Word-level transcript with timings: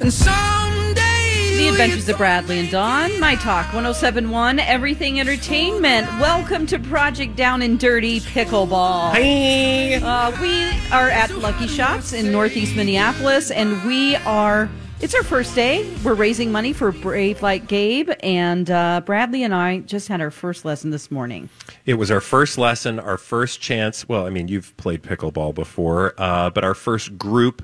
And 0.00 0.12
someday 0.12 1.54
The 1.56 1.68
Adventures 1.68 2.08
of 2.08 2.16
Bradley 2.18 2.58
and 2.58 2.70
Dawn, 2.70 3.18
My 3.18 3.34
Talk 3.36 3.66
1071, 3.72 4.58
Everything 4.58 5.18
Entertainment. 5.20 6.06
Welcome 6.20 6.66
to 6.66 6.78
Project 6.78 7.34
Down 7.36 7.62
and 7.62 7.78
Dirty 7.78 8.20
Pickleball. 8.20 9.12
Hi. 9.12 9.94
Uh, 9.94 10.36
we 10.40 10.70
are 10.92 11.08
at 11.08 11.34
Lucky 11.38 11.66
Shots 11.66 12.12
in 12.12 12.30
Northeast 12.30 12.76
Minneapolis, 12.76 13.50
and 13.50 13.82
we 13.84 14.16
are. 14.16 14.68
It's 15.00 15.14
our 15.14 15.22
first 15.22 15.54
day. 15.54 15.90
We're 16.04 16.12
raising 16.12 16.52
money 16.52 16.74
for 16.74 16.92
Brave 16.92 17.40
Like 17.40 17.66
Gabe, 17.66 18.10
and 18.22 18.70
uh, 18.70 19.00
Bradley 19.00 19.42
and 19.44 19.54
I 19.54 19.78
just 19.80 20.08
had 20.08 20.20
our 20.20 20.30
first 20.30 20.66
lesson 20.66 20.90
this 20.90 21.10
morning. 21.10 21.48
It 21.86 21.94
was 21.94 22.10
our 22.10 22.20
first 22.20 22.58
lesson, 22.58 23.00
our 23.00 23.16
first 23.16 23.62
chance. 23.62 24.06
Well, 24.06 24.26
I 24.26 24.30
mean, 24.30 24.48
you've 24.48 24.76
played 24.76 25.02
pickleball 25.02 25.54
before, 25.54 26.12
uh, 26.18 26.50
but 26.50 26.64
our 26.64 26.74
first 26.74 27.16
group 27.16 27.62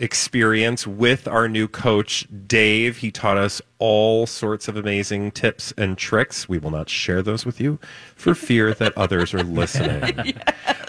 experience 0.00 0.86
with 0.86 1.28
our 1.28 1.48
new 1.48 1.68
coach, 1.68 2.26
Dave. 2.46 2.96
He 2.96 3.10
taught 3.10 3.36
us 3.36 3.60
all 3.78 4.26
sorts 4.26 4.66
of 4.66 4.76
amazing 4.76 5.30
tips 5.30 5.72
and 5.76 5.96
tricks. 5.96 6.48
We 6.48 6.58
will 6.58 6.70
not 6.70 6.88
share 6.88 7.22
those 7.22 7.44
with 7.44 7.60
you 7.60 7.78
for 8.16 8.34
fear 8.34 8.74
that 8.74 8.96
others 8.96 9.32
are 9.32 9.44
listening. 9.44 10.34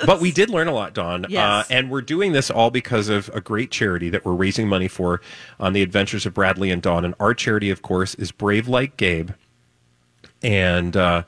But 0.04 0.20
we 0.20 0.32
did 0.32 0.50
learn 0.50 0.68
a 0.68 0.72
lot, 0.72 0.96
Dawn. 0.96 1.28
Yes. 1.30 1.70
Uh, 1.70 1.74
and 1.74 1.92
we're 1.92 2.02
doing 2.02 2.32
this 2.32 2.50
all 2.50 2.72
because 2.72 3.08
of 3.08 3.30
a 3.36 3.40
great 3.40 3.70
charity 3.70 4.10
that 4.10 4.26
we're 4.26 4.34
raising 4.34 4.68
money 4.68 4.88
for 4.88 5.22
on 5.60 5.74
the 5.74 5.84
adventures 5.84 6.26
of 6.26 6.34
Bradley 6.34 6.72
and 6.72 6.82
Dawn. 6.82 7.06
And 7.06 7.14
our 7.20 7.36
charity, 7.36 7.70
of 7.70 7.84
course, 7.84 8.16
is 8.16 8.32
Brave 8.32 8.68
Like 8.68 8.98
Gabe. 8.98 9.30
And 10.42 10.98
uh, 10.98 11.22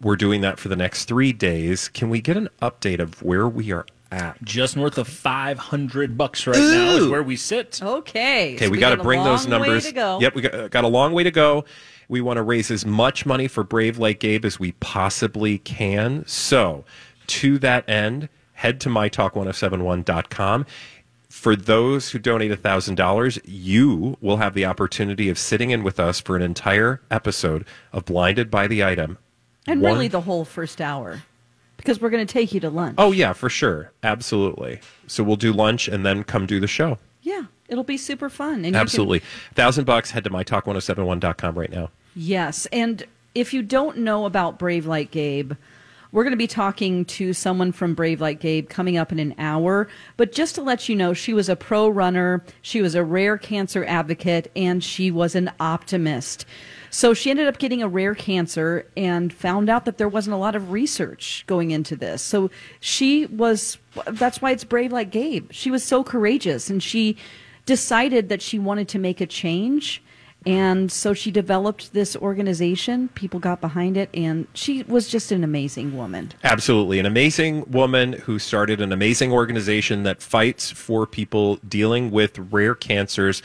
we're 0.00 0.14
doing 0.14 0.40
that 0.42 0.60
for 0.60 0.68
the 0.68 0.76
next 0.76 1.06
three 1.06 1.32
days. 1.32 1.88
Can 1.88 2.10
we 2.10 2.20
get 2.20 2.36
an 2.36 2.48
update 2.60 3.00
of 3.00 3.22
where 3.22 3.48
we 3.48 3.72
are 3.72 3.86
at? 4.12 4.42
Just 4.42 4.76
north 4.76 4.98
of 4.98 5.08
500 5.08 6.16
bucks 6.16 6.46
right 6.46 6.56
now 6.56 6.96
is 6.96 7.08
where 7.08 7.22
we 7.22 7.36
sit. 7.36 7.80
Okay. 7.82 8.54
Okay, 8.54 8.66
so 8.66 8.70
we, 8.70 8.78
got 8.78 8.94
to 8.94 9.00
a 9.00 9.02
bring 9.02 9.24
those 9.24 9.46
long 9.46 9.60
way 9.60 9.66
numbers. 9.68 9.86
to 9.86 9.92
go. 9.92 10.20
Yep, 10.20 10.34
we 10.34 10.42
got, 10.42 10.54
uh, 10.54 10.68
got 10.68 10.84
a 10.84 10.88
long 10.88 11.12
way 11.12 11.22
to 11.22 11.30
go. 11.30 11.64
We 12.08 12.20
want 12.20 12.36
to 12.36 12.42
raise 12.42 12.70
as 12.70 12.84
much 12.84 13.24
money 13.24 13.48
for 13.48 13.64
Brave 13.64 13.98
Like 13.98 14.20
Gabe 14.20 14.44
as 14.44 14.60
we 14.60 14.72
possibly 14.72 15.58
can. 15.58 16.24
So, 16.26 16.84
to 17.28 17.58
that 17.60 17.88
end, 17.88 18.28
head 18.52 18.80
to 18.82 18.88
mytalk1071.com. 18.88 20.66
For 21.28 21.56
those 21.56 22.10
who 22.10 22.18
donate 22.18 22.50
$1,000, 22.52 23.40
you 23.44 24.18
will 24.20 24.36
have 24.36 24.52
the 24.52 24.66
opportunity 24.66 25.30
of 25.30 25.38
sitting 25.38 25.70
in 25.70 25.82
with 25.82 25.98
us 25.98 26.20
for 26.20 26.36
an 26.36 26.42
entire 26.42 27.00
episode 27.10 27.64
of 27.92 28.04
Blinded 28.04 28.50
by 28.50 28.66
the 28.66 28.84
Item. 28.84 29.16
And 29.66 29.80
One- 29.80 29.94
really 29.94 30.08
the 30.08 30.20
whole 30.20 30.44
first 30.44 30.80
hour, 30.80 31.22
because 31.82 32.00
we're 32.00 32.10
going 32.10 32.26
to 32.26 32.32
take 32.32 32.52
you 32.54 32.60
to 32.60 32.70
lunch. 32.70 32.94
Oh, 32.98 33.12
yeah, 33.12 33.32
for 33.32 33.48
sure. 33.50 33.90
Absolutely. 34.02 34.80
So, 35.06 35.22
we'll 35.24 35.36
do 35.36 35.52
lunch 35.52 35.88
and 35.88 36.06
then 36.06 36.24
come 36.24 36.46
do 36.46 36.60
the 36.60 36.66
show. 36.68 36.98
yeah. 37.22 37.42
It'll 37.68 37.84
be 37.84 37.96
super 37.96 38.28
fun. 38.28 38.56
And 38.56 38.66
you 38.66 38.72
can- 38.72 38.80
Absolutely. 38.82 39.22
Thousand 39.54 39.84
bucks, 39.86 40.10
head 40.10 40.24
to 40.24 40.30
mytalk1071.com 40.30 41.54
right 41.58 41.70
now. 41.70 41.88
Yes, 42.14 42.66
and 42.66 43.02
if 43.34 43.54
you 43.54 43.62
don't 43.62 43.98
know 43.98 44.26
about 44.26 44.58
Brave 44.58 44.84
Like 44.84 45.10
Gabe, 45.10 45.52
we're 46.10 46.24
going 46.24 46.32
to 46.32 46.36
be 46.36 46.46
talking 46.46 47.06
to 47.06 47.32
someone 47.32 47.72
from 47.72 47.94
Brave 47.94 48.20
Like 48.20 48.40
Gabe 48.40 48.68
coming 48.68 48.98
up 48.98 49.10
in 49.10 49.18
an 49.18 49.34
hour. 49.38 49.88
But 50.18 50.32
just 50.32 50.54
to 50.56 50.62
let 50.62 50.90
you 50.90 50.94
know, 50.96 51.14
she 51.14 51.32
was 51.32 51.48
a 51.48 51.56
pro 51.56 51.88
runner, 51.88 52.44
she 52.60 52.82
was 52.82 52.94
a 52.94 53.02
rare 53.02 53.38
cancer 53.38 53.86
advocate, 53.86 54.50
and 54.54 54.84
she 54.84 55.10
was 55.10 55.34
an 55.34 55.50
optimist. 55.58 56.44
So 56.94 57.14
she 57.14 57.30
ended 57.30 57.48
up 57.48 57.56
getting 57.56 57.82
a 57.82 57.88
rare 57.88 58.14
cancer 58.14 58.86
and 58.98 59.32
found 59.32 59.70
out 59.70 59.86
that 59.86 59.96
there 59.96 60.10
wasn't 60.10 60.34
a 60.34 60.36
lot 60.36 60.54
of 60.54 60.70
research 60.70 61.42
going 61.46 61.70
into 61.70 61.96
this. 61.96 62.20
So 62.20 62.50
she 62.80 63.24
was, 63.24 63.78
that's 64.06 64.42
why 64.42 64.50
it's 64.50 64.62
Brave 64.62 64.92
Like 64.92 65.10
Gabe. 65.10 65.50
She 65.52 65.70
was 65.70 65.82
so 65.82 66.04
courageous 66.04 66.68
and 66.68 66.82
she 66.82 67.16
decided 67.64 68.28
that 68.28 68.42
she 68.42 68.58
wanted 68.58 68.88
to 68.88 68.98
make 68.98 69.22
a 69.22 69.26
change. 69.26 70.02
And 70.44 70.92
so 70.92 71.14
she 71.14 71.30
developed 71.30 71.94
this 71.94 72.14
organization. 72.14 73.08
People 73.14 73.38
got 73.38 73.60
behind 73.60 73.96
it, 73.96 74.10
and 74.12 74.48
she 74.54 74.82
was 74.82 75.06
just 75.08 75.30
an 75.30 75.44
amazing 75.44 75.96
woman. 75.96 76.32
Absolutely. 76.42 76.98
An 76.98 77.06
amazing 77.06 77.64
woman 77.70 78.14
who 78.14 78.40
started 78.40 78.80
an 78.80 78.90
amazing 78.92 79.30
organization 79.30 80.02
that 80.02 80.20
fights 80.20 80.68
for 80.68 81.06
people 81.06 81.60
dealing 81.68 82.10
with 82.10 82.40
rare 82.50 82.74
cancers, 82.74 83.40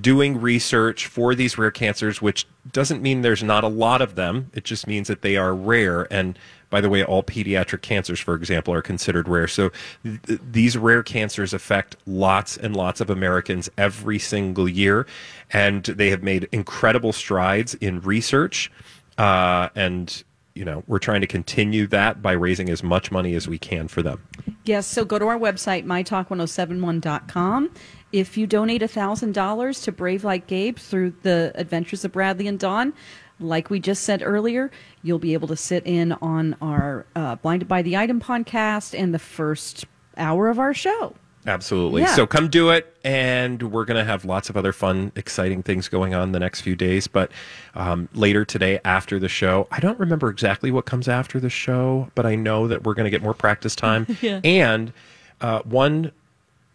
doing 0.00 0.40
research 0.40 1.06
for 1.06 1.34
these 1.34 1.56
rare 1.56 1.70
cancers, 1.70 2.20
which 2.20 2.46
doesn't 2.70 3.00
mean 3.00 3.22
there's 3.22 3.42
not 3.42 3.64
a 3.64 3.68
lot 3.68 4.02
of 4.02 4.14
them. 4.14 4.50
It 4.52 4.64
just 4.64 4.86
means 4.86 5.08
that 5.08 5.22
they 5.22 5.36
are 5.36 5.54
rare. 5.54 6.06
And 6.12 6.38
by 6.68 6.82
the 6.82 6.90
way, 6.90 7.02
all 7.02 7.22
pediatric 7.22 7.80
cancers, 7.80 8.20
for 8.20 8.34
example, 8.34 8.74
are 8.74 8.82
considered 8.82 9.28
rare. 9.28 9.48
So 9.48 9.70
th- 10.02 10.22
th- 10.22 10.40
these 10.50 10.76
rare 10.76 11.02
cancers 11.02 11.54
affect 11.54 11.96
lots 12.06 12.58
and 12.58 12.76
lots 12.76 13.00
of 13.00 13.08
Americans 13.08 13.70
every 13.78 14.18
single 14.18 14.68
year. 14.68 15.06
And 15.50 15.84
they 15.84 16.10
have 16.10 16.22
made 16.22 16.48
incredible 16.52 17.14
strides 17.14 17.74
in 17.74 18.00
research. 18.00 18.70
Uh, 19.16 19.70
and 19.74 20.22
you 20.54 20.64
know, 20.66 20.82
we're 20.86 20.98
trying 20.98 21.22
to 21.22 21.26
continue 21.26 21.86
that 21.86 22.20
by 22.20 22.32
raising 22.32 22.68
as 22.68 22.82
much 22.82 23.10
money 23.10 23.34
as 23.34 23.48
we 23.48 23.58
can 23.58 23.88
for 23.88 24.02
them. 24.02 24.22
Yes, 24.64 24.86
so 24.86 25.04
go 25.04 25.18
to 25.18 25.26
our 25.26 25.38
website, 25.38 25.86
mytalk1071.com. 25.86 27.70
If 28.12 28.36
you 28.36 28.46
donate 28.46 28.82
$1,000 28.82 29.84
to 29.84 29.92
Brave 29.92 30.22
Like 30.22 30.46
Gabe 30.46 30.76
through 30.76 31.14
the 31.22 31.52
Adventures 31.54 32.04
of 32.04 32.12
Bradley 32.12 32.46
and 32.46 32.58
Dawn, 32.58 32.92
like 33.40 33.70
we 33.70 33.80
just 33.80 34.04
said 34.04 34.22
earlier, 34.24 34.70
you'll 35.02 35.18
be 35.18 35.32
able 35.32 35.48
to 35.48 35.56
sit 35.56 35.86
in 35.86 36.12
on 36.12 36.54
our 36.60 37.06
uh, 37.16 37.36
Blinded 37.36 37.68
by 37.68 37.82
the 37.82 37.96
Item 37.96 38.20
podcast 38.20 38.98
and 38.98 39.14
the 39.14 39.18
first 39.18 39.86
hour 40.16 40.48
of 40.48 40.58
our 40.58 40.74
show. 40.74 41.14
Absolutely. 41.44 42.02
Yeah. 42.02 42.14
So 42.14 42.24
come 42.26 42.48
do 42.48 42.70
it, 42.70 42.96
and 43.02 43.60
we're 43.72 43.84
going 43.84 43.96
to 43.96 44.04
have 44.04 44.24
lots 44.24 44.48
of 44.48 44.56
other 44.56 44.72
fun, 44.72 45.10
exciting 45.16 45.64
things 45.64 45.88
going 45.88 46.14
on 46.14 46.30
the 46.30 46.38
next 46.38 46.60
few 46.60 46.76
days. 46.76 47.08
But 47.08 47.32
um, 47.74 48.08
later 48.14 48.44
today, 48.44 48.78
after 48.84 49.18
the 49.18 49.28
show, 49.28 49.66
I 49.72 49.80
don't 49.80 49.98
remember 49.98 50.28
exactly 50.30 50.70
what 50.70 50.84
comes 50.84 51.08
after 51.08 51.40
the 51.40 51.50
show, 51.50 52.10
but 52.14 52.26
I 52.26 52.36
know 52.36 52.68
that 52.68 52.84
we're 52.84 52.94
going 52.94 53.06
to 53.06 53.10
get 53.10 53.22
more 53.22 53.34
practice 53.34 53.74
time. 53.74 54.06
Yeah. 54.22 54.40
And 54.44 54.92
uh, 55.40 55.62
one 55.62 56.12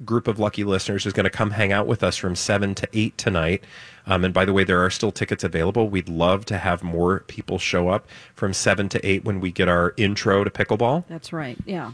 group 0.05 0.27
of 0.27 0.39
lucky 0.39 0.63
listeners 0.63 1.05
is 1.05 1.13
going 1.13 1.23
to 1.23 1.29
come 1.29 1.51
hang 1.51 1.71
out 1.71 1.87
with 1.87 2.03
us 2.03 2.17
from 2.17 2.35
7 2.35 2.75
to 2.75 2.87
8 2.93 3.17
tonight. 3.17 3.63
Um, 4.05 4.23
and 4.23 4.33
by 4.33 4.45
the 4.45 4.53
way, 4.53 4.63
there 4.63 4.83
are 4.83 4.89
still 4.89 5.11
tickets 5.11 5.43
available. 5.43 5.89
We'd 5.89 6.09
love 6.09 6.45
to 6.45 6.57
have 6.57 6.83
more 6.83 7.21
people 7.21 7.57
show 7.57 7.89
up 7.89 8.07
from 8.35 8.53
7 8.53 8.89
to 8.89 9.05
8 9.05 9.25
when 9.25 9.39
we 9.39 9.51
get 9.51 9.67
our 9.67 9.93
intro 9.97 10.43
to 10.43 10.49
pickleball. 10.49 11.05
That's 11.07 11.33
right. 11.33 11.57
Yeah. 11.65 11.91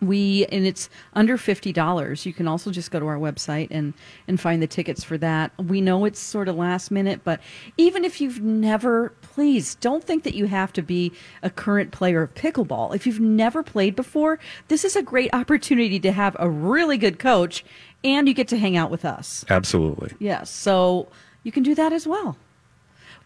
We 0.00 0.44
and 0.46 0.66
it's 0.66 0.90
under 1.14 1.38
fifty 1.38 1.72
dollars. 1.72 2.26
You 2.26 2.34
can 2.34 2.46
also 2.46 2.70
just 2.70 2.90
go 2.90 3.00
to 3.00 3.06
our 3.06 3.16
website 3.16 3.68
and 3.70 3.94
and 4.28 4.38
find 4.38 4.62
the 4.62 4.66
tickets 4.66 5.02
for 5.02 5.16
that. 5.18 5.52
We 5.58 5.80
know 5.80 6.04
it's 6.04 6.20
sort 6.20 6.48
of 6.48 6.56
last 6.56 6.90
minute, 6.90 7.22
but 7.24 7.40
even 7.78 8.04
if 8.04 8.20
you've 8.20 8.42
never, 8.42 9.14
please 9.22 9.74
don't 9.76 10.04
think 10.04 10.22
that 10.24 10.34
you 10.34 10.46
have 10.46 10.72
to 10.74 10.82
be 10.82 11.12
a 11.42 11.48
current 11.48 11.92
player 11.92 12.22
of 12.22 12.34
pickleball. 12.34 12.94
If 12.94 13.06
you've 13.06 13.20
never 13.20 13.62
played 13.62 13.96
before, 13.96 14.38
this 14.68 14.84
is 14.84 14.96
a 14.96 15.02
great 15.02 15.30
opportunity 15.32 15.98
to 16.00 16.12
have 16.12 16.36
a 16.38 16.50
really 16.50 16.98
good 16.98 17.18
coach, 17.18 17.64
and 18.04 18.28
you 18.28 18.34
get 18.34 18.48
to 18.48 18.58
hang 18.58 18.76
out 18.76 18.90
with 18.90 19.04
us. 19.06 19.46
Absolutely. 19.48 20.12
Yes, 20.18 20.50
so 20.50 21.08
you 21.42 21.52
can 21.52 21.62
do 21.62 21.74
that 21.74 21.94
as 21.94 22.06
well. 22.06 22.36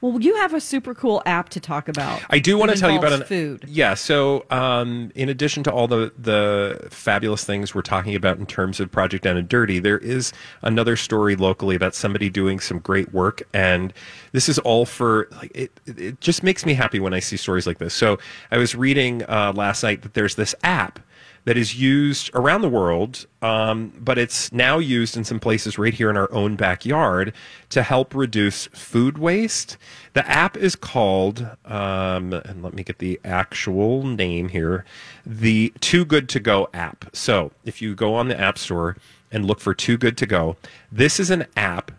Well, 0.01 0.19
you 0.21 0.37
have 0.37 0.55
a 0.55 0.61
super 0.61 0.95
cool 0.95 1.23
app 1.27 1.51
to 1.51 1.61
talk 1.61 1.87
about. 1.87 2.23
I 2.31 2.39
do 2.39 2.57
want 2.57 2.71
to 2.71 2.79
tell 2.79 2.91
you 2.91 2.99
about 2.99 3.13
an 3.13 3.25
food. 3.25 3.65
Yeah. 3.69 3.93
So, 3.95 4.47
um, 4.51 5.13
in 5.15 5.29
addition 5.29 5.63
to 5.65 5.73
all 5.73 5.87
the 5.87 6.13
the 6.19 6.89
fabulous 6.91 7.45
things 7.45 7.75
we're 7.75 7.83
talking 7.83 8.15
about 8.15 8.39
in 8.39 8.47
terms 8.47 8.81
of 8.81 8.91
Project 8.91 9.25
Down 9.25 9.37
and 9.37 9.47
Dirty, 9.47 9.79
there 9.79 9.99
is 9.99 10.33
another 10.63 10.97
story 10.97 11.37
locally 11.37 11.77
about 11.77 11.95
somebody 11.95 12.31
doing 12.31 12.61
some 12.61 12.79
great 12.79 13.13
work, 13.13 13.43
and 13.53 13.93
this 14.33 14.49
is 14.49 14.59
all 14.61 14.87
for 14.87 15.29
like 15.33 15.53
it. 15.55 15.73
It 15.87 16.21
just 16.21 16.43
makes 16.43 16.65
me 16.65 16.73
happy 16.73 16.99
when 16.99 17.13
I 17.13 17.21
see 17.21 17.37
stories 17.37 17.67
like 17.67 17.79
this. 17.79 17.93
So, 17.93 18.19
I 18.51 18.57
was 18.57 18.75
reading 18.75 19.23
uh, 19.25 19.53
last 19.55 19.83
night 19.83 20.01
that 20.03 20.15
there's 20.15 20.35
this 20.35 20.55
app 20.65 20.99
that 21.45 21.57
is 21.57 21.81
used 21.81 22.31
around 22.35 22.63
the 22.63 22.69
world, 22.69 23.27
um, 23.43 23.93
but 23.99 24.19
it's 24.19 24.53
now 24.53 24.79
used 24.79 25.17
in 25.17 25.25
some 25.25 25.41
places 25.41 25.79
right 25.79 25.95
here 25.95 26.11
in 26.11 26.17
our 26.17 26.33
own 26.33 26.57
backyard 26.57 27.33
to 27.71 27.83
help 27.83 28.15
reduce 28.15 28.67
food 28.69 29.19
waste. 29.19 29.77
The 30.13 30.29
app 30.29 30.57
is 30.57 30.77
called, 30.77 31.49
um, 31.65 32.33
and 32.33 32.63
let 32.63 32.75
me 32.75 32.83
get 32.83 32.99
the 32.99 33.19
actual 33.25 34.05
name 34.05 34.49
here, 34.49 34.85
the 35.25 35.73
Too 35.81 36.05
Good 36.05 36.29
to 36.31 36.41
Go 36.41 36.69
app. 36.75 37.07
So 37.15 37.53
if 37.65 37.81
you 37.81 37.95
go 37.95 38.15
on 38.15 38.29
the 38.29 38.39
App 38.39 38.59
Store 38.59 38.97
and 39.33 39.47
look 39.47 39.61
for 39.61 39.75
Too 39.75 39.97
Good 39.97 40.17
to 40.19 40.27
Go, 40.27 40.57
this 40.93 41.19
is 41.19 41.31
an 41.31 41.47
app 41.57 41.93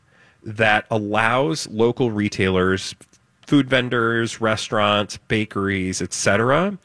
that 0.43 0.85
allows 0.89 1.67
local 1.69 2.11
retailers, 2.11 2.95
food 3.47 3.69
vendors, 3.69 4.41
restaurants, 4.41 5.17
bakeries, 5.27 6.01
etc., 6.01 6.77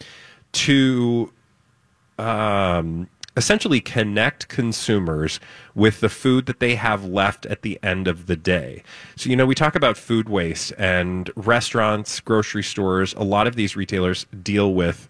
to 0.52 1.30
um, 2.18 3.08
essentially 3.36 3.80
connect 3.80 4.48
consumers 4.48 5.38
with 5.74 6.00
the 6.00 6.08
food 6.08 6.46
that 6.46 6.60
they 6.60 6.74
have 6.74 7.04
left 7.04 7.46
at 7.46 7.62
the 7.62 7.78
end 7.82 8.08
of 8.08 8.26
the 8.26 8.36
day. 8.36 8.82
So, 9.16 9.28
you 9.28 9.36
know, 9.36 9.46
we 9.46 9.54
talk 9.54 9.74
about 9.74 9.96
food 9.96 10.28
waste 10.28 10.72
and 10.78 11.30
restaurants, 11.36 12.20
grocery 12.20 12.62
stores, 12.62 13.14
a 13.14 13.24
lot 13.24 13.46
of 13.46 13.56
these 13.56 13.76
retailers 13.76 14.26
deal 14.42 14.74
with 14.74 15.08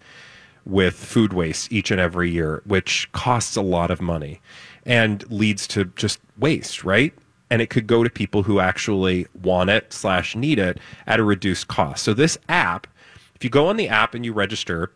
with 0.65 0.95
food 0.95 1.31
waste 1.31 1.71
each 1.71 1.91
and 1.91 2.01
every 2.01 2.29
year, 2.29 2.61
which 2.65 3.09
costs 3.13 3.55
a 3.55 3.61
lot 3.61 3.89
of 3.89 4.01
money 4.01 4.41
and 4.85 5.29
leads 5.31 5.65
to 5.65 5.85
just 5.95 6.19
waste, 6.37 6.83
right? 6.83 7.13
and 7.49 7.61
it 7.61 7.69
could 7.69 7.87
go 7.87 8.03
to 8.03 8.09
people 8.09 8.43
who 8.43 8.59
actually 8.59 9.27
want 9.41 9.69
it 9.69 9.93
slash 9.93 10.35
need 10.35 10.59
it 10.59 10.79
at 11.05 11.19
a 11.19 11.23
reduced 11.23 11.67
cost. 11.67 12.03
So 12.03 12.13
this 12.13 12.37
app, 12.49 12.87
if 13.35 13.43
you 13.43 13.49
go 13.49 13.67
on 13.67 13.77
the 13.77 13.87
app 13.87 14.13
and 14.13 14.25
you 14.25 14.33
register, 14.33 14.91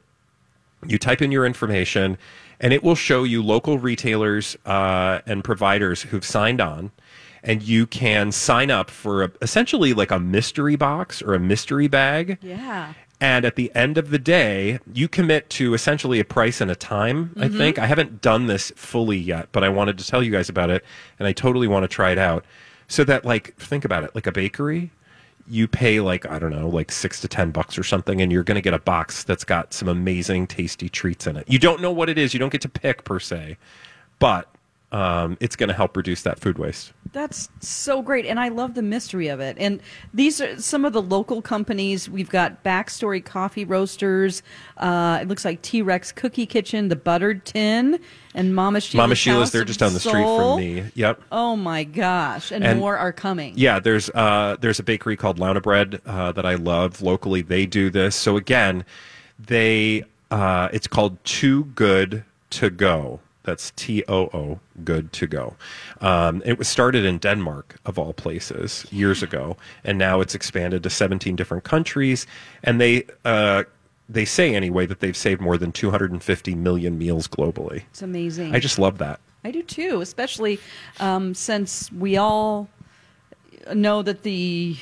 you 0.86 0.98
type 0.98 1.22
in 1.22 1.31
your 1.31 1.45
information, 1.45 2.18
and 2.60 2.74
it 2.74 2.83
will 2.83 2.95
show 2.95 3.24
you 3.24 3.44
local 3.44 3.78
retailers 3.78 4.57
uh, 4.66 5.19
and 5.25 5.44
providers 5.44 6.04
who've 6.04 6.25
signed 6.25 6.62
on. 6.62 6.92
And 7.44 7.63
you 7.63 7.88
can 7.88 8.31
sign 8.31 8.69
up 8.69 8.92
for 8.92 9.24
a, 9.24 9.31
essentially 9.42 9.94
like 9.94 10.12
a 10.12 10.19
mystery 10.19 10.75
box 10.75 11.22
or 11.24 11.33
a 11.33 11.39
mystery 11.39 11.88
bag. 11.88 12.38
Yeah. 12.42 12.94
And 13.19 13.45
at 13.45 13.56
the 13.56 13.72
end 13.75 14.00
of 14.00 14.10
the 14.10 14.18
day, 14.18 14.80
you 14.92 15.07
commit 15.07 15.50
to 15.51 15.74
essentially 15.75 16.19
a 16.19 16.25
price 16.25 16.60
and 16.60 16.72
a 16.72 16.75
time, 16.75 17.36
I 17.39 17.50
think. 17.50 17.77
I 17.77 17.86
haven't 17.86 18.22
done 18.22 18.48
this 18.48 18.72
fully 18.75 19.18
yet, 19.18 19.50
but 19.51 19.63
I 19.63 19.69
wanted 19.69 20.00
to 20.00 20.07
tell 20.07 20.24
you 20.24 20.31
guys 20.31 20.50
about 20.50 20.72
it, 20.72 20.84
and 21.19 21.27
I 21.27 21.31
totally 21.31 21.68
want 21.68 21.84
to 21.84 21.88
try 21.88 22.12
it 22.12 22.18
out. 22.18 22.45
So 22.88 23.04
that, 23.04 23.24
like, 23.24 23.56
think 23.57 23.86
about 23.86 24.04
it 24.04 24.16
like 24.16 24.25
a 24.25 24.31
bakery, 24.31 24.92
you 25.48 25.68
pay, 25.68 26.00
like, 26.00 26.26
I 26.30 26.40
don't 26.40 26.52
know, 26.52 26.68
like 26.68 26.92
six 26.92 27.22
to 27.22 27.28
10 27.28 27.52
bucks 27.52 27.78
or 27.78 27.84
something, 27.84 28.22
and 28.22 28.32
you're 28.32 28.44
going 28.44 28.56
to 28.56 28.62
get 28.62 28.74
a 28.74 28.80
box 28.80 29.24
that's 29.24 29.44
got 29.44 29.74
some 29.74 29.88
amazing, 29.88 30.48
tasty 30.48 30.90
treats 30.90 31.28
in 31.28 31.38
it. 31.38 31.46
You 31.48 31.60
don't 31.60 31.82
know 31.82 31.92
what 31.92 32.10
it 32.10 32.18
is, 32.18 32.34
you 32.34 32.40
don't 32.40 32.52
get 32.52 32.62
to 32.62 32.70
pick 32.70 33.04
per 33.04 33.20
se, 33.20 33.58
but 34.20 34.48
um, 34.92 35.38
it's 35.40 35.56
going 35.56 35.70
to 35.70 35.74
help 35.76 35.96
reduce 35.96 36.22
that 36.24 36.40
food 36.40 36.58
waste. 36.58 36.94
That's 37.13 37.50
so 37.60 38.02
great, 38.02 38.25
and 38.25 38.40
I 38.40 38.48
love 38.48 38.74
the 38.74 38.81
mystery 38.81 39.28
of 39.28 39.42
it. 39.42 39.58
And 39.60 39.81
these 40.13 40.40
are 40.40 40.58
some 40.62 40.86
of 40.86 40.94
the 40.94 41.02
local 41.02 41.42
companies. 41.42 42.10
We've 42.10 42.30
got 42.30 42.63
Backstory 42.63 43.24
Coffee 43.24 43.66
Roasters. 43.66 44.42
Uh, 44.78 45.19
it 45.22 45.28
looks 45.28 45.44
like 45.44 45.62
T 45.62 45.81
Rex 45.81 46.13
Cookie 46.13 46.46
Kitchen, 46.46 46.88
the 46.88 46.96
Buttered 46.96 47.44
Tin, 47.44 48.00
and 48.34 48.56
Mama 48.56 48.80
Sheila's. 48.80 49.04
Mama 49.04 49.16
Sheila's, 49.16 49.52
they're 49.52 49.66
just 49.66 49.81
down 49.81 49.94
the 49.94 50.00
street 50.00 50.24
from 50.24 50.58
me. 50.58 50.86
Yep. 50.96 51.22
Oh 51.34 51.58
my 51.58 51.84
gosh! 51.84 52.50
And, 52.52 52.63
And- 52.63 52.80
more 52.80 52.98
are 52.98 53.12
coming. 53.12 53.56
Yeah, 53.58 53.80
there's 53.80 54.10
uh, 54.12 54.56
there's 54.62 54.80
a 54.80 54.84
bakery 54.84 55.18
called 55.18 55.38
Laune 55.38 55.60
Bread 55.62 56.02
uh, 56.06 56.31
that 56.31 56.46
I 56.46 56.56
love 56.56 57.02
locally. 57.02 57.42
They 57.42 57.66
do 57.66 57.90
this. 57.90 58.16
So 58.16 58.38
again, 58.38 58.86
they 59.38 60.06
uh, 60.31 60.69
it's 60.72 60.88
called 60.88 61.22
Too 61.25 61.66
Good 61.66 62.24
to 62.52 62.69
Go. 62.69 63.19
That's 63.44 63.72
T 63.76 64.04
O 64.08 64.30
O, 64.34 64.60
good 64.84 65.12
to 65.14 65.28
go. 65.28 65.56
Um, 66.00 66.42
it 66.46 66.58
was 66.58 66.68
started 66.68 67.06
in 67.06 67.18
Denmark, 67.18 67.78
of 67.86 67.98
all 67.98 68.14
places, 68.14 68.86
years 68.92 69.24
ago, 69.24 69.58
and 69.84 69.98
now 69.98 70.22
it's 70.22 70.36
expanded 70.36 70.84
to 70.84 70.90
17 70.90 71.36
different 71.36 71.64
countries. 71.64 72.28
And 72.64 72.80
they 72.80 73.06
uh, 73.26 73.64
they 74.08 74.26
say 74.26 74.54
anyway 74.54 74.86
that 74.86 75.00
they've 75.00 75.18
saved 75.18 75.42
more 75.42 75.58
than 75.58 75.72
250 75.72 76.56
million 76.56 76.98
meals 76.98 77.28
globally. 77.28 77.84
It's 77.90 78.02
amazing. 78.02 78.54
I 78.54 78.60
just 78.60 78.78
love 78.78 78.98
that. 79.00 79.20
I 79.44 79.52
do 79.52 79.64
too, 79.64 80.02
especially 80.02 80.60
um, 81.00 81.34
since 81.34 81.92
we 81.92 82.18
all 82.18 82.70
know 83.74 84.02
that 84.04 84.24
the 84.24 84.78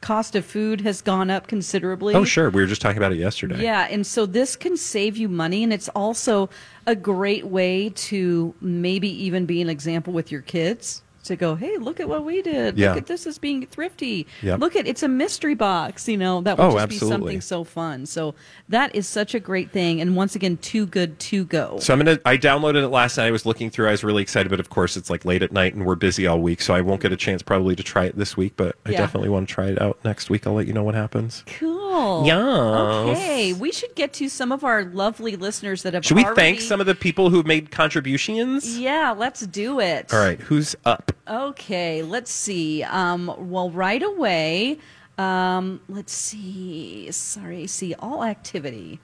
cost 0.00 0.36
of 0.36 0.44
food 0.44 0.82
has 0.82 1.02
gone 1.02 1.30
up 1.30 1.46
considerably. 1.46 2.14
Oh, 2.14 2.24
sure. 2.24 2.50
We 2.50 2.60
were 2.60 2.66
just 2.66 2.82
talking 2.82 2.98
about 2.98 3.12
it 3.12 3.18
yesterday. 3.18 3.62
Yeah, 3.62 3.86
and 3.90 4.06
so 4.06 4.26
this 4.26 4.56
can 4.56 4.76
save 4.76 5.16
you 5.16 5.28
money, 5.28 5.62
and 5.62 5.72
it's 5.72 5.88
also 5.90 6.48
a 6.86 6.94
great 6.94 7.46
way 7.46 7.90
to 7.90 8.54
maybe 8.60 9.08
even 9.24 9.46
be 9.46 9.60
an 9.60 9.68
example 9.68 10.12
with 10.12 10.30
your 10.30 10.42
kids 10.42 11.02
to 11.26 11.36
go, 11.36 11.54
hey, 11.54 11.76
look 11.78 12.00
at 12.00 12.08
what 12.08 12.24
we 12.24 12.42
did. 12.42 12.78
Yeah. 12.78 12.90
Look 12.90 12.98
at 12.98 13.06
this 13.06 13.26
as 13.26 13.38
being 13.38 13.66
thrifty. 13.66 14.26
Yep. 14.42 14.60
Look 14.60 14.76
at 14.76 14.86
it's 14.86 15.02
a 15.02 15.08
mystery 15.08 15.54
box. 15.54 16.08
You 16.08 16.16
know 16.16 16.40
that 16.42 16.58
would 16.58 16.64
Oh, 16.64 16.70
just 16.72 16.82
absolutely. 16.82 17.16
be 17.16 17.22
something 17.24 17.40
so 17.40 17.64
fun. 17.64 18.06
So 18.06 18.34
that 18.68 18.94
is 18.94 19.06
such 19.06 19.34
a 19.34 19.40
great 19.40 19.70
thing, 19.70 20.00
and 20.00 20.16
once 20.16 20.34
again, 20.34 20.56
too 20.58 20.86
good 20.86 21.18
to 21.20 21.44
go. 21.44 21.78
So 21.80 21.92
I'm 21.92 21.98
gonna. 22.00 22.18
I 22.24 22.36
downloaded 22.36 22.82
it 22.82 22.88
last 22.88 23.16
night. 23.16 23.26
I 23.26 23.30
was 23.30 23.46
looking 23.46 23.70
through. 23.70 23.88
I 23.88 23.92
was 23.92 24.04
really 24.04 24.22
excited, 24.22 24.48
but 24.50 24.60
of 24.60 24.70
course 24.70 24.96
it's 24.96 25.10
like 25.10 25.24
late 25.24 25.42
at 25.42 25.52
night 25.52 25.74
and 25.74 25.84
we're 25.86 25.94
busy 25.94 26.26
all 26.26 26.40
week, 26.40 26.60
so 26.60 26.74
I 26.74 26.80
won't 26.80 27.00
get 27.00 27.12
a 27.12 27.16
chance 27.16 27.42
probably 27.42 27.76
to 27.76 27.82
try 27.82 28.04
it 28.04 28.16
this 28.16 28.36
week. 28.36 28.54
But 28.56 28.76
I 28.86 28.90
Yeah. 28.90 28.98
definitely 28.98 29.28
want 29.28 29.48
to 29.48 29.54
try 29.54 29.66
it 29.66 29.80
out 29.80 29.98
next 30.04 30.30
week. 30.30 30.46
I'll 30.46 30.54
let 30.54 30.66
you 30.66 30.72
know 30.72 30.84
what 30.84 30.94
happens. 30.94 31.44
Cool. 31.58 32.24
Yeah. 32.26 32.36
Okay, 33.10 33.52
we 33.52 33.72
should 33.72 33.94
get 33.94 34.12
to 34.14 34.28
some 34.28 34.52
of 34.52 34.64
our 34.64 34.84
lovely 34.84 35.36
listeners 35.36 35.82
that 35.82 35.94
have. 35.94 36.04
Should 36.04 36.16
we 36.16 36.24
already... 36.24 36.40
thank 36.40 36.60
some 36.60 36.80
of 36.80 36.86
the 36.86 36.94
people 36.94 37.30
who 37.30 37.42
made 37.42 37.70
contributions? 37.70 38.78
Yeah, 38.78 39.14
let's 39.16 39.46
do 39.46 39.80
it. 39.80 40.12
All 40.12 40.18
right, 40.20 40.38
who's 40.40 40.76
up? 40.84 41.12
Okay, 41.28 42.02
let's 42.02 42.30
see. 42.30 42.82
Um, 42.82 43.34
well, 43.50 43.70
right 43.70 44.02
away, 44.02 44.78
um, 45.18 45.80
let's 45.88 46.12
see. 46.12 47.10
Sorry, 47.10 47.66
see 47.66 47.94
all 47.94 48.24
activity. 48.24 49.00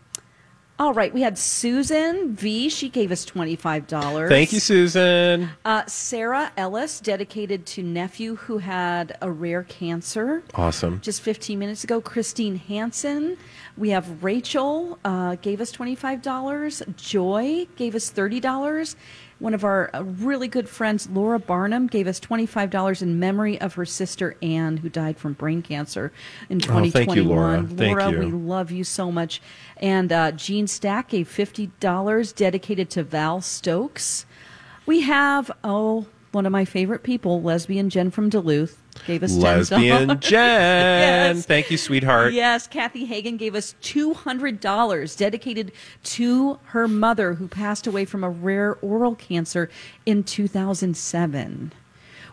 All 0.79 0.94
right, 0.94 1.14
we 1.14 1.20
had 1.20 1.38
Susan 1.38 2.35
V. 2.35 2.69
She 2.69 2.88
gave 2.88 3.12
us 3.12 3.25
twenty 3.25 3.55
five 3.55 3.87
dollars. 3.87 4.29
Thank 4.29 4.53
you, 4.53 4.59
Susan. 4.59 5.50
Uh, 5.64 5.85
Sarah 5.87 6.50
Ellis, 6.56 6.99
dedicated 6.99 7.67
to 7.67 7.82
nephew 7.85 8.35
who 8.35 8.59
had 8.59 9.17
a 9.20 9.31
rare 9.31 9.62
cancer. 9.64 10.43
Awesome. 10.55 11.00
Just 11.00 11.20
15 11.20 11.56
minutes 11.59 11.85
ago, 11.85 12.00
Christine 12.00 12.56
Hansen. 12.56 13.37
We 13.76 13.91
have 13.91 14.25
Rachel 14.25 14.99
uh, 15.05 15.37
gave 15.37 15.61
us 15.61 15.70
$25. 15.73 16.97
Joy 16.97 17.67
gave 17.76 17.94
us 17.94 18.11
$30. 18.11 18.97
One 19.43 19.55
of 19.55 19.65
our 19.65 19.91
uh, 19.93 20.05
really 20.05 20.47
good 20.47 20.69
friends, 20.69 21.09
Laura 21.11 21.41
Barnum, 21.41 21.89
gave 21.89 22.06
us 22.06 22.21
$25 22.21 23.03
in 23.03 23.19
memory 23.19 23.61
of 23.61 23.75
her 23.75 23.85
sister 23.85 24.37
Anne, 24.41 24.77
who 24.77 24.89
died 24.89 25.19
from 25.19 25.33
brain 25.33 25.62
cancer 25.62 26.12
in 26.49 26.59
Oh, 26.59 26.89
thank 26.89 27.17
you, 27.17 27.25
2021. 27.25 27.37
Laura. 27.37 27.62
Thank 27.67 28.12
you. 28.12 28.19
we 28.21 28.27
love 28.27 28.71
you 28.71 28.85
so 28.85 29.11
much. 29.11 29.43
And 29.79 30.12
uh, 30.12 30.31
Jean 30.31 30.69
Stack 30.69 31.09
gave 31.09 31.29
$50 31.29 32.37
dedicated 32.37 32.89
to 32.91 33.03
Val 33.03 33.41
Stokes. 33.41 34.27
We 34.87 35.00
have, 35.00 35.50
oh, 35.65 36.06
one 36.32 36.46
of 36.46 36.52
my 36.52 36.64
favorite 36.64 37.02
people, 37.02 37.43
lesbian 37.43 37.90
Jen 37.90 38.11
from 38.11 38.29
Duluth, 38.29 38.82
gave 39.06 39.23
us 39.23 39.32
$10. 39.32 39.43
Lesbian 39.43 40.20
Jen. 40.20 40.32
Yes. 41.32 41.46
Thank 41.46 41.70
you, 41.70 41.76
sweetheart. 41.79 42.32
Yes, 42.32 42.67
Kathy 42.67 43.05
Hagen 43.05 43.37
gave 43.37 43.55
us 43.55 43.75
$200 43.82 45.17
dedicated 45.17 45.73
to 46.05 46.58
her 46.67 46.88
mother 46.88 47.34
who 47.34 47.49
passed 47.49 47.87
away 47.87 48.05
from 48.05 48.25
a 48.25 48.31
rare 48.31 48.75
oral 48.76 49.14
cancer 49.14 49.70
in 50.06 50.25
2007. 50.25 51.73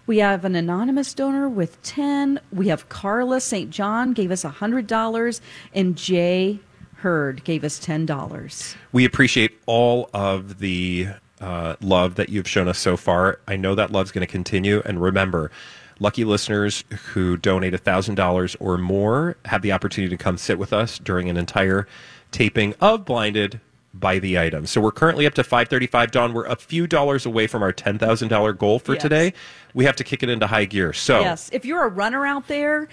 We 0.07 0.18
have 0.19 0.44
an 0.44 0.56
anonymous 0.56 1.13
donor 1.13 1.48
with 1.48 1.81
10. 1.84 2.40
We 2.52 2.69
have 2.69 2.90
Carla 2.90 3.40
St. 3.42 3.69
John 3.69 4.13
gave 4.13 4.31
us 4.31 4.44
$100 4.44 5.42
and 5.74 5.95
Jay 5.95 6.60
Hurd 6.95 7.44
gave 7.44 7.63
us 7.63 7.80
$10. 7.80 8.75
We 8.92 9.06
appreciate 9.06 9.57
all 9.68 10.10
of 10.13 10.60
the 10.60 11.07
uh, 11.42 11.76
love 11.82 12.16
that 12.16 12.30
you've 12.30 12.48
shown 12.48 12.68
us 12.68 12.78
so 12.80 12.98
far. 12.98 13.40
I 13.48 13.56
know 13.56 13.76
that 13.76 13.92
love's 13.92 14.12
going 14.12 14.26
to 14.26 14.32
continue. 14.32 14.82
And 14.86 15.02
remember, 15.02 15.52
lucky 16.00 16.24
listeners 16.26 16.84
who 17.14 17.38
donate 17.38 17.74
$1,000 17.74 18.56
or 18.60 18.78
more 18.78 19.38
have 19.46 19.62
the 19.62 19.72
opportunity 19.72 20.16
to 20.16 20.22
come 20.22 20.38
sit 20.38 20.58
with 20.60 20.74
us 20.74 21.00
during 21.00 21.30
an 21.30 21.38
entire 21.38 21.88
taping 22.31 22.74
of 22.81 23.06
Blinded 23.06 23.60
by 23.94 24.19
the 24.19 24.38
item. 24.38 24.66
So 24.68 24.80
we're 24.81 24.92
currently 24.92 25.26
up 25.26 25.34
to 25.34 25.44
535 25.44 26.12
Dawn. 26.12 26.34
We're 26.34 26.46
a 26.46 26.56
few 26.56 26.86
dollars 26.86 27.26
away 27.26 27.48
from 27.48 27.64
our 27.64 27.74
$10,000 27.74 28.58
goal 28.58 28.78
for 28.80 28.94
Yes. 28.94 29.02
today. 29.02 29.34
We 29.74 29.86
have 29.86 29.96
to 29.96 30.04
kick 30.04 30.22
it 30.22 30.30
into 30.30 30.46
high 30.48 30.66
gear. 30.66 30.94
So 30.94 31.22
Yes, 31.22 31.50
if 31.52 31.66
you're 31.66 31.84
a 31.84 31.90
runner 31.90 32.26
out 32.26 32.48
there, 32.48 32.88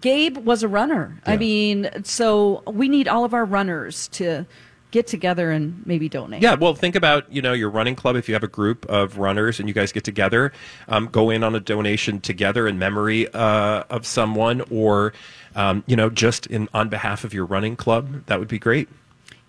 Gabe 0.00 0.38
was 0.38 0.62
a 0.62 0.68
runner. 0.68 1.20
I 1.26 1.36
mean, 1.36 1.90
so 2.04 2.62
we 2.66 2.88
need 2.88 3.08
all 3.08 3.24
of 3.24 3.34
our 3.34 3.44
runners 3.44 4.08
to 4.08 4.46
get 4.90 5.06
together 5.06 5.50
and 5.50 5.84
maybe 5.86 6.08
donate. 6.08 6.42
Yeah, 6.42 6.54
well, 6.54 6.74
think 6.74 6.94
about 6.94 7.30
you 7.32 7.42
know 7.42 7.52
your 7.52 7.70
running 7.70 7.96
club. 7.96 8.16
If 8.16 8.28
you 8.28 8.34
have 8.34 8.44
a 8.44 8.48
group 8.48 8.86
of 8.86 9.18
runners 9.18 9.60
and 9.60 9.68
you 9.68 9.74
guys 9.74 9.92
get 9.92 10.04
together, 10.04 10.52
um, 10.88 11.06
go 11.06 11.30
in 11.30 11.44
on 11.44 11.54
a 11.54 11.60
donation 11.60 12.20
together 12.20 12.66
in 12.66 12.78
memory 12.78 13.32
uh, 13.32 13.84
of 13.90 14.06
someone, 14.06 14.62
or 14.70 15.12
um, 15.54 15.84
you 15.86 15.96
know 15.96 16.10
just 16.10 16.46
in 16.46 16.68
on 16.74 16.88
behalf 16.88 17.24
of 17.24 17.34
your 17.34 17.44
running 17.44 17.76
club. 17.76 18.26
That 18.26 18.38
would 18.38 18.48
be 18.48 18.58
great. 18.58 18.88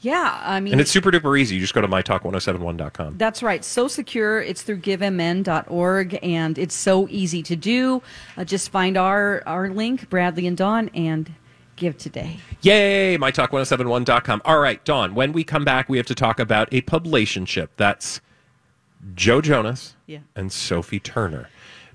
Yeah, 0.02 0.42
I 0.44 0.60
mean, 0.60 0.74
And 0.74 0.82
it's 0.82 0.90
super 0.90 1.12
duper 1.12 1.40
easy. 1.40 1.56
You 1.56 1.62
just 1.62 1.76
go 1.76 1.82
to 1.82 1.88
mytalk1071.com. 1.88 3.20
That's 3.20 3.44
right. 3.44 3.64
So 3.64 3.88
secure. 3.88 4.42
It's 4.42 4.64
through 4.64 4.80
givemn.org 4.80 6.18
and 6.24 6.58
it's 6.58 6.74
so 6.74 7.08
easy 7.10 7.44
to 7.44 7.56
do. 7.56 8.02
Uh, 8.36 8.44
just 8.44 8.72
find 8.72 8.98
our, 8.98 9.44
our 9.46 9.70
link, 9.70 10.10
Bradley 10.10 10.48
and 10.48 10.58
Dawn, 10.58 10.90
and 10.96 11.32
give 11.82 11.98
today. 11.98 12.38
Yay! 12.62 13.18
mytalk1071.com. 13.18 14.42
All 14.46 14.60
right, 14.60 14.84
Dawn. 14.86 15.16
When 15.16 15.34
we 15.34 15.44
come 15.44 15.66
back, 15.66 15.90
we 15.90 15.98
have 15.98 16.06
to 16.08 16.16
talk 16.16 16.40
about 16.40 16.70
a 16.72 16.82
publicationship. 16.84 17.70
That's 17.76 18.22
Joe 19.16 19.42
Jonas 19.42 19.96
Yeah. 20.06 20.20
and 20.36 20.52
Sophie 20.52 21.00
Turner. 21.00 21.50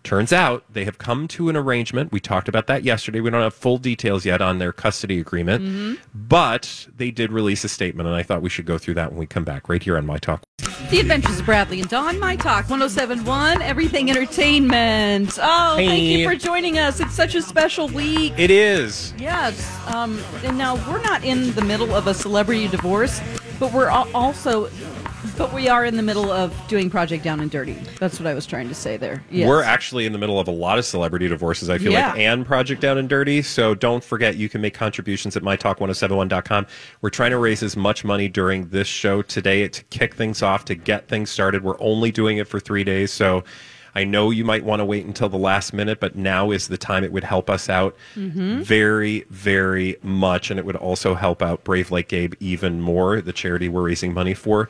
Turns 0.06 0.32
out 0.32 0.62
they 0.72 0.84
have 0.84 0.98
come 0.98 1.26
to 1.26 1.48
an 1.48 1.56
arrangement. 1.56 2.12
We 2.12 2.20
talked 2.20 2.48
about 2.48 2.68
that 2.68 2.84
yesterday. 2.84 3.18
We 3.18 3.28
don't 3.28 3.42
have 3.42 3.54
full 3.54 3.76
details 3.76 4.24
yet 4.24 4.40
on 4.40 4.58
their 4.58 4.72
custody 4.72 5.18
agreement, 5.18 5.64
Mm-hmm. 5.64 5.94
but 6.14 6.86
they 6.96 7.10
did 7.10 7.32
release 7.32 7.64
a 7.64 7.68
statement, 7.68 8.06
and 8.06 8.14
I 8.16 8.22
thought 8.22 8.40
we 8.40 8.48
should 8.48 8.66
go 8.66 8.78
through 8.78 8.94
that 8.94 9.10
when 9.10 9.18
we 9.18 9.26
come 9.26 9.42
back, 9.42 9.68
right 9.68 9.82
here 9.82 9.96
on 9.98 10.06
My 10.06 10.18
Talk. 10.18 10.44
The 10.90 11.00
Adventures 11.00 11.40
of 11.40 11.46
Bradley 11.46 11.80
and 11.80 11.88
Dawn, 11.90 12.20
My 12.20 12.36
Talk 12.36 12.70
1071, 12.70 13.62
Everything 13.62 14.08
Entertainment. 14.08 15.36
Oh, 15.42 15.74
thank 15.74 16.02
you 16.04 16.28
for 16.28 16.36
joining 16.36 16.78
us. 16.78 17.00
It's 17.00 17.14
such 17.14 17.34
a 17.34 17.42
special 17.42 17.88
week. 17.88 18.32
It 18.38 18.52
is. 18.52 19.12
Yes. 19.18 19.76
Um, 19.88 20.22
and 20.44 20.56
now 20.56 20.76
we're 20.88 21.02
not 21.02 21.24
in 21.24 21.52
the 21.54 21.62
middle 21.62 21.92
of 21.92 22.06
a 22.06 22.14
celebrity 22.14 22.68
divorce, 22.68 23.20
but 23.58 23.72
we're 23.72 23.90
also 23.90 24.66
But 25.36 25.52
we 25.52 25.68
are 25.68 25.84
in 25.84 25.96
the 25.96 26.02
middle 26.02 26.30
of 26.30 26.54
doing 26.68 26.88
Project 26.90 27.22
Down 27.22 27.40
and 27.40 27.50
Dirty. 27.50 27.74
That's 27.98 28.18
what 28.18 28.26
I 28.26 28.34
was 28.34 28.46
trying 28.46 28.68
to 28.68 28.74
say 28.74 28.96
there. 28.96 29.22
Yes. 29.30 29.48
We're 29.48 29.62
actually 29.62 30.06
in 30.06 30.12
the 30.12 30.18
middle 30.18 30.40
of 30.40 30.48
a 30.48 30.52
lot 30.52 30.78
of 30.78 30.84
celebrity 30.84 31.28
divorces, 31.28 31.68
I 31.68 31.78
feel 31.78 31.92
Yeah. 31.92 32.10
like, 32.10 32.18
and 32.20 32.46
Project 32.46 32.80
Down 32.80 32.98
and 32.98 33.08
Dirty. 33.08 33.42
So 33.42 33.74
don't 33.74 34.02
forget, 34.02 34.36
you 34.36 34.48
can 34.48 34.60
make 34.60 34.74
contributions 34.74 35.36
at 35.36 35.42
mytalk1071.com. 35.42 36.66
We're 37.00 37.10
trying 37.10 37.32
to 37.32 37.38
raise 37.38 37.62
as 37.62 37.76
much 37.76 38.04
money 38.04 38.28
during 38.28 38.68
this 38.68 38.88
show 38.88 39.22
today 39.22 39.68
to 39.68 39.84
kick 39.84 40.14
things 40.14 40.42
off, 40.42 40.64
to 40.66 40.74
get 40.74 41.08
things 41.08 41.30
started. 41.30 41.62
We're 41.62 41.80
only 41.80 42.10
doing 42.10 42.38
it 42.38 42.48
for 42.48 42.58
three 42.60 42.84
days. 42.84 43.12
So 43.12 43.44
I 43.94 44.04
know 44.04 44.30
you 44.30 44.44
might 44.44 44.62
want 44.62 44.80
to 44.80 44.84
wait 44.84 45.06
until 45.06 45.30
the 45.30 45.38
last 45.38 45.72
minute, 45.72 46.00
but 46.00 46.16
now 46.16 46.50
is 46.50 46.68
the 46.68 46.76
time 46.76 47.02
it 47.02 47.12
would 47.12 47.24
help 47.24 47.48
us 47.48 47.70
out 47.70 47.96
mm-hmm. 48.14 48.60
very, 48.60 49.24
very 49.30 49.96
much. 50.02 50.50
And 50.50 50.58
it 50.60 50.66
would 50.66 50.76
also 50.76 51.14
help 51.14 51.42
out 51.42 51.64
Brave 51.64 51.90
Like 51.90 52.08
Gabe 52.08 52.34
even 52.38 52.80
more, 52.80 53.20
the 53.22 53.32
charity 53.32 53.68
we're 53.68 53.82
raising 53.82 54.12
money 54.12 54.34
for. 54.34 54.68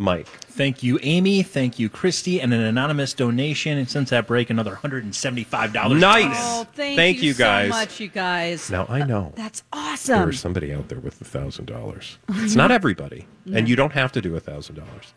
Mike. 0.00 0.26
Thank 0.26 0.82
you, 0.82 0.98
Amy. 1.02 1.42
Thank 1.42 1.78
you, 1.78 1.88
Christy. 1.88 2.40
And 2.40 2.52
an 2.52 2.62
anonymous 2.62 3.12
donation. 3.12 3.78
And 3.78 3.88
since 3.88 4.10
that 4.10 4.26
break, 4.26 4.50
another 4.50 4.74
$175. 4.74 5.98
Nice. 5.98 6.36
Oh, 6.38 6.66
thank, 6.74 6.96
Thank 6.96 7.18
you, 7.18 7.28
you, 7.28 7.34
guys. 7.34 7.70
so 7.70 7.78
much, 7.78 8.00
you 8.00 8.08
guys. 8.08 8.70
Now 8.70 8.86
I 8.88 9.04
know. 9.04 9.32
That's 9.36 9.62
awesome. 9.72 10.20
There's 10.22 10.40
somebody 10.40 10.72
out 10.72 10.88
there 10.88 10.98
with 10.98 11.20
a 11.20 11.24
thousand 11.24 11.66
dollars. 11.66 12.18
It's 12.30 12.54
not 12.56 12.70
everybody, 12.70 13.26
and 13.52 13.68
you 13.68 13.76
don't 13.76 13.92
have 13.92 14.10
to 14.12 14.20
do 14.20 14.34
a 14.34 14.40
thousand 14.40 14.76
dollars. 14.76 15.12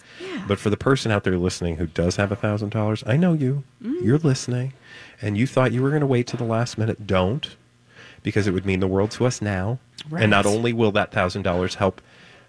But 0.48 0.60
for 0.60 0.70
the 0.70 0.78
person 0.78 1.12
out 1.12 1.24
there 1.24 1.38
listening 1.38 1.78
who 1.78 1.88
does 1.88 2.18
have 2.18 2.32
a 2.32 2.36
thousand 2.36 2.70
dollars, 2.70 3.04
I 3.08 3.18
know 3.18 3.34
you. 3.34 3.64
Mm-hmm. 3.82 4.06
You're 4.06 4.18
listening, 4.18 4.74
and 5.22 5.38
you 5.38 5.48
thought 5.48 5.72
you 5.72 5.82
were 5.82 5.90
going 5.90 6.02
to 6.02 6.08
wait 6.08 6.28
to 6.28 6.38
the 6.38 6.44
last 6.44 6.78
minute. 6.78 7.08
Don't, 7.08 7.56
because 8.22 8.48
it 8.48 8.52
would 8.52 8.66
mean 8.66 8.82
the 8.82 8.88
world 8.88 9.12
to 9.12 9.26
us 9.26 9.42
now. 9.42 9.80
And 10.16 10.30
not 10.30 10.46
only 10.46 10.74
will 10.74 10.92
that 10.92 11.12
thousand 11.12 11.44
dollars 11.44 11.76
help 11.76 12.02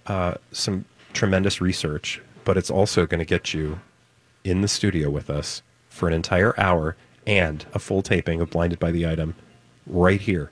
uh, 0.06 0.34
some 0.50 0.84
tremendous 1.14 1.60
research, 1.60 2.20
but 2.44 2.56
it's 2.56 2.70
also 2.70 3.06
going 3.06 3.20
to 3.20 3.24
get 3.24 3.54
you 3.54 3.80
in 4.44 4.60
the 4.60 4.68
studio 4.68 5.08
with 5.08 5.30
us 5.30 5.62
for 5.88 6.06
an 6.08 6.14
entire 6.14 6.58
hour 6.60 6.96
and 7.26 7.64
a 7.72 7.78
full 7.78 8.02
taping 8.02 8.40
of 8.40 8.50
Blinded 8.50 8.78
by 8.78 8.90
the 8.90 9.06
Item 9.06 9.34
right 9.86 10.20
here 10.20 10.50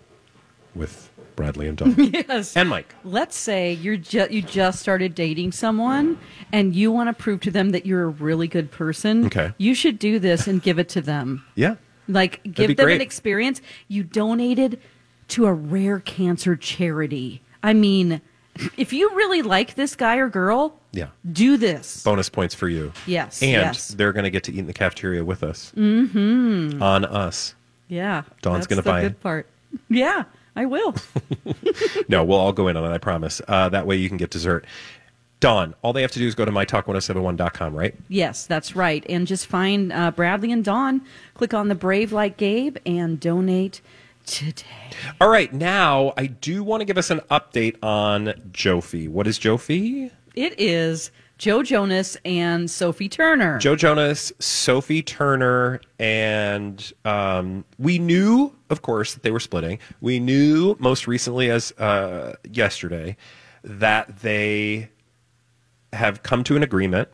with 0.74 1.10
Bradley 1.36 1.68
and 1.68 1.76
Dawn. 1.76 1.94
yes. 1.98 2.56
and 2.56 2.68
Mike. 2.68 2.94
Let's 3.04 3.36
say 3.36 3.72
you're 3.74 3.96
ju- 3.96 4.28
you 4.30 4.42
just 4.42 4.80
started 4.80 5.14
dating 5.14 5.52
someone 5.52 6.18
and 6.52 6.74
you 6.74 6.90
want 6.90 7.08
to 7.08 7.22
prove 7.22 7.40
to 7.40 7.50
them 7.50 7.70
that 7.70 7.84
you're 7.86 8.04
a 8.04 8.08
really 8.08 8.48
good 8.48 8.70
person. 8.70 9.26
Okay. 9.26 9.52
You 9.58 9.74
should 9.74 9.98
do 9.98 10.18
this 10.18 10.46
and 10.46 10.62
give 10.62 10.78
it 10.78 10.88
to 10.90 11.00
them. 11.00 11.44
Yeah. 11.54 11.76
Like 12.08 12.42
give 12.44 12.76
them 12.76 12.86
great. 12.86 12.96
an 12.96 13.00
experience. 13.00 13.60
You 13.88 14.02
donated 14.02 14.80
to 15.28 15.46
a 15.46 15.52
rare 15.52 16.00
cancer 16.00 16.56
charity. 16.56 17.42
I 17.62 17.74
mean, 17.74 18.20
if 18.76 18.92
you 18.92 19.10
really 19.14 19.42
like 19.42 19.74
this 19.74 19.94
guy 19.96 20.16
or 20.16 20.28
girl, 20.28 20.78
Yeah. 20.92 21.08
do 21.32 21.56
this. 21.56 22.02
Bonus 22.04 22.28
points 22.28 22.54
for 22.54 22.68
you. 22.68 22.92
Yes, 23.06 23.42
And 23.42 23.50
yes. 23.50 23.88
they're 23.88 24.12
going 24.12 24.24
to 24.24 24.30
get 24.30 24.44
to 24.44 24.52
eat 24.52 24.58
in 24.58 24.66
the 24.66 24.72
cafeteria 24.74 25.24
with 25.24 25.42
us. 25.42 25.72
Mm-hmm. 25.76 26.82
On 26.82 27.04
us. 27.04 27.54
Yeah. 27.88 28.22
Dawn's 28.42 28.66
gonna 28.66 28.82
the 28.82 28.90
buy 28.90 29.00
good 29.02 29.12
it. 29.12 29.20
part. 29.20 29.46
Yeah, 29.88 30.24
I 30.54 30.66
will. 30.66 30.94
No, 32.08 32.24
we'll 32.24 32.38
all 32.38 32.52
go 32.52 32.68
in 32.68 32.76
on 32.76 32.84
it, 32.90 32.94
I 32.94 32.98
promise. 32.98 33.40
Uh, 33.48 33.68
that 33.70 33.86
way 33.86 33.96
you 33.96 34.08
can 34.08 34.18
get 34.18 34.30
dessert. 34.30 34.66
Dawn, 35.40 35.74
all 35.82 35.92
they 35.92 36.02
have 36.02 36.10
to 36.12 36.18
do 36.18 36.26
is 36.26 36.34
go 36.34 36.44
to 36.44 36.52
mytalk1071.com, 36.52 37.74
right? 37.74 37.94
Yes, 38.08 38.46
that's 38.46 38.76
right. 38.76 39.04
And 39.08 39.26
just 39.26 39.46
find 39.46 39.92
uh, 39.92 40.10
Bradley 40.10 40.52
and 40.52 40.64
Dawn. 40.64 41.00
Click 41.34 41.54
on 41.54 41.68
the 41.68 41.74
Brave 41.74 42.12
Like 42.12 42.36
Gabe 42.36 42.76
and 42.86 43.18
donate 43.18 43.80
today. 44.26 44.66
All 45.20 45.28
right, 45.28 45.52
now 45.52 46.12
I 46.16 46.26
do 46.26 46.62
want 46.62 46.80
to 46.80 46.84
give 46.84 46.98
us 46.98 47.10
an 47.10 47.20
update 47.30 47.76
on 47.82 48.34
Jophie. 48.52 49.08
What 49.08 49.26
is 49.26 49.38
Jophie? 49.38 50.10
It 50.34 50.58
is 50.58 51.10
Joe 51.38 51.62
Jonas 51.62 52.16
and 52.24 52.70
Sophie 52.70 53.08
Turner. 53.08 53.58
Joe 53.58 53.74
Jonas, 53.74 54.32
Sophie 54.38 55.02
Turner, 55.02 55.80
and 55.98 56.92
um, 57.04 57.64
we 57.78 57.98
knew, 57.98 58.54
of 58.70 58.82
course, 58.82 59.14
that 59.14 59.22
they 59.22 59.30
were 59.30 59.40
splitting. 59.40 59.78
We 60.00 60.20
knew 60.20 60.76
most 60.78 61.06
recently, 61.06 61.50
as 61.50 61.72
uh, 61.72 62.36
yesterday, 62.50 63.16
that 63.64 64.20
they 64.20 64.88
have 65.92 66.22
come 66.22 66.44
to 66.44 66.56
an 66.56 66.62
agreement 66.62 67.08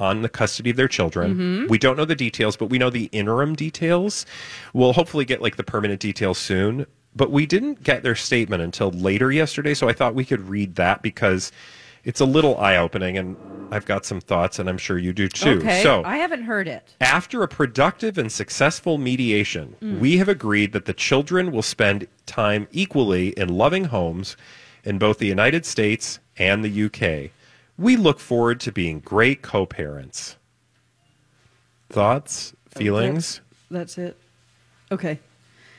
on 0.00 0.22
the 0.22 0.28
custody 0.28 0.70
of 0.70 0.76
their 0.76 0.88
children. 0.88 1.34
Mm-hmm. 1.34 1.66
We 1.68 1.78
don't 1.78 1.96
know 1.96 2.04
the 2.04 2.14
details, 2.14 2.56
but 2.56 2.66
we 2.66 2.78
know 2.78 2.90
the 2.90 3.08
interim 3.12 3.54
details. 3.54 4.26
We'll 4.72 4.92
hopefully 4.92 5.24
get 5.24 5.42
like 5.42 5.56
the 5.56 5.64
permanent 5.64 6.00
details 6.00 6.38
soon. 6.38 6.86
But 7.16 7.32
we 7.32 7.46
didn't 7.46 7.82
get 7.82 8.02
their 8.02 8.14
statement 8.14 8.62
until 8.62 8.90
later 8.90 9.32
yesterday, 9.32 9.74
so 9.74 9.88
I 9.88 9.92
thought 9.92 10.14
we 10.14 10.24
could 10.24 10.48
read 10.48 10.76
that 10.76 11.02
because 11.02 11.50
it's 12.04 12.20
a 12.20 12.24
little 12.24 12.56
eye 12.58 12.76
opening 12.76 13.18
and 13.18 13.36
I've 13.70 13.84
got 13.84 14.06
some 14.06 14.20
thoughts 14.20 14.58
and 14.58 14.68
I'm 14.68 14.78
sure 14.78 14.98
you 14.98 15.12
do 15.12 15.28
too. 15.28 15.58
okay, 15.58 15.82
So 15.82 16.02
I 16.04 16.18
haven't 16.18 16.42
heard 16.42 16.68
it. 16.68 16.94
after 17.00 17.42
a 17.42 17.48
productive 17.48 18.18
and 18.18 18.30
successful 18.30 18.98
mediation, 18.98 19.76
mm. 19.82 19.98
we 19.98 20.18
have 20.18 20.28
agreed 20.28 20.72
that 20.72 20.84
the 20.84 20.94
children 20.94 21.50
will 21.50 21.62
spend 21.62 22.06
time 22.24 22.68
equally 22.70 23.30
in 23.30 23.48
loving 23.48 23.84
homes 23.84 24.36
in 24.84 24.98
both 24.98 25.18
the 25.18 25.26
United 25.26 25.66
States 25.66 26.18
and 26.36 26.64
the 26.64 26.84
UK. 26.84 27.30
We 27.78 27.96
look 27.96 28.20
forward 28.20 28.60
to 28.60 28.72
being 28.72 29.00
great 29.00 29.42
co 29.42 29.64
parents. 29.66 30.36
Thoughts? 31.88 32.54
Feelings? 32.70 33.40
That's, 33.70 33.96
that's 33.96 33.98
it. 33.98 34.16
Okay. 34.90 35.20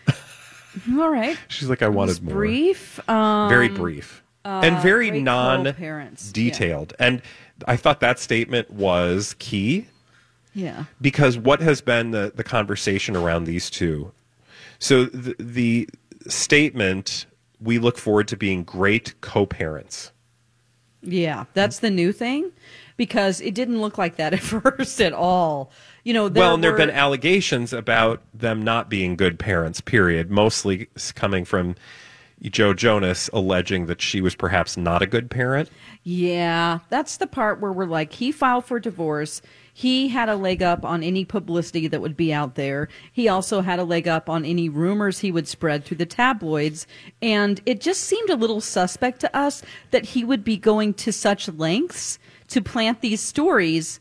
All 0.98 1.10
right. 1.10 1.38
She's 1.48 1.70
like, 1.70 1.82
I 1.82 1.90
wanted 1.90 2.24
more. 2.24 2.34
brief. 2.34 3.00
Um, 3.10 3.50
very 3.50 3.70
brief 3.70 4.24
and 4.46 4.78
very 4.80 5.12
non 5.22 5.64
detailed. 6.32 6.94
And 7.00 7.22
I 7.68 7.76
thought 7.76 8.00
that 8.00 8.20
statement 8.20 8.72
was 8.72 9.36
key. 9.40 9.88
yeah. 10.54 10.86
because 11.02 11.38
what 11.38 11.62
has 11.62 11.82
been 11.82 12.12
the, 12.12 12.32
the 12.34 12.44
conversation 12.44 13.16
around 13.16 13.44
these 13.44 13.70
two 13.70 14.12
so 14.80 15.06
the, 15.06 15.36
the 15.40 15.90
statement 16.28 17.26
we 17.62 17.78
look 17.78 17.98
forward 17.98 18.28
to 18.30 18.38
being 18.38 18.64
great 18.64 19.20
co-parents 19.22 20.12
Yeah, 21.02 21.46
that's 21.54 21.80
the 21.80 21.90
new 21.90 22.12
thing 22.12 22.52
because 22.98 23.40
it 23.42 23.56
didn't 23.56 23.82
look 23.82 23.98
like 23.98 24.18
that 24.18 24.34
at 24.34 24.42
first 24.42 25.02
at 25.02 25.14
all. 25.14 25.72
You 26.04 26.14
know, 26.14 26.30
there 26.30 26.42
well 26.42 26.54
and 26.56 26.64
there 26.64 26.72
have 26.72 26.78
been 26.78 26.90
allegations 26.90 27.74
about 27.74 28.22
them 28.34 28.62
not 28.64 28.90
being 28.90 29.16
good 29.16 29.38
parents 29.38 29.82
period 29.82 30.32
mostly 30.32 30.88
coming 31.14 31.46
from 31.46 31.76
joe 32.42 32.74
jonas 32.74 33.30
alleging 33.34 33.88
that 33.88 34.02
she 34.02 34.22
was 34.22 34.34
perhaps 34.34 34.78
not 34.78 35.02
a 35.02 35.06
good 35.06 35.30
parent 35.30 35.70
Yeah, 36.04 36.80
that's 36.90 37.18
the 37.18 37.28
part 37.28 37.60
where 37.60 37.74
we're 37.74 37.86
like, 37.86 38.14
he 38.14 38.32
filed 38.32 38.66
for 38.66 38.80
divorce. 38.80 39.42
He 39.74 40.10
had 40.10 40.30
a 40.30 40.36
leg 40.36 40.62
up 40.62 40.84
on 40.84 41.04
any 41.04 41.26
publicity 41.26 41.88
that 41.88 42.02
would 42.02 42.18
be 42.18 42.34
out 42.34 42.56
there. 42.56 42.90
He 43.12 43.28
also 43.28 43.62
had 43.62 43.80
a 43.80 43.84
leg 43.84 44.08
up 44.08 44.30
on 44.30 44.46
any 44.46 44.70
rumors 44.70 45.20
he 45.20 45.32
would 45.32 45.48
spread 45.48 45.86
through 45.86 45.98
the 45.98 46.06
tabloids. 46.06 46.88
And 47.22 47.62
it 47.66 47.80
just 47.82 48.02
seemed 48.02 48.30
a 48.30 48.36
little 48.36 48.62
suspect 48.62 49.20
to 49.22 49.36
us 49.36 49.62
that 49.92 50.06
he 50.06 50.24
would 50.24 50.44
be 50.44 50.58
going 50.58 50.94
to 50.96 51.12
such 51.12 51.48
lengths 51.50 52.20
to 52.50 52.62
plant 52.62 53.02
these 53.02 53.22
stories, 53.22 54.00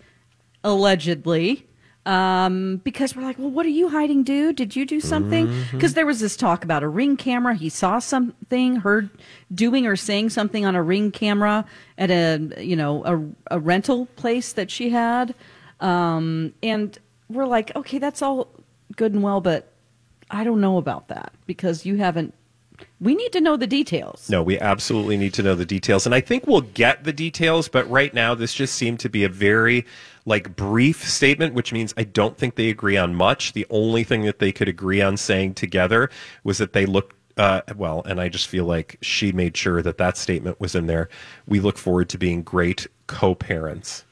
allegedly. 0.65 1.65
Um, 2.07 2.81
because 2.85 3.15
we're 3.15 3.23
like, 3.23 3.39
well, 3.39 3.51
what 3.51 3.67
are 3.67 3.71
you 3.71 3.91
hiding, 3.91 4.23
dude? 4.23 4.57
Did 4.57 4.75
you 4.75 4.87
do 4.87 4.99
something? 4.99 5.47
Because 5.73 5.93
there 5.93 6.07
was 6.07 6.21
this 6.21 6.39
talk 6.39 6.65
about 6.65 6.83
a 6.83 6.89
ring 6.89 7.19
camera. 7.19 7.55
He 7.55 7.69
saw 7.69 7.99
something, 7.99 8.77
heard 8.77 9.11
doing 9.53 9.87
or 9.87 9.95
saying 9.95 10.31
something 10.31 10.65
on 10.65 10.75
a 10.75 10.83
ring 10.83 11.11
camera 11.11 11.67
at 11.99 12.11
a 12.11 12.63
you 12.63 12.77
know 12.77 13.05
a, 13.05 13.57
a 13.57 13.61
rental 13.61 14.07
place 14.17 14.55
that 14.55 14.71
she 14.71 14.89
had, 14.89 15.35
um, 15.81 16.53
and 16.63 16.99
we're 17.29 17.47
like, 17.47 17.75
okay, 17.77 17.99
that's 17.99 18.23
all 18.23 18.49
good 18.97 19.13
and 19.13 19.23
well, 19.23 19.41
but 19.41 19.73
I 20.31 20.45
don't 20.45 20.61
know 20.61 20.77
about 20.77 21.09
that 21.09 21.33
because 21.47 21.87
you 21.87 21.97
haven't. 21.97 22.35
We 23.01 23.15
need 23.15 23.33
to 23.33 23.41
know 23.41 23.57
the 23.57 23.67
details. 23.67 24.31
No, 24.31 24.43
we 24.43 24.59
absolutely 24.59 25.17
need 25.17 25.35
to 25.35 25.43
know 25.43 25.57
the 25.57 25.67
details. 25.67 26.07
And 26.07 26.15
I 26.15 26.21
think 26.21 26.47
we'll 26.47 26.61
get 26.61 27.03
the 27.03 27.13
details, 27.13 27.69
but 27.69 27.89
right 27.91 28.15
now 28.15 28.37
this 28.37 28.55
just 28.55 28.77
seemed 28.77 29.01
to 29.01 29.09
be 29.09 29.25
a 29.25 29.29
very 29.29 29.85
like 30.27 30.55
brief 30.55 31.09
statement, 31.09 31.55
which 31.55 31.73
means 31.73 31.93
I 31.97 32.05
don't 32.05 32.37
think 32.37 32.55
they 32.55 32.69
agree 32.69 32.97
on 32.97 33.15
much. 33.15 33.53
The 33.53 33.67
only 33.71 34.05
thing 34.05 34.23
that 34.27 34.39
they 34.39 34.53
could 34.53 34.69
agree 34.69 35.01
on 35.01 35.17
saying 35.17 35.55
together 35.55 36.11
was 36.45 36.59
that 36.59 36.73
they 36.73 36.87
look 36.87 37.15
uh, 37.37 37.63
well, 37.77 38.03
and 38.05 38.21
I 38.21 38.29
just 38.29 38.49
feel 38.49 38.65
like 38.65 38.99
she 39.01 39.31
made 39.31 39.57
sure 39.57 39.81
that 39.81 39.99
that 39.99 40.17
statement 40.17 40.61
was 40.61 40.75
in 40.75 40.87
there. 40.87 41.09
We 41.47 41.61
look 41.61 41.79
forward 41.79 42.09
to 42.11 42.19
being 42.19 42.43
great 42.43 42.89
co-parents. 43.07 44.05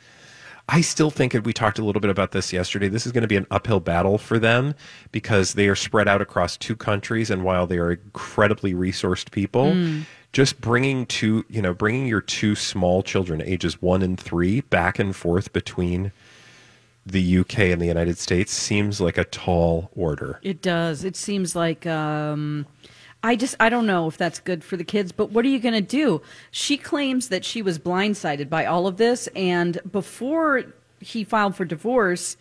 I 0.68 0.80
still 0.80 1.10
think, 1.10 1.34
we 1.44 1.52
talked 1.52 1.78
a 1.78 1.84
little 1.84 2.00
bit 2.00 2.10
about 2.10 2.32
this 2.32 2.52
yesterday, 2.52 2.88
this 2.88 3.06
is 3.06 3.12
going 3.12 3.22
to 3.22 3.28
be 3.28 3.36
an 3.36 3.46
uphill 3.50 3.78
battle 3.78 4.18
for 4.18 4.38
them 4.38 4.74
because 5.12 5.54
they 5.54 5.68
are 5.68 5.76
spread 5.76 6.08
out 6.08 6.20
across 6.20 6.56
two 6.56 6.74
countries. 6.74 7.30
And 7.30 7.44
while 7.44 7.66
they 7.66 7.78
are 7.78 7.92
incredibly 7.92 8.74
resourced 8.74 9.30
people, 9.30 9.76
just 10.32 10.60
bringing 10.60 11.06
two, 11.06 11.44
you 11.48 11.62
know, 11.62 11.72
bringing 11.72 12.06
your 12.06 12.20
two 12.20 12.56
small 12.56 13.02
children, 13.02 13.40
ages 13.42 13.80
one 13.80 14.02
and 14.02 14.18
three, 14.18 14.60
back 14.62 14.98
and 14.98 15.14
forth 15.14 15.52
between 15.52 16.10
the 17.06 17.38
UK 17.38 17.60
and 17.60 17.80
the 17.80 17.86
United 17.86 18.18
States 18.18 18.52
seems 18.52 19.00
like 19.00 19.16
a 19.16 19.24
tall 19.24 19.90
order. 19.94 20.40
It 20.42 20.60
does. 20.60 21.04
It 21.04 21.14
seems 21.14 21.54
like 21.54 21.86
um, 21.86 22.66
I 23.22 23.36
just 23.36 23.56
I 23.58 23.68
don't 23.68 23.86
know 23.86 24.06
if 24.06 24.16
that's 24.16 24.38
good 24.38 24.62
for 24.62 24.76
the 24.76 24.84
kids, 24.84 25.12
but 25.12 25.30
what 25.30 25.44
are 25.44 25.48
you 25.48 25.58
going 25.58 25.74
to 25.74 25.80
do? 25.80 26.22
She 26.50 26.76
claims 26.76 27.28
that 27.28 27.44
she 27.44 27.62
was 27.62 27.78
blindsided 27.78 28.48
by 28.48 28.66
all 28.66 28.86
of 28.86 28.96
this 28.96 29.26
and 29.34 29.80
before 29.90 30.64
he 31.00 31.24
filed 31.24 31.56
for 31.56 31.64
divorce, 31.64 32.36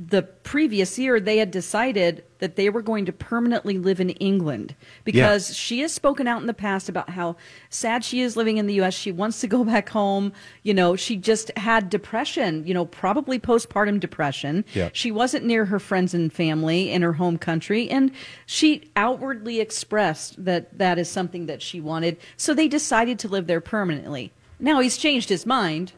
the 0.00 0.22
previous 0.22 0.96
year 0.96 1.18
they 1.18 1.38
had 1.38 1.50
decided 1.50 2.22
that 2.38 2.54
they 2.54 2.70
were 2.70 2.82
going 2.82 3.04
to 3.04 3.12
permanently 3.12 3.78
live 3.78 3.98
in 3.98 4.10
England 4.10 4.76
because 5.04 5.50
Yeah. 5.50 5.54
she 5.54 5.80
has 5.80 5.92
spoken 5.92 6.28
out 6.28 6.40
in 6.40 6.46
the 6.46 6.54
past 6.54 6.88
about 6.88 7.10
how 7.10 7.34
sad 7.68 8.04
she 8.04 8.20
is 8.20 8.36
living 8.36 8.58
in 8.58 8.68
the 8.68 8.74
US. 8.74 8.94
She 8.94 9.10
wants 9.10 9.40
to 9.40 9.48
go 9.48 9.64
back 9.64 9.88
home. 9.88 10.32
You 10.62 10.72
know, 10.72 10.94
she 10.94 11.16
just 11.16 11.50
had 11.56 11.90
depression, 11.90 12.64
you 12.64 12.74
know, 12.74 12.84
probably 12.84 13.40
postpartum 13.40 13.98
depression. 13.98 14.64
Yeah. 14.72 14.90
She 14.92 15.10
wasn't 15.10 15.44
near 15.44 15.64
her 15.64 15.80
friends 15.80 16.14
and 16.14 16.32
family 16.32 16.92
in 16.92 17.02
her 17.02 17.14
home 17.14 17.36
country 17.36 17.90
and 17.90 18.12
she 18.46 18.88
outwardly 18.94 19.58
expressed 19.58 20.44
that 20.44 20.78
that 20.78 21.00
is 21.00 21.08
something 21.10 21.46
that 21.46 21.60
she 21.60 21.80
wanted. 21.80 22.18
So 22.36 22.54
they 22.54 22.68
decided 22.68 23.18
to 23.18 23.28
live 23.28 23.48
there 23.48 23.60
permanently. 23.60 24.30
Now 24.60 24.78
he's 24.78 24.96
changed 24.96 25.28
his 25.28 25.44
mind, 25.44 25.90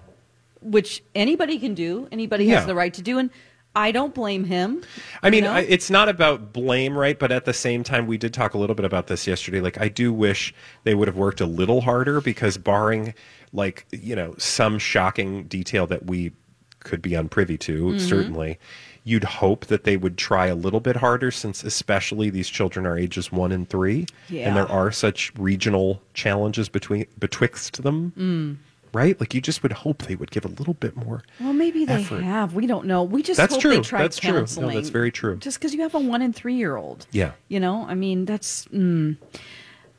which 0.62 1.02
anybody 1.14 1.58
can 1.58 1.74
do. 1.74 2.08
Anybody 2.10 2.46
Yeah. 2.46 2.56
has 2.56 2.66
the 2.66 2.74
right 2.74 2.94
to 2.94 3.02
do 3.02 3.18
and 3.18 3.28
I 3.76 3.92
don't 3.92 4.14
blame 4.14 4.44
him. 4.44 4.82
I 5.22 5.30
mean, 5.30 5.44
you 5.44 5.48
know? 5.50 5.54
I, 5.54 5.60
it's 5.60 5.90
not 5.90 6.08
about 6.08 6.52
blame, 6.52 6.98
right? 6.98 7.18
But 7.18 7.30
at 7.30 7.44
the 7.44 7.52
same 7.52 7.84
time, 7.84 8.06
we 8.06 8.18
did 8.18 8.34
talk 8.34 8.54
a 8.54 8.58
little 8.58 8.74
bit 8.74 8.84
about 8.84 9.06
this 9.06 9.26
yesterday. 9.26 9.60
Like, 9.60 9.80
I 9.80 9.88
do 9.88 10.12
wish 10.12 10.52
they 10.84 10.94
would 10.94 11.06
have 11.06 11.16
worked 11.16 11.40
a 11.40 11.46
little 11.46 11.80
harder 11.82 12.20
because, 12.20 12.58
barring 12.58 13.14
like 13.52 13.86
you 13.90 14.14
know 14.14 14.34
some 14.38 14.78
shocking 14.78 15.44
detail 15.44 15.86
that 15.88 16.06
we 16.06 16.32
could 16.80 17.02
be 17.02 17.10
unprivy 17.10 17.58
to, 17.60 17.84
Mm-hmm. 17.86 17.98
certainly, 17.98 18.58
you'd 19.04 19.24
hope 19.24 19.66
that 19.66 19.84
they 19.84 19.96
would 19.96 20.16
try 20.18 20.46
a 20.46 20.54
little 20.54 20.80
bit 20.80 20.96
harder, 20.96 21.30
since 21.30 21.62
especially 21.62 22.30
these 22.30 22.48
children 22.48 22.86
are 22.86 22.96
ages 22.98 23.30
one 23.30 23.52
and 23.52 23.68
three, 23.68 24.06
Yeah. 24.28 24.48
and 24.48 24.56
there 24.56 24.68
are 24.70 24.90
such 24.90 25.32
regional 25.36 26.02
challenges 26.14 26.68
between 26.68 27.06
betwixt 27.18 27.82
them. 27.82 28.12
Mm. 28.18 28.56
Right, 28.92 29.18
like 29.20 29.34
you 29.34 29.40
just 29.40 29.62
would 29.62 29.70
hope 29.72 30.02
they 30.02 30.16
would 30.16 30.30
give 30.32 30.44
a 30.44 30.48
little 30.48 30.74
bit 30.74 30.96
more. 30.96 31.22
Well, 31.38 31.52
maybe 31.52 31.84
they 31.84 32.02
effort. 32.02 32.22
have. 32.24 32.54
We 32.54 32.66
don't 32.66 32.86
know. 32.86 33.04
We 33.04 33.22
just 33.22 33.36
That's 33.36 33.54
hope 33.54 33.62
true. 33.62 33.70
they 33.76 33.80
tried 33.82 34.02
That's 34.02 34.18
true. 34.18 34.44
No, 34.60 34.70
that's 34.70 34.88
very 34.88 35.12
true. 35.12 35.36
Just 35.36 35.58
because 35.60 35.72
you 35.74 35.82
have 35.82 35.94
a 35.94 36.00
one 36.00 36.22
and 36.22 36.34
three 36.34 36.56
year 36.56 36.76
old. 36.76 37.06
Yeah. 37.12 37.32
You 37.48 37.60
know, 37.60 37.86
I 37.88 37.94
mean, 37.94 38.24
that's. 38.24 38.64
Mm, 38.66 39.16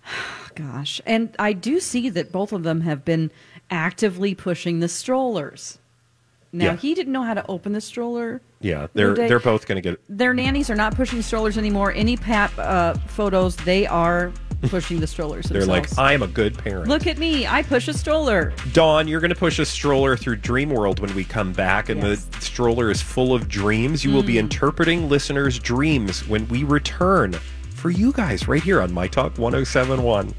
gosh. 0.56 1.00
And 1.06 1.36
I 1.40 1.54
do 1.54 1.80
see 1.80 2.10
that 2.10 2.32
both 2.32 2.52
of 2.52 2.64
them 2.64 2.82
have 2.82 3.06
been 3.06 3.32
actively 3.70 4.36
pushing 4.36 4.80
the 4.80 4.88
strollers. 4.90 5.78
Now, 6.54 6.66
Yeah. 6.66 6.76
he 6.76 6.94
didn't 6.94 7.14
know 7.14 7.24
how 7.24 7.34
to 7.34 7.46
open 7.48 7.72
the 7.72 7.80
stroller. 7.80 8.42
Yeah, 8.60 8.88
they're 8.94 9.14
they're 9.16 9.40
both 9.40 9.66
going 9.68 9.82
to 9.82 9.90
get 9.90 10.02
Their 10.10 10.34
nannies 10.34 10.70
are 10.70 10.76
not 10.76 10.96
pushing 10.96 11.22
strollers 11.22 11.58
anymore. 11.58 11.94
Any 11.94 12.18
pap 12.18 12.52
uh, 12.58 12.96
photos, 13.08 13.56
they 13.56 13.88
are 13.88 14.34
pushing 14.70 15.00
the 15.00 15.08
strollers 15.08 15.46
They're 15.46 15.62
themselves. 15.62 15.98
like, 15.98 16.12
I'm 16.14 16.24
a 16.24 16.28
good 16.28 16.58
parent. 16.58 16.88
Look 16.88 17.08
at 17.08 17.18
me. 17.18 17.48
I 17.48 17.64
push 17.64 17.88
a 17.88 17.94
stroller. 17.94 18.54
Dawn, 18.74 19.08
you're 19.08 19.20
going 19.20 19.30
to 19.30 19.36
push 19.36 19.60
a 19.60 19.66
stroller 19.66 20.16
through 20.16 20.38
Dream 20.38 20.70
World 20.70 21.00
when 21.00 21.14
we 21.16 21.24
come 21.24 21.52
back, 21.54 21.90
and 21.90 22.02
Yes. 22.02 22.26
the 22.26 22.42
stroller 22.42 22.90
is 22.92 23.02
full 23.02 23.34
of 23.34 23.48
dreams. 23.48 24.04
You 24.04 24.12
will 24.12 24.24
be 24.24 24.34
hmm. 24.34 24.40
interpreting 24.40 25.10
listeners' 25.10 25.60
dreams 25.60 26.28
when 26.28 26.48
we 26.48 26.64
return 26.64 27.34
for 27.76 27.90
you 27.90 28.12
guys 28.12 28.48
right 28.48 28.62
here 28.62 28.82
on 28.82 28.94
My 28.94 29.08
Talk 29.08 29.38
1071. 29.38 30.34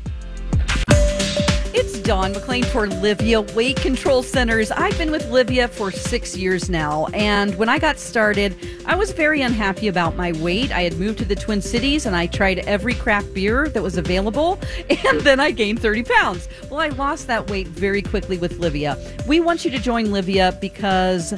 Dawn 2.03 2.33
McLean 2.33 2.65
for 2.65 2.89
Livea 2.89 3.55
Weight 3.55 3.77
Control 3.77 4.25
Centers. 4.25 4.73
I've 4.73 4.97
been 4.99 5.13
with 5.13 5.25
Livea 5.27 5.71
for 5.71 5.93
six 5.93 6.37
years 6.37 6.69
now, 6.69 7.07
and 7.15 7.57
when 7.57 7.69
I 7.69 7.79
got 7.79 7.99
started, 7.99 8.57
I 8.87 8.97
was 8.97 9.13
very 9.13 9.43
unhappy 9.43 9.87
about 9.87 10.17
my 10.17 10.33
weight. 10.33 10.73
I 10.73 10.83
had 10.83 10.99
moved 10.99 11.19
to 11.19 11.25
the 11.25 11.37
Twin 11.37 11.63
Cities 11.63 12.05
and 12.05 12.17
I 12.17 12.27
tried 12.27 12.61
every 12.61 12.95
craft 12.95 13.33
beer 13.33 13.69
that 13.69 13.83
was 13.83 13.99
available, 13.99 14.59
and 14.91 15.21
then 15.21 15.39
I 15.39 15.53
gained 15.53 15.81
30 15.81 16.03
pounds. 16.03 16.49
Well, 16.69 16.81
I 16.81 16.89
lost 16.89 17.29
that 17.29 17.49
weight 17.49 17.69
very 17.69 18.03
quickly 18.03 18.37
with 18.37 18.59
Livea. 18.59 19.27
We 19.27 19.39
want 19.39 19.65
you 19.65 19.71
to 19.71 19.79
join 19.79 20.07
Livea 20.07 20.61
because 20.61 21.35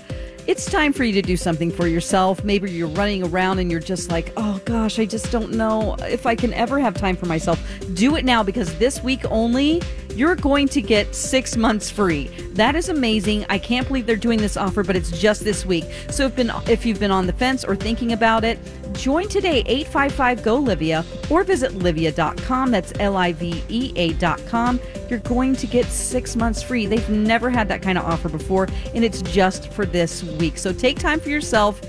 it's 0.47 0.67
time 0.67 0.93
for 0.93 1.05
you 1.05 1.13
to 1.15 1.23
do 1.23 1.37
something 1.37 1.71
for 1.71 1.87
yourself. 1.87 2.45
Maybe 2.45 2.71
you're 2.71 2.89
running 2.89 3.23
around 3.23 3.61
and 3.61 3.71
you're 3.71 3.81
just 3.81 4.11
like, 4.11 4.33
oh 4.37 4.61
gosh, 4.67 4.99
I 4.99 5.07
just 5.07 5.33
don't 5.33 5.53
know 5.53 5.97
if 6.01 6.27
I 6.27 6.35
can 6.35 6.53
ever 6.53 6.79
have 6.79 6.95
time 6.95 7.17
for 7.17 7.27
myself. 7.27 7.59
Do 7.95 8.17
it 8.17 8.27
now 8.27 8.43
because 8.43 8.77
this 8.79 9.03
week 9.03 9.23
only, 9.31 9.81
you're 10.15 10.37
going 10.37 10.69
to 10.69 10.81
get 10.81 11.15
six 11.15 11.57
months 11.57 11.91
free. 11.91 12.29
That 12.53 12.77
is 12.77 12.89
amazing. 12.89 13.47
I 13.49 13.59
can't 13.59 13.87
believe 13.87 14.07
they're 14.07 14.17
doing 14.17 14.39
this 14.39 14.57
offer, 14.57 14.83
but 14.83 14.97
it's 14.97 15.11
just 15.11 15.45
this 15.45 15.67
week. 15.67 15.85
So 16.11 16.27
if, 16.27 16.37
been, 16.37 16.51
if 16.67 16.87
you've 16.87 17.01
been 17.01 17.11
on 17.11 17.27
the 17.27 17.33
fence 17.33 17.65
or 17.65 17.75
thinking 17.75 18.13
about 18.13 18.45
it, 18.45 18.59
join 18.93 19.29
today, 19.29 19.63
855 19.67 20.43
GO 20.43 20.63
Livea, 20.63 21.31
or 21.31 21.45
visit 21.45 21.73
livea.com. 21.73 22.71
That's 22.71 22.93
L 23.01 23.17
I 23.17 23.33
V 23.33 23.63
E 23.69 23.93
A.com. 23.97 24.81
You're 25.09 25.19
going 25.21 25.57
to 25.57 25.67
get 25.67 25.87
six 25.87 26.37
months 26.37 26.63
free. 26.63 26.87
They've 26.87 27.09
never 27.11 27.51
had 27.51 27.69
that 27.69 27.83
kind 27.83 27.99
of 27.99 28.05
offer 28.05 28.29
before, 28.29 28.69
and 28.95 29.05
it's 29.05 29.23
just 29.23 29.73
for 29.73 29.85
this 29.85 30.23
week. 30.23 30.59
So 30.59 30.73
take 30.73 30.99
time 30.99 31.21
for 31.21 31.29
yourself 31.29 31.81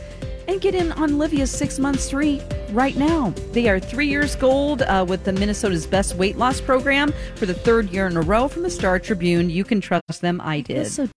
and 0.47 0.62
get 0.62 0.75
in 0.75 0.91
on 0.93 1.12
Livea's 1.12 1.51
six 1.51 1.79
months 1.79 2.10
free 2.10 2.41
right 2.71 2.95
now. 2.95 3.34
They 3.51 3.69
are 3.69 3.79
three 3.79 4.08
years 4.08 4.36
gold 4.36 4.81
uh, 4.84 5.05
with 5.08 5.23
the 5.23 5.34
Minnesota's 5.34 5.88
best 5.88 6.15
weight 6.15 6.38
loss 6.38 6.62
program 6.62 7.13
for 7.36 7.45
the 7.45 7.53
third 7.53 7.89
year 7.89 8.08
in 8.08 8.17
a 8.17 8.21
row 8.21 8.47
from 8.47 8.63
the 8.63 8.69
Star 8.69 8.99
Tribune. 8.99 9.49
You 9.49 9.63
can 9.63 9.81
trust 9.81 10.21
them. 10.21 10.41
I 10.41 10.62
did. 10.62 11.12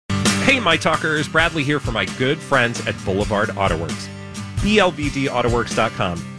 Hey, 0.45 0.61
my 0.61 0.77
talkers, 0.77 1.29
Bradley 1.29 1.63
here 1.63 1.81
for 1.81 1.93
my 1.93 2.07
good 2.17 2.39
friends 2.39 2.87
at 2.87 2.95
Boulevard 3.05 3.51
Autoworks. 3.51 4.09
BLVDAutoworks.com. 4.57 6.35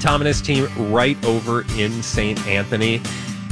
Tom 0.00 0.20
and 0.22 0.26
his 0.28 0.40
team 0.40 0.66
right 0.90 1.22
over 1.24 1.66
in 1.76 2.02
St. 2.02 2.46
Anthony 2.46 3.02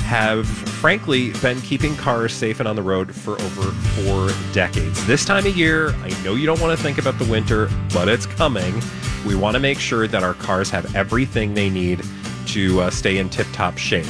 have 0.08 0.48
frankly 0.48 1.32
been 1.42 1.60
keeping 1.60 1.94
cars 1.94 2.32
safe 2.32 2.60
and 2.60 2.66
on 2.66 2.74
the 2.74 2.82
road 2.82 3.14
for 3.14 3.32
over 3.42 3.70
four 3.70 4.30
decades. 4.54 5.06
This 5.06 5.22
time 5.22 5.44
of 5.44 5.54
year, 5.54 5.90
I 5.96 6.08
know 6.24 6.34
you 6.34 6.46
don't 6.46 6.58
want 6.62 6.74
to 6.74 6.82
think 6.82 6.96
about 6.96 7.18
the 7.18 7.26
winter, 7.26 7.68
but 7.92 8.08
it's 8.08 8.24
coming. 8.24 8.80
We 9.26 9.34
want 9.34 9.54
to 9.56 9.60
make 9.60 9.78
sure 9.78 10.08
that 10.08 10.22
our 10.22 10.32
cars 10.32 10.70
have 10.70 10.96
everything 10.96 11.52
they 11.52 11.68
need 11.68 12.02
to 12.46 12.80
uh, 12.80 12.90
stay 12.90 13.18
in 13.18 13.28
tip 13.28 13.46
top 13.52 13.76
shape. 13.76 14.06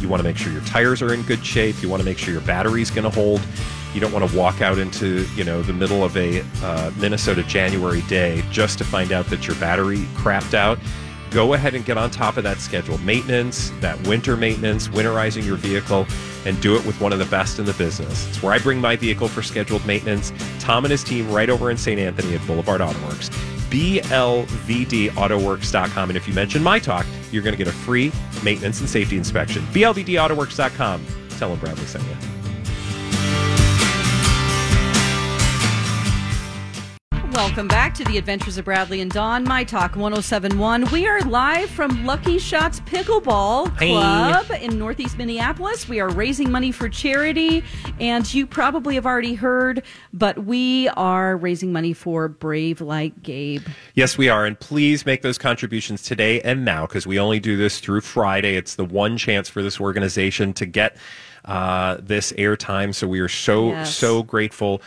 You 0.00 0.08
want 0.08 0.20
to 0.20 0.24
make 0.24 0.38
sure 0.38 0.50
your 0.50 0.62
tires 0.62 1.02
are 1.02 1.12
in 1.12 1.20
good 1.24 1.44
shape. 1.44 1.82
You 1.82 1.90
want 1.90 2.00
to 2.00 2.06
make 2.06 2.16
sure 2.16 2.32
your 2.32 2.40
battery's 2.42 2.90
going 2.90 3.04
to 3.04 3.10
hold. 3.10 3.42
You 3.92 4.00
don't 4.00 4.12
want 4.12 4.30
to 4.30 4.34
walk 4.34 4.62
out 4.62 4.78
into 4.78 5.26
you 5.34 5.44
know 5.44 5.60
the 5.60 5.74
middle 5.74 6.04
of 6.04 6.16
a 6.16 6.42
uh, 6.62 6.90
Minnesota 6.96 7.42
January 7.42 8.00
day 8.02 8.42
just 8.50 8.78
to 8.78 8.84
find 8.84 9.12
out 9.12 9.26
that 9.26 9.46
your 9.46 9.56
battery 9.56 10.06
crapped 10.14 10.54
out. 10.54 10.78
Go 11.30 11.54
ahead 11.54 11.74
and 11.74 11.84
get 11.84 11.98
on 11.98 12.10
top 12.10 12.36
of 12.36 12.44
that 12.44 12.58
scheduled 12.58 13.02
maintenance, 13.02 13.70
that 13.80 14.00
winter 14.06 14.36
maintenance, 14.36 14.86
winterizing 14.88 15.44
your 15.44 15.56
vehicle, 15.56 16.06
and 16.46 16.60
do 16.60 16.76
it 16.76 16.86
with 16.86 17.00
one 17.00 17.12
of 17.12 17.18
the 17.18 17.24
best 17.26 17.58
in 17.58 17.64
the 17.64 17.72
business. 17.74 18.28
It's 18.28 18.40
where 18.42 18.52
I 18.52 18.58
bring 18.58 18.80
my 18.80 18.94
vehicle 18.96 19.28
for 19.28 19.42
scheduled 19.42 19.84
maintenance. 19.86 20.32
Tom 20.58 20.84
and 20.84 20.92
his 20.92 21.04
team 21.04 21.30
right 21.30 21.50
over 21.50 21.70
in 21.70 21.76
St. 21.76 22.00
Anthony 22.00 22.34
at 22.34 22.46
Boulevard 22.46 22.80
Autoworks. 22.80 23.28
BLVDAutoworks.com. 23.70 26.10
And 26.10 26.16
if 26.16 26.26
you 26.26 26.34
mention 26.34 26.62
my 26.62 26.78
talk, 26.78 27.04
you're 27.30 27.42
going 27.42 27.52
to 27.52 27.62
get 27.62 27.68
a 27.68 27.76
free 27.76 28.10
maintenance 28.42 28.80
and 28.80 28.88
safety 28.88 29.18
inspection. 29.18 29.62
BLVDAutoworks.com. 29.66 31.06
Tell 31.38 31.50
them 31.50 31.58
Bradley 31.58 31.84
sent 31.84 32.04
you. 32.04 32.37
Welcome 37.38 37.68
back 37.68 37.94
to 37.94 38.02
the 38.04 38.18
Adventures 38.18 38.58
of 38.58 38.64
Bradley 38.64 39.00
and 39.00 39.12
Dawn, 39.12 39.44
My 39.44 39.62
Talk 39.62 39.94
1071. 39.94 40.90
We 40.90 41.06
are 41.06 41.20
live 41.20 41.70
from 41.70 42.04
Lucky 42.04 42.36
Shots 42.36 42.80
Pickleball 42.80 43.78
Hey. 43.78 43.92
Club 43.92 44.50
in 44.60 44.76
Northeast 44.76 45.16
Minneapolis. 45.16 45.88
We 45.88 46.00
are 46.00 46.08
raising 46.08 46.50
money 46.50 46.72
for 46.72 46.88
charity, 46.88 47.62
and 48.00 48.34
you 48.34 48.44
probably 48.44 48.96
have 48.96 49.06
already 49.06 49.34
heard, 49.34 49.84
but 50.12 50.46
we 50.46 50.88
are 50.88 51.36
raising 51.36 51.72
money 51.72 51.92
for 51.92 52.26
Brave 52.26 52.80
Like 52.80 53.22
Gabe. 53.22 53.62
Yes, 53.94 54.18
we 54.18 54.28
are. 54.28 54.44
And 54.44 54.58
please 54.58 55.06
make 55.06 55.22
those 55.22 55.38
contributions 55.38 56.02
today 56.02 56.40
and 56.40 56.64
now 56.64 56.86
because 56.86 57.06
we 57.06 57.20
only 57.20 57.38
do 57.38 57.56
this 57.56 57.78
through 57.78 58.00
Friday. 58.00 58.56
It's 58.56 58.74
the 58.74 58.84
one 58.84 59.16
chance 59.16 59.48
for 59.48 59.62
this 59.62 59.80
organization 59.80 60.52
to 60.54 60.66
get 60.66 60.96
uh, 61.44 61.98
this 62.02 62.32
airtime. 62.32 62.92
So 62.92 63.06
we 63.06 63.20
are 63.20 63.28
so, 63.28 63.68
Yes. 63.68 63.94
so 63.94 64.24
grateful. 64.24 64.82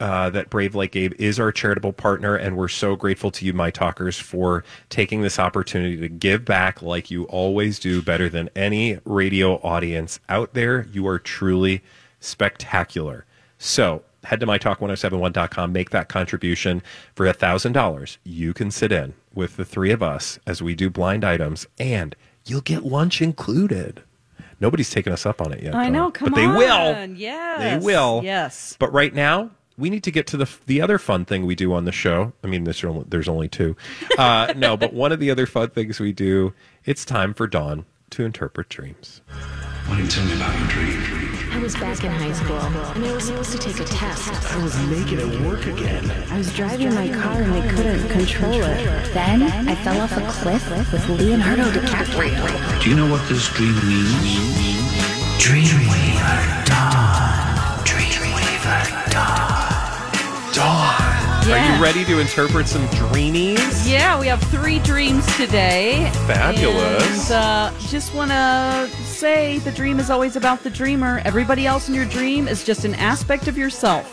Uh, 0.00 0.28
that 0.28 0.50
Brave 0.50 0.74
Like 0.74 0.90
Gabe 0.90 1.12
is 1.20 1.38
our 1.38 1.52
charitable 1.52 1.92
partner, 1.92 2.34
and 2.34 2.56
we're 2.56 2.66
so 2.66 2.96
grateful 2.96 3.30
to 3.30 3.46
you, 3.46 3.52
my 3.52 3.70
talkers, 3.70 4.18
for 4.18 4.64
taking 4.88 5.22
this 5.22 5.38
opportunity 5.38 5.96
to 5.98 6.08
give 6.08 6.44
back 6.44 6.82
like 6.82 7.12
you 7.12 7.24
always 7.24 7.78
do, 7.78 8.02
better 8.02 8.28
than 8.28 8.50
any 8.56 8.98
radio 9.04 9.54
audience 9.62 10.18
out 10.28 10.54
there. 10.54 10.88
You 10.92 11.06
are 11.06 11.20
truly 11.20 11.80
spectacular. 12.18 13.24
So 13.56 14.02
head 14.24 14.40
to 14.40 14.46
mytalk1071.com, 14.46 15.72
make 15.72 15.90
that 15.90 16.08
contribution 16.08 16.82
for 17.14 17.26
$1,000. 17.26 18.16
You 18.24 18.52
can 18.52 18.70
sit 18.70 18.90
in 18.90 19.14
with 19.32 19.56
the 19.56 19.64
three 19.64 19.90
of 19.90 20.02
us 20.02 20.38
as 20.46 20.62
we 20.62 20.74
do 20.74 20.90
blind 20.90 21.24
items, 21.24 21.66
and 21.78 22.16
you'll 22.46 22.60
get 22.62 22.84
lunch 22.84 23.22
included. 23.22 24.02
Nobody's 24.60 24.90
taken 24.90 25.12
us 25.12 25.26
up 25.26 25.40
on 25.40 25.52
it 25.52 25.62
yet. 25.62 25.74
I 25.74 25.84
Dawn, 25.84 25.92
know, 25.92 26.10
come 26.10 26.30
but 26.30 26.36
they 26.36 26.46
will. 26.46 27.06
Yes. 27.14 27.60
They 27.80 27.84
will. 27.86 28.22
Yes. 28.24 28.76
But 28.78 28.92
right 28.92 29.14
now, 29.14 29.50
we 29.76 29.90
need 29.90 30.04
to 30.04 30.10
get 30.10 30.26
to 30.28 30.36
the 30.36 30.48
the 30.66 30.80
other 30.80 30.98
fun 30.98 31.24
thing 31.24 31.46
we 31.46 31.54
do 31.54 31.72
on 31.72 31.84
the 31.84 31.92
show. 31.92 32.32
I 32.42 32.46
mean, 32.46 32.64
there's 32.64 32.84
only, 32.84 33.04
there's 33.08 33.28
only 33.28 33.48
two. 33.48 33.76
Uh, 34.18 34.52
no, 34.56 34.76
but 34.76 34.92
one 34.92 35.12
of 35.12 35.20
the 35.20 35.30
other 35.30 35.46
fun 35.46 35.70
things 35.70 36.00
we 36.00 36.12
do. 36.12 36.52
It's 36.84 37.04
time 37.04 37.34
for 37.34 37.46
Dawn 37.46 37.86
to 38.10 38.24
interpret 38.24 38.68
dreams. 38.68 39.22
Why 39.86 39.96
don't 39.96 40.04
you 40.04 40.10
tell 40.10 40.24
me 40.24 40.34
about 40.34 40.58
your 40.58 40.68
dream? 40.68 41.34
I 41.52 41.58
was 41.58 41.74
back 41.74 42.02
in 42.04 42.10
high 42.10 42.32
school, 42.32 42.56
and 42.56 43.04
I 43.04 43.12
was 43.14 43.24
supposed 43.24 43.52
to 43.52 43.58
take 43.58 43.78
a 43.80 43.84
test. 43.84 44.32
I 44.52 44.62
was 44.62 44.76
naked 44.88 45.18
at 45.20 45.40
work 45.42 45.66
again. 45.66 46.10
I 46.30 46.38
was 46.38 46.52
driving 46.54 46.92
my 46.94 47.08
car 47.08 47.42
and 47.42 47.52
I 47.52 47.68
couldn't 47.68 48.08
control 48.08 48.54
it. 48.62 49.14
Then 49.14 49.42
I 49.68 49.74
fell 49.76 50.00
off 50.00 50.16
a 50.16 50.20
cliff 50.30 50.68
with 50.92 51.08
Leonardo 51.08 51.70
DiCaprio. 51.70 52.82
Do 52.82 52.90
you 52.90 52.96
know 52.96 53.10
what 53.10 53.28
this 53.28 53.48
dream 53.54 53.74
means? 53.86 54.38
Dreamweaver 55.38 56.64
Dawn. 56.66 57.84
Dreamweaver 57.84 58.93
Dawn. 60.54 60.94
Are 61.50 61.74
you 61.76 61.82
ready 61.82 62.04
to 62.04 62.20
interpret 62.20 62.68
some 62.68 62.86
dreamies? 62.88 63.90
Yeah, 63.90 64.20
we 64.20 64.28
have 64.28 64.40
three 64.44 64.78
dreams 64.78 65.26
today. 65.36 66.08
Fabulous. 66.28 67.28
And 67.28 67.72
uh, 67.74 67.78
just 67.88 68.14
want 68.14 68.30
to 68.30 68.88
say 69.02 69.58
the 69.58 69.72
dream 69.72 69.98
is 69.98 70.10
always 70.10 70.36
about 70.36 70.62
the 70.62 70.70
dreamer. 70.70 71.20
Everybody 71.24 71.66
else 71.66 71.88
in 71.88 71.94
your 71.94 72.04
dream 72.04 72.46
is 72.46 72.62
just 72.62 72.84
an 72.84 72.94
aspect 72.94 73.48
of 73.48 73.58
yourself. 73.58 74.06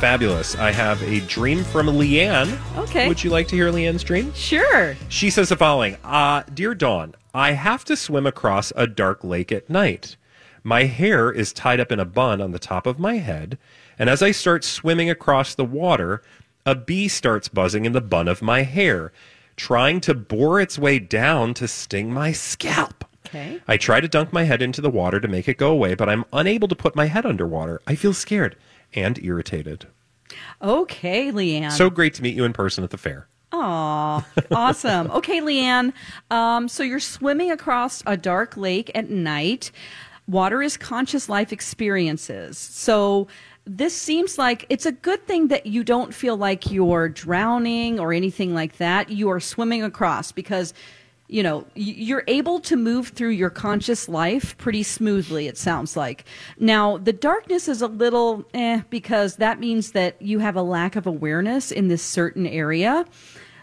Fabulous. 0.00 0.56
I 0.56 0.72
have 0.72 1.00
a 1.04 1.20
dream 1.20 1.62
from 1.62 1.86
Leanne. 1.86 2.58
Okay. 2.76 3.06
Would 3.06 3.22
you 3.22 3.30
like 3.30 3.46
to 3.48 3.54
hear 3.54 3.70
Leanne's 3.70 4.02
dream? 4.02 4.34
Sure. 4.34 4.96
She 5.08 5.30
says 5.30 5.50
the 5.50 5.56
following 5.56 5.96
uh, 6.02 6.42
Dear 6.52 6.74
Dawn, 6.74 7.14
I 7.32 7.52
have 7.52 7.84
to 7.84 7.96
swim 7.96 8.26
across 8.26 8.72
a 8.74 8.88
dark 8.88 9.22
lake 9.22 9.52
at 9.52 9.70
night. 9.70 10.16
My 10.64 10.84
hair 10.84 11.30
is 11.30 11.52
tied 11.52 11.78
up 11.78 11.92
in 11.92 12.00
a 12.00 12.04
bun 12.04 12.40
on 12.40 12.50
the 12.50 12.58
top 12.58 12.86
of 12.86 12.98
my 12.98 13.18
head, 13.18 13.56
and 14.00 14.08
as 14.08 14.22
I 14.22 14.30
start 14.30 14.64
swimming 14.64 15.10
across 15.10 15.54
the 15.54 15.64
water, 15.64 16.22
a 16.64 16.74
bee 16.74 17.06
starts 17.06 17.48
buzzing 17.48 17.84
in 17.84 17.92
the 17.92 18.00
bun 18.00 18.28
of 18.28 18.40
my 18.40 18.62
hair, 18.62 19.12
trying 19.56 20.00
to 20.00 20.14
bore 20.14 20.58
its 20.58 20.78
way 20.78 20.98
down 20.98 21.52
to 21.54 21.68
sting 21.68 22.10
my 22.10 22.32
scalp. 22.32 23.04
Okay. 23.26 23.60
I 23.68 23.76
try 23.76 24.00
to 24.00 24.08
dunk 24.08 24.32
my 24.32 24.44
head 24.44 24.62
into 24.62 24.80
the 24.80 24.88
water 24.88 25.20
to 25.20 25.28
make 25.28 25.48
it 25.48 25.58
go 25.58 25.70
away, 25.70 25.94
but 25.94 26.08
I'm 26.08 26.24
unable 26.32 26.66
to 26.68 26.74
put 26.74 26.96
my 26.96 27.06
head 27.06 27.26
underwater. 27.26 27.82
I 27.86 27.94
feel 27.94 28.14
scared 28.14 28.56
and 28.94 29.22
irritated. 29.22 29.86
Okay, 30.62 31.30
Leanne. 31.30 31.70
So 31.70 31.90
great 31.90 32.14
to 32.14 32.22
meet 32.22 32.34
you 32.34 32.44
in 32.44 32.54
person 32.54 32.82
at 32.82 32.90
the 32.90 32.96
fair. 32.96 33.28
Aw, 33.52 34.26
awesome. 34.50 35.10
Okay, 35.12 35.42
Leanne. 35.42 35.92
Um, 36.30 36.68
so 36.68 36.82
you're 36.82 37.00
swimming 37.00 37.50
across 37.50 38.02
a 38.06 38.16
dark 38.16 38.56
lake 38.56 38.90
at 38.94 39.10
night. 39.10 39.70
Water 40.26 40.62
is 40.62 40.76
conscious 40.76 41.28
life 41.28 41.52
experiences. 41.52 42.56
So 42.56 43.26
this 43.64 43.94
seems 43.94 44.38
like 44.38 44.66
it's 44.68 44.86
a 44.86 44.92
good 44.92 45.26
thing 45.26 45.48
that 45.48 45.66
you 45.66 45.84
don't 45.84 46.14
feel 46.14 46.36
like 46.36 46.70
you're 46.70 47.08
drowning 47.08 48.00
or 48.00 48.12
anything 48.12 48.54
like 48.54 48.78
that. 48.78 49.10
You 49.10 49.30
are 49.30 49.40
swimming 49.40 49.82
across 49.82 50.32
because 50.32 50.74
you 51.30 51.44
know 51.44 51.64
you're 51.74 52.24
able 52.26 52.58
to 52.58 52.76
move 52.76 53.08
through 53.08 53.30
your 53.30 53.50
conscious 53.50 54.08
life 54.08 54.58
pretty 54.58 54.82
smoothly 54.82 55.46
it 55.46 55.56
sounds 55.56 55.96
like 55.96 56.24
now 56.58 56.98
the 56.98 57.12
darkness 57.12 57.68
is 57.68 57.80
a 57.80 57.86
little 57.86 58.44
eh 58.52 58.82
because 58.90 59.36
that 59.36 59.60
means 59.60 59.92
that 59.92 60.20
you 60.20 60.40
have 60.40 60.56
a 60.56 60.62
lack 60.62 60.96
of 60.96 61.06
awareness 61.06 61.70
in 61.70 61.86
this 61.86 62.02
certain 62.02 62.46
area 62.48 63.06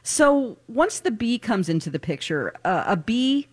so 0.01 0.57
once 0.69 1.01
the 1.01 1.11
bee 1.11 1.37
comes 1.37 1.67
into 1.67 1.89
the 1.89 1.99
picture 1.99 2.53
uh, 2.63 2.85
a 2.87 2.95
bee 2.95 3.47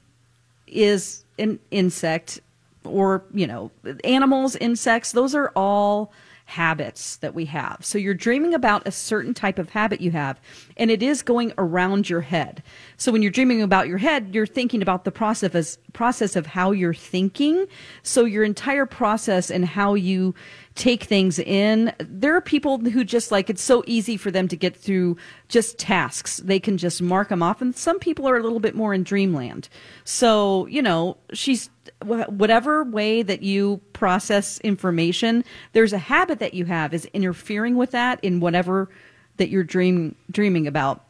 is 0.69 1.25
an 1.41 1.59
insect 1.73 2.41
or 2.85 3.25
you 3.35 3.49
know 3.49 3.71
animals 4.05 4.55
insects 4.57 5.11
those 5.11 5.35
are 5.35 5.51
all 5.57 6.13
habits 6.47 7.17
that 7.17 7.35
we 7.35 7.47
have. 7.47 7.79
So 7.81 7.97
you're 7.97 8.15
dreaming 8.15 8.55
about 8.55 8.87
a 8.87 8.91
certain 8.91 9.35
type 9.35 9.59
of 9.59 9.71
habit 9.71 10.01
you 10.01 10.11
have 10.11 10.41
and 10.77 10.91
it 10.91 11.03
is 11.03 11.23
going 11.23 11.53
around 11.57 12.09
your 12.09 12.21
head. 12.21 12.63
So 12.97 13.11
when 13.11 13.23
you're 13.23 13.31
dreaming 13.31 13.63
about 13.63 13.89
your 13.89 13.99
head 13.99 14.35
you're 14.35 14.47
thinking 14.47 14.83
about 14.83 15.05
the 15.05 15.11
process 15.11 15.79
process 15.93 16.37
of 16.37 16.47
how 16.47 16.73
you're 16.73 16.95
thinking. 16.95 17.67
So 18.03 18.25
your 18.25 18.45
entire 18.45 18.87
process 18.87 19.51
and 19.51 19.65
how 19.65 19.95
you 19.95 20.35
take 20.75 21.05
things 21.05 21.39
in. 21.39 21.93
There 21.99 22.35
are 22.35 22.41
people 22.41 22.79
who 22.79 23.05
just 23.05 23.31
like 23.31 23.49
it's 23.49 23.63
so 23.63 23.85
easy 23.87 24.17
for 24.17 24.31
them 24.31 24.49
to 24.49 24.57
get 24.57 24.77
through 24.77 25.17
just 25.49 25.79
tasks. 25.79 26.39
They 26.39 26.59
can 26.59 26.79
just 26.79 27.01
mark 27.01 27.29
them 27.29 27.43
off 27.43 27.63
and 27.63 27.77
some 27.77 27.99
people 27.99 28.29
are 28.29 28.37
a 28.37 28.43
little 28.43 28.61
bit 28.61 28.75
more 28.75 28.93
in 28.93 29.05
dreamland. 29.05 29.69
So 30.05 30.67
you 30.67 30.83
know 30.83 31.17
she's 31.33 31.71
whatever 32.03 32.83
way 32.83 33.23
that 33.23 33.43
you 33.43 33.81
process 33.93 34.59
information 34.61 35.45
there's 35.73 35.93
a 35.93 35.99
habit 35.99 36.39
that 36.39 36.55
you 36.55 36.65
have 36.65 36.93
is 36.93 37.07
interfering 37.13 37.77
with 37.77 37.91
that 37.93 38.19
in 38.23 38.41
whatever 38.41 38.89
that 39.37 39.49
you're 39.51 39.65
dream 39.65 40.15
dreaming 40.31 40.67
about. 40.67 41.05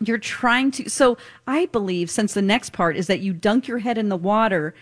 You're 0.00 0.18
trying 0.18 0.72
to 0.72 0.90
so 0.90 1.16
i 1.46 1.66
believe 1.66 2.10
since 2.10 2.34
the 2.34 2.42
next 2.42 2.72
part 2.72 2.96
is 2.96 3.06
that 3.06 3.20
you 3.20 3.32
dunk 3.32 3.68
your 3.68 3.78
head 3.78 3.98
in 3.98 4.08
the 4.08 4.16
water 4.16 4.74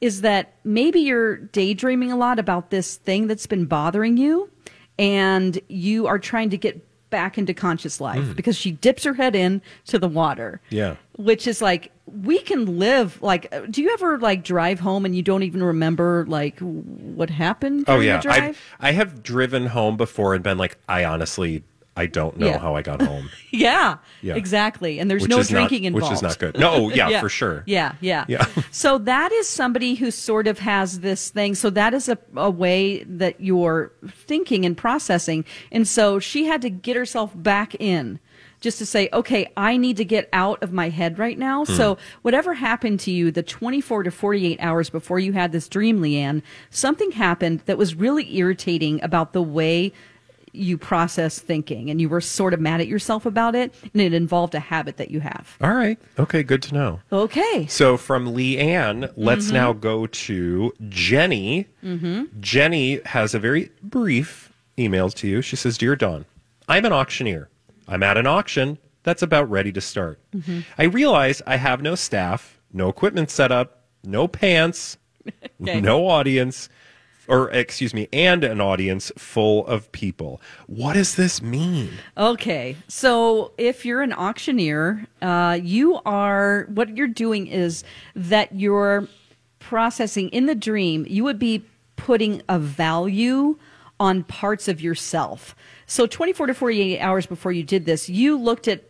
is 0.00 0.22
that 0.22 0.54
maybe 0.64 1.00
you're 1.00 1.36
daydreaming 1.36 2.10
a 2.10 2.16
lot 2.16 2.38
about 2.38 2.70
this 2.70 2.96
thing 2.96 3.26
that's 3.26 3.46
been 3.46 3.66
bothering 3.66 4.16
you 4.16 4.50
and 4.98 5.60
you 5.68 6.06
are 6.06 6.18
trying 6.18 6.50
to 6.50 6.56
get 6.56 6.86
back 7.10 7.36
into 7.36 7.52
conscious 7.52 8.00
life 8.00 8.36
because 8.36 8.56
she 8.56 8.70
dips 8.70 9.02
her 9.02 9.14
head 9.14 9.34
in 9.34 9.60
to 9.84 9.98
the 9.98 10.06
water. 10.06 10.60
Yeah. 10.70 10.94
which 11.16 11.46
is 11.48 11.60
like 11.60 11.90
we 12.06 12.38
can 12.38 12.78
live 12.78 13.20
like 13.22 13.52
uh, 13.52 13.60
do 13.68 13.82
you 13.82 13.92
ever 13.92 14.18
like 14.18 14.42
drive 14.44 14.80
home 14.80 15.04
and 15.04 15.14
you 15.14 15.22
don't 15.22 15.42
even 15.42 15.62
remember 15.62 16.24
like 16.28 16.58
what 16.60 17.30
happened 17.30 17.84
Oh 17.88 18.00
yeah, 18.00 18.22
I 18.24 18.54
I 18.78 18.92
have 18.92 19.22
driven 19.22 19.66
home 19.66 19.96
before 19.96 20.34
and 20.34 20.42
been 20.42 20.56
like, 20.58 20.78
I 20.88 21.04
honestly 21.04 21.62
I 22.00 22.06
don't 22.06 22.36
know 22.38 22.46
Yeah. 22.46 22.58
how 22.58 22.74
I 22.74 22.82
got 22.82 23.02
home. 23.02 23.28
yeah, 23.50 23.98
Yeah. 24.22 24.34
exactly 24.36 24.98
and 24.98 25.10
there's 25.10 25.22
Which 25.22 25.30
no 25.30 25.42
drinking 25.42 25.52
not- 25.52 25.68
drinking 25.68 25.92
which 25.92 26.10
is 26.10 26.22
not 26.22 26.38
good. 26.38 26.58
No, 26.58 26.88
yeah, 26.90 27.20
for 27.24 27.28
sure. 27.28 27.62
Yeah, 27.66 27.92
yeah. 28.00 28.24
Yeah. 28.26 28.46
so 28.70 28.98
that 28.98 29.30
is 29.32 29.48
somebody 29.48 29.94
who 29.94 30.10
sort 30.10 30.46
of 30.46 30.58
has 30.60 31.00
this 31.00 31.30
thing. 31.30 31.54
So 31.54 31.68
that 31.70 31.92
is 31.94 32.08
a, 32.08 32.18
a 32.36 32.50
way 32.50 33.04
that 33.04 33.40
you're 33.40 33.92
thinking 34.26 34.64
and 34.64 34.76
processing. 34.76 35.44
And 35.70 35.86
so 35.86 36.18
she 36.18 36.46
had 36.46 36.62
to 36.62 36.70
get 36.70 36.96
herself 36.96 37.32
back 37.34 37.74
in 37.78 38.18
just 38.60 38.76
to 38.78 38.84
say, 38.84 39.08
okay, 39.12 39.50
I 39.56 39.76
need 39.78 39.96
to 39.96 40.04
get 40.04 40.28
out 40.34 40.62
of 40.62 40.70
my 40.70 40.90
head 40.90 41.18
right 41.18 41.38
now. 41.38 41.64
Hmm. 41.64 41.72
So 41.74 41.98
whatever 42.22 42.52
happened 42.54 43.00
to 43.00 43.10
you 43.10 43.30
the 43.30 43.42
24 43.42 44.02
to 44.02 44.10
48 44.10 44.58
hours 44.60 44.90
before 44.90 45.18
you 45.18 45.32
had 45.32 45.52
this 45.52 45.66
dream, 45.68 46.00
Leanne, 46.00 46.42
something 46.68 47.12
happened 47.12 47.62
that 47.66 47.78
was 47.78 47.94
really 47.94 48.36
irritating 48.36 49.02
about 49.02 49.32
the 49.32 49.42
way 49.42 49.92
you 50.52 50.76
process 50.78 51.38
thinking 51.38 51.90
and 51.90 52.00
you 52.00 52.08
were 52.08 52.20
sort 52.20 52.52
of 52.54 52.60
mad 52.60 52.80
at 52.80 52.86
yourself 52.88 53.24
about 53.26 53.54
it 53.54 53.72
and 53.92 54.02
it 54.02 54.12
involved 54.12 54.54
a 54.54 54.60
habit 54.60 54.96
that 54.96 55.10
you 55.10 55.20
have. 55.20 55.56
All 55.60 55.72
right. 55.74 55.98
Okay, 56.18 56.42
good 56.42 56.62
to 56.64 56.74
know. 56.74 57.00
Okay. 57.12 57.66
So 57.68 57.96
from 57.96 58.26
Leanne, 58.34 59.12
let's 59.16 59.46
Mm-hmm. 59.46 59.54
now 59.54 59.72
go 59.72 60.06
to 60.06 60.72
Jenny. 60.88 61.66
Jenny 62.40 63.00
has 63.06 63.34
a 63.34 63.38
very 63.38 63.70
brief 63.82 64.52
email 64.78 65.10
to 65.10 65.28
you. 65.28 65.42
She 65.42 65.56
says, 65.56 65.78
Dear 65.78 65.96
Dawn, 65.96 66.24
I'm 66.68 66.84
an 66.84 66.92
auctioneer. 66.92 67.48
I'm 67.88 68.02
at 68.02 68.16
an 68.16 68.26
auction 68.26 68.78
that's 69.02 69.22
about 69.22 69.50
ready 69.50 69.72
to 69.72 69.80
start. 69.80 70.18
Mm-hmm. 70.34 70.60
I 70.78 70.84
realize 70.84 71.42
I 71.46 71.56
have 71.56 71.82
no 71.82 71.94
staff, 71.94 72.58
no 72.72 72.88
equipment 72.88 73.30
set 73.30 73.50
up, 73.50 73.84
no 74.04 74.28
pants, 74.28 74.96
Okay. 75.62 75.80
no 75.80 76.06
audience, 76.08 76.68
or 77.30 77.48
excuse 77.50 77.94
me, 77.94 78.08
and 78.12 78.42
an 78.42 78.60
audience 78.60 79.12
full 79.16 79.64
of 79.68 79.90
people. 79.92 80.42
What 80.66 80.94
does 80.94 81.14
this 81.14 81.40
mean? 81.40 81.90
Okay, 82.18 82.76
so 82.88 83.52
if 83.56 83.86
you're 83.86 84.02
an 84.02 84.12
auctioneer, 84.12 85.06
uh, 85.22 85.58
you 85.62 86.00
are 86.04 86.66
what 86.74 86.96
you're 86.96 87.06
doing 87.06 87.46
is 87.46 87.84
that 88.16 88.52
you're 88.54 89.06
processing 89.60 90.28
in 90.30 90.46
the 90.46 90.56
dream. 90.56 91.06
You 91.08 91.22
would 91.22 91.38
be 91.38 91.64
putting 91.94 92.42
a 92.48 92.58
value 92.58 93.56
on 94.00 94.24
parts 94.24 94.66
of 94.66 94.80
yourself. 94.80 95.54
So 95.86 96.06
24 96.06 96.48
to 96.48 96.54
48 96.54 96.98
hours 96.98 97.26
before 97.26 97.52
you 97.52 97.62
did 97.62 97.84
this, 97.84 98.08
you 98.08 98.36
looked 98.36 98.66
at 98.66 98.89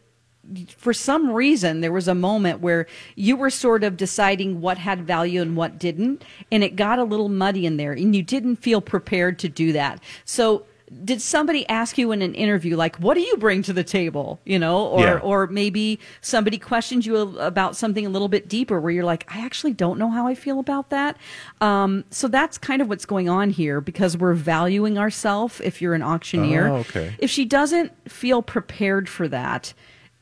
for 0.77 0.93
some 0.93 1.31
reason 1.31 1.81
there 1.81 1.93
was 1.93 2.09
a 2.09 2.15
moment 2.15 2.61
where 2.61 2.87
you 3.15 3.37
were 3.37 3.51
sort 3.51 3.85
of 3.85 3.97
deciding 3.97 4.61
what 4.61 4.79
had 4.79 5.07
value 5.07 5.41
and 5.43 5.57
what 5.57 5.79
didn't 5.79 6.25
and 6.51 6.65
it 6.65 6.77
got 6.77 6.99
a 6.99 7.05
little 7.05 7.29
muddy 7.29 7.67
in 7.67 7.77
there 7.77 7.93
and 7.93 8.17
you 8.17 8.23
didn't 8.23 8.57
feel 8.57 8.81
prepared 8.81 9.39
to 9.39 9.49
do 9.49 9.73
that 9.73 10.01
so 10.25 10.65
did 11.05 11.23
somebody 11.23 11.69
ask 11.69 11.99
you 11.99 12.11
in 12.11 12.21
an 12.21 12.35
interview 12.35 12.77
like 12.77 12.97
what 12.97 13.15
do 13.15 13.21
you 13.21 13.37
bring 13.37 13.63
to 13.63 13.73
the 13.73 13.85
table 13.85 14.41
you 14.45 14.59
know 14.59 14.87
or 14.87 15.01
Yeah. 15.05 15.19
or 15.19 15.47
maybe 15.47 16.01
somebody 16.21 16.59
questioned 16.59 17.07
you 17.07 17.17
about 17.39 17.77
something 17.77 18.05
a 18.05 18.09
little 18.09 18.27
bit 18.27 18.49
deeper 18.49 18.81
where 18.81 18.91
you're 18.91 19.05
like 19.05 19.25
i 19.33 19.39
actually 19.45 19.73
don't 19.73 20.01
know 20.01 20.11
how 20.11 20.27
i 20.27 20.35
feel 20.35 20.59
about 20.59 20.91
that 20.91 21.17
um, 21.61 22.03
so 22.11 22.27
that's 22.27 22.59
kind 22.59 22.83
of 22.83 22.89
what's 22.89 23.07
going 23.07 23.29
on 23.29 23.51
here 23.51 23.81
because 23.81 24.17
we're 24.17 24.35
valuing 24.35 24.99
ourselves 24.99 25.61
if 25.63 25.81
you're 25.81 25.95
an 25.95 26.03
auctioneer 26.03 26.67
Oh, 26.67 26.77
okay. 26.79 27.15
if 27.21 27.31
she 27.31 27.45
doesn't 27.45 27.93
feel 28.11 28.43
prepared 28.43 29.09
for 29.09 29.29
that 29.29 29.73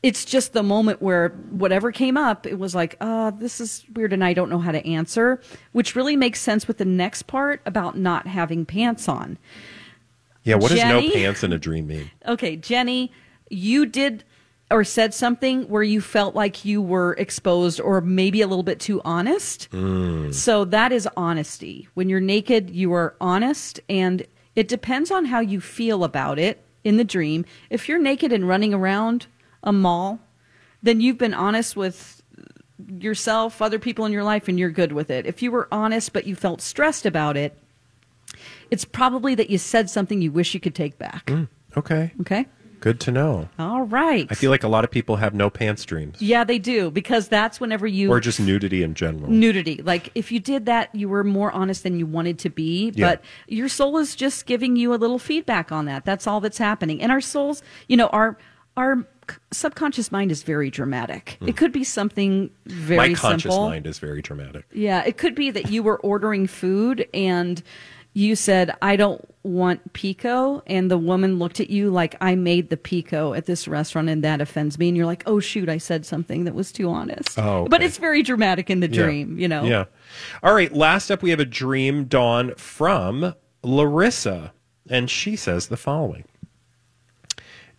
it's 0.01 0.23
just 0.23 0.53
the 0.53 0.63
moment 0.63 1.01
where 1.01 1.29
whatever 1.51 1.91
came 1.91 2.15
up 2.17 2.45
it 2.47 2.57
was 2.57 2.73
like 2.73 2.95
uh 3.01 3.31
this 3.31 3.59
is 3.59 3.83
weird 3.93 4.13
and 4.13 4.23
i 4.23 4.33
don't 4.33 4.49
know 4.49 4.59
how 4.59 4.71
to 4.71 4.85
answer 4.87 5.41
which 5.73 5.95
really 5.95 6.15
makes 6.15 6.39
sense 6.39 6.67
with 6.67 6.77
the 6.77 6.85
next 6.85 7.23
part 7.23 7.61
about 7.65 7.97
not 7.97 8.25
having 8.27 8.65
pants 8.65 9.09
on 9.09 9.37
Yeah, 10.43 10.55
what 10.55 10.71
does 10.71 10.79
no 10.83 11.01
pants 11.11 11.43
in 11.43 11.51
a 11.53 11.57
dream 11.57 11.87
mean? 11.87 12.09
okay 12.25 12.55
jenny 12.55 13.11
you 13.49 13.85
did 13.85 14.23
or 14.71 14.83
said 14.83 15.13
something 15.15 15.63
where 15.67 15.81
you 15.81 15.99
felt 15.99 16.35
like 16.35 16.63
you 16.63 16.79
were 16.79 17.13
exposed 17.17 17.81
or 17.81 18.01
maybe 18.01 18.39
a 18.41 18.45
little 18.47 18.61
bit 18.61 18.79
too 18.79 19.01
honest. 19.03 19.67
So 20.31 20.63
that 20.65 20.91
is 20.91 21.09
honesty. 21.17 21.87
When 21.95 22.07
you're 22.07 22.19
naked, 22.19 22.69
you 22.69 22.93
are 22.93 23.15
honest, 23.19 23.79
and 23.89 24.27
it 24.55 24.67
depends 24.67 25.09
on 25.09 25.25
how 25.25 25.39
you 25.39 25.59
feel 25.59 26.03
about 26.03 26.37
it 26.37 26.63
in 26.83 26.97
the 26.97 27.03
dream. 27.03 27.45
If 27.71 27.89
you're 27.89 27.97
naked 27.97 28.31
and 28.31 28.47
running 28.47 28.71
around 28.75 29.25
a 29.63 29.71
mall, 29.71 30.19
then 30.81 31.01
you've 31.01 31.17
been 31.17 31.33
honest 31.33 31.75
with 31.75 32.21
yourself, 32.87 33.61
other 33.61 33.79
people 33.79 34.05
in 34.05 34.11
your 34.11 34.23
life, 34.23 34.47
and 34.47 34.57
you're 34.57 34.69
good 34.69 34.91
with 34.91 35.09
it. 35.09 35.25
If 35.25 35.41
you 35.41 35.51
were 35.51 35.67
honest 35.71 36.13
but 36.13 36.25
you 36.25 36.35
felt 36.35 36.61
stressed 36.61 37.05
about 37.05 37.35
it, 37.37 37.57
it's 38.71 38.85
probably 38.85 39.35
that 39.35 39.49
you 39.49 39.57
said 39.57 39.89
something 39.89 40.21
you 40.21 40.31
wish 40.31 40.53
you 40.53 40.59
could 40.59 40.75
take 40.75 40.97
back. 40.97 41.25
Mm, 41.25 41.47
okay. 41.75 42.13
Okay? 42.21 42.45
Good 42.79 43.01
to 43.01 43.11
know. 43.11 43.49
All 43.59 43.81
right. 43.81 44.25
I 44.29 44.35
feel 44.35 44.51
like 44.51 44.63
a 44.63 44.69
lot 44.69 44.85
of 44.85 44.91
people 44.91 45.17
have 45.17 45.33
no 45.33 45.49
pants 45.49 45.83
dreams 45.83 46.21
Yeah, 46.21 46.45
they 46.45 46.59
do 46.59 46.89
because 46.89 47.27
that's 47.27 47.59
whenever 47.59 47.85
you 47.85 48.09
or 48.09 48.21
just 48.21 48.39
nudity 48.39 48.83
in 48.83 48.93
general. 48.93 49.29
nudity. 49.29 49.81
Like 49.83 50.11
if 50.15 50.31
you 50.31 50.39
did 50.39 50.65
that, 50.67 50.95
you 50.95 51.09
were 51.09 51.25
more 51.25 51.51
honest 51.51 51.83
than 51.83 51.99
you 51.99 52.05
wanted 52.05 52.39
to 52.39 52.49
be. 52.49 52.93
Yeah. 52.95 53.09
But 53.09 53.23
your 53.49 53.67
soul 53.67 53.97
is 53.97 54.15
just 54.15 54.45
giving 54.45 54.77
you 54.77 54.93
a 54.93 54.95
little 54.95 55.19
feedback 55.19 55.73
on 55.73 55.85
that. 55.87 56.05
That's 56.05 56.25
all 56.25 56.39
that's 56.39 56.57
happening. 56.57 57.01
And 57.01 57.11
our 57.11 57.19
souls, 57.19 57.61
you 57.89 57.97
know, 57.97 58.07
our 58.07 58.37
our 58.77 59.05
subconscious 59.51 60.11
mind 60.11 60.31
is 60.31 60.43
very 60.43 60.69
dramatic. 60.69 61.37
It 61.41 61.57
could 61.57 61.71
be 61.71 61.83
something 61.83 62.49
very. 62.65 63.09
My 63.09 63.13
conscious 63.15 63.51
simple. 63.53 63.69
mind 63.69 63.87
is 63.87 63.99
very 63.99 64.21
dramatic. 64.21 64.65
Yeah, 64.73 65.03
it 65.05 65.17
could 65.17 65.35
be 65.35 65.51
that 65.51 65.69
you 65.71 65.83
were 65.83 65.97
ordering 65.99 66.47
food 66.47 67.07
and 67.13 67.61
you 68.13 68.35
said, 68.35 68.75
I 68.81 68.95
don't 68.95 69.23
want 69.43 69.93
pico. 69.93 70.63
And 70.65 70.89
the 70.89 70.97
woman 70.97 71.37
looked 71.37 71.59
at 71.59 71.69
you 71.69 71.89
like, 71.91 72.15
I 72.19 72.33
made 72.35 72.69
the 72.71 72.75
pico 72.75 73.33
at 73.33 73.45
this 73.45 73.67
restaurant 73.67 74.09
and 74.09 74.23
that 74.23 74.41
offends 74.41 74.79
me. 74.79 74.87
And 74.89 74.97
you're 74.97 75.05
like, 75.05 75.23
oh, 75.27 75.39
shoot, 75.39 75.69
I 75.69 75.77
said 75.77 76.05
something 76.05 76.43
that 76.45 76.55
was 76.55 76.71
too 76.71 76.89
honest. 76.89 77.37
Oh, 77.37 77.67
But 77.69 77.83
it's 77.83 77.97
very 77.97 78.23
dramatic 78.23 78.69
in 78.69 78.79
the 78.79 78.89
Yeah. 78.89 79.03
dream, 79.03 79.37
you 79.39 79.47
know? 79.47 79.63
Yeah. 79.63 79.85
All 80.41 80.53
right. 80.55 80.73
Last 80.73 81.11
up, 81.11 81.21
we 81.21 81.29
have 81.29 81.39
a 81.39 81.45
dream 81.45 82.05
dawn 82.05 82.55
from 82.55 83.35
Larissa, 83.63 84.53
and 84.89 85.09
she 85.09 85.35
says 85.35 85.67
the 85.67 85.77
following 85.77 86.25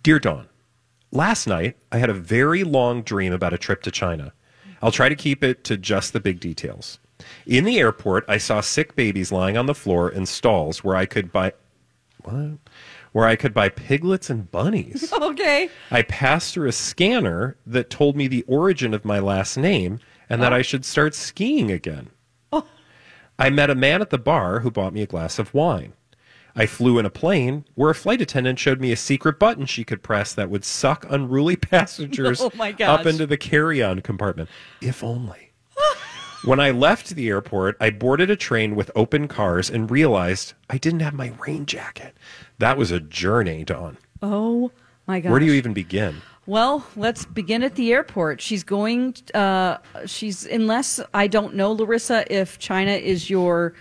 Dear 0.03 0.19
Dawn, 0.19 0.47
last 1.13 1.47
night 1.47 1.77
I 1.93 1.99
had 1.99 2.11
a 2.11 2.15
very 2.15 2.65
long 2.65 3.03
dream 3.03 3.33
about 3.33 3.53
a 3.53 3.59
trip 3.59 3.83
to 3.83 3.91
China. 3.91 4.33
I'll 4.83 4.93
try 4.93 5.09
to 5.09 5.15
keep 5.15 5.45
it 5.45 5.65
to 5.65 5.77
just 5.77 6.13
the 6.13 6.21
big 6.21 6.41
details. 6.41 6.99
In 7.47 7.65
the 7.65 7.79
airport, 7.79 8.25
I 8.29 8.39
saw 8.39 8.61
sick 8.61 8.97
babies 8.97 9.31
lying 9.31 9.57
on 9.57 9.67
the 9.67 9.75
floor 9.75 10.11
in 10.11 10.27
stalls 10.27 10.83
where 10.83 10.97
I 10.97 11.07
could 11.07 11.33
buy. 11.33 11.53
What? 12.23 12.59
Where 13.13 13.27
I 13.27 13.37
could 13.37 13.53
buy 13.53 13.69
piglets 13.69 14.31
and 14.31 14.51
bunnies. 14.51 15.13
Okay. 15.21 15.71
I 15.91 16.03
passed 16.03 16.53
through 16.53 16.69
a 16.69 16.73
scanner 16.73 17.57
that 17.67 17.89
told 17.89 18.17
me 18.17 18.27
the 18.27 18.45
origin 18.49 18.93
of 18.93 19.05
my 19.05 19.21
last 19.21 19.57
name 19.57 20.01
and 20.29 20.43
that 20.43 20.53
I 20.53 20.63
should 20.63 20.85
start 20.85 21.15
skiing 21.15 21.71
again. 21.71 22.11
Oh. 22.53 22.67
I 23.39 23.49
met 23.49 23.71
a 23.71 23.75
man 23.75 24.01
at 24.03 24.11
the 24.11 24.19
bar 24.19 24.61
who 24.61 24.71
bought 24.71 24.93
me 24.93 25.03
a 25.03 25.07
glass 25.07 25.39
of 25.39 25.55
wine. 25.55 25.93
I 26.55 26.67
flew 26.67 26.99
in 26.99 27.07
a 27.07 27.11
plane 27.11 27.65
where 27.75 27.91
a 27.91 27.95
flight 27.95 28.21
attendant 28.21 28.59
showed 28.59 28.81
me 28.81 28.93
a 28.93 28.97
secret 28.97 29.39
button 29.39 29.67
she 29.67 29.85
could 29.85 30.03
press 30.03 30.35
that 30.35 30.51
would 30.51 30.65
suck 30.65 31.07
unruly 31.09 31.57
passengers 31.57 32.41
Oh, 32.51 32.51
up 32.81 33.07
into 33.07 33.27
the 33.27 33.37
carry 33.37 33.83
on 33.83 34.01
compartment. 34.01 34.49
If 34.81 35.03
only. 35.05 35.53
when 36.45 36.61
I 36.61 36.71
left 36.71 37.11
the 37.11 37.29
airport, 37.29 37.77
I 37.81 37.91
boarded 37.91 38.31
a 38.31 38.37
train 38.37 38.75
with 38.75 38.91
open 38.95 39.29
cars 39.29 39.71
and 39.71 39.91
realized 39.91 40.55
I 40.69 40.79
didn't 40.79 41.01
have 41.01 41.15
my 41.15 41.33
rain 41.47 41.67
jacket. 41.67 42.17
That 42.59 42.77
was 42.77 42.91
a 42.91 43.01
journey, 43.01 43.65
Dawn. 43.65 43.97
Oh, 44.23 44.71
my 45.07 45.21
God. 45.21 45.31
Where 45.31 45.41
do 45.41 45.47
you 45.47 45.53
even 45.53 45.73
begin? 45.73 46.23
Well, 46.47 46.87
let's 46.97 47.25
begin 47.27 47.63
at 47.63 47.77
the 47.77 47.93
airport. 47.93 48.41
She's 48.41 48.65
going. 48.65 49.15
Uh, 49.35 49.79
she's 50.07 50.47
unless 50.47 51.01
I 51.15 51.27
don't 51.27 51.55
know, 51.55 51.71
Larissa, 51.73 52.25
if 52.29 52.59
China 52.59 52.91
is 52.91 53.31
your 53.31 53.75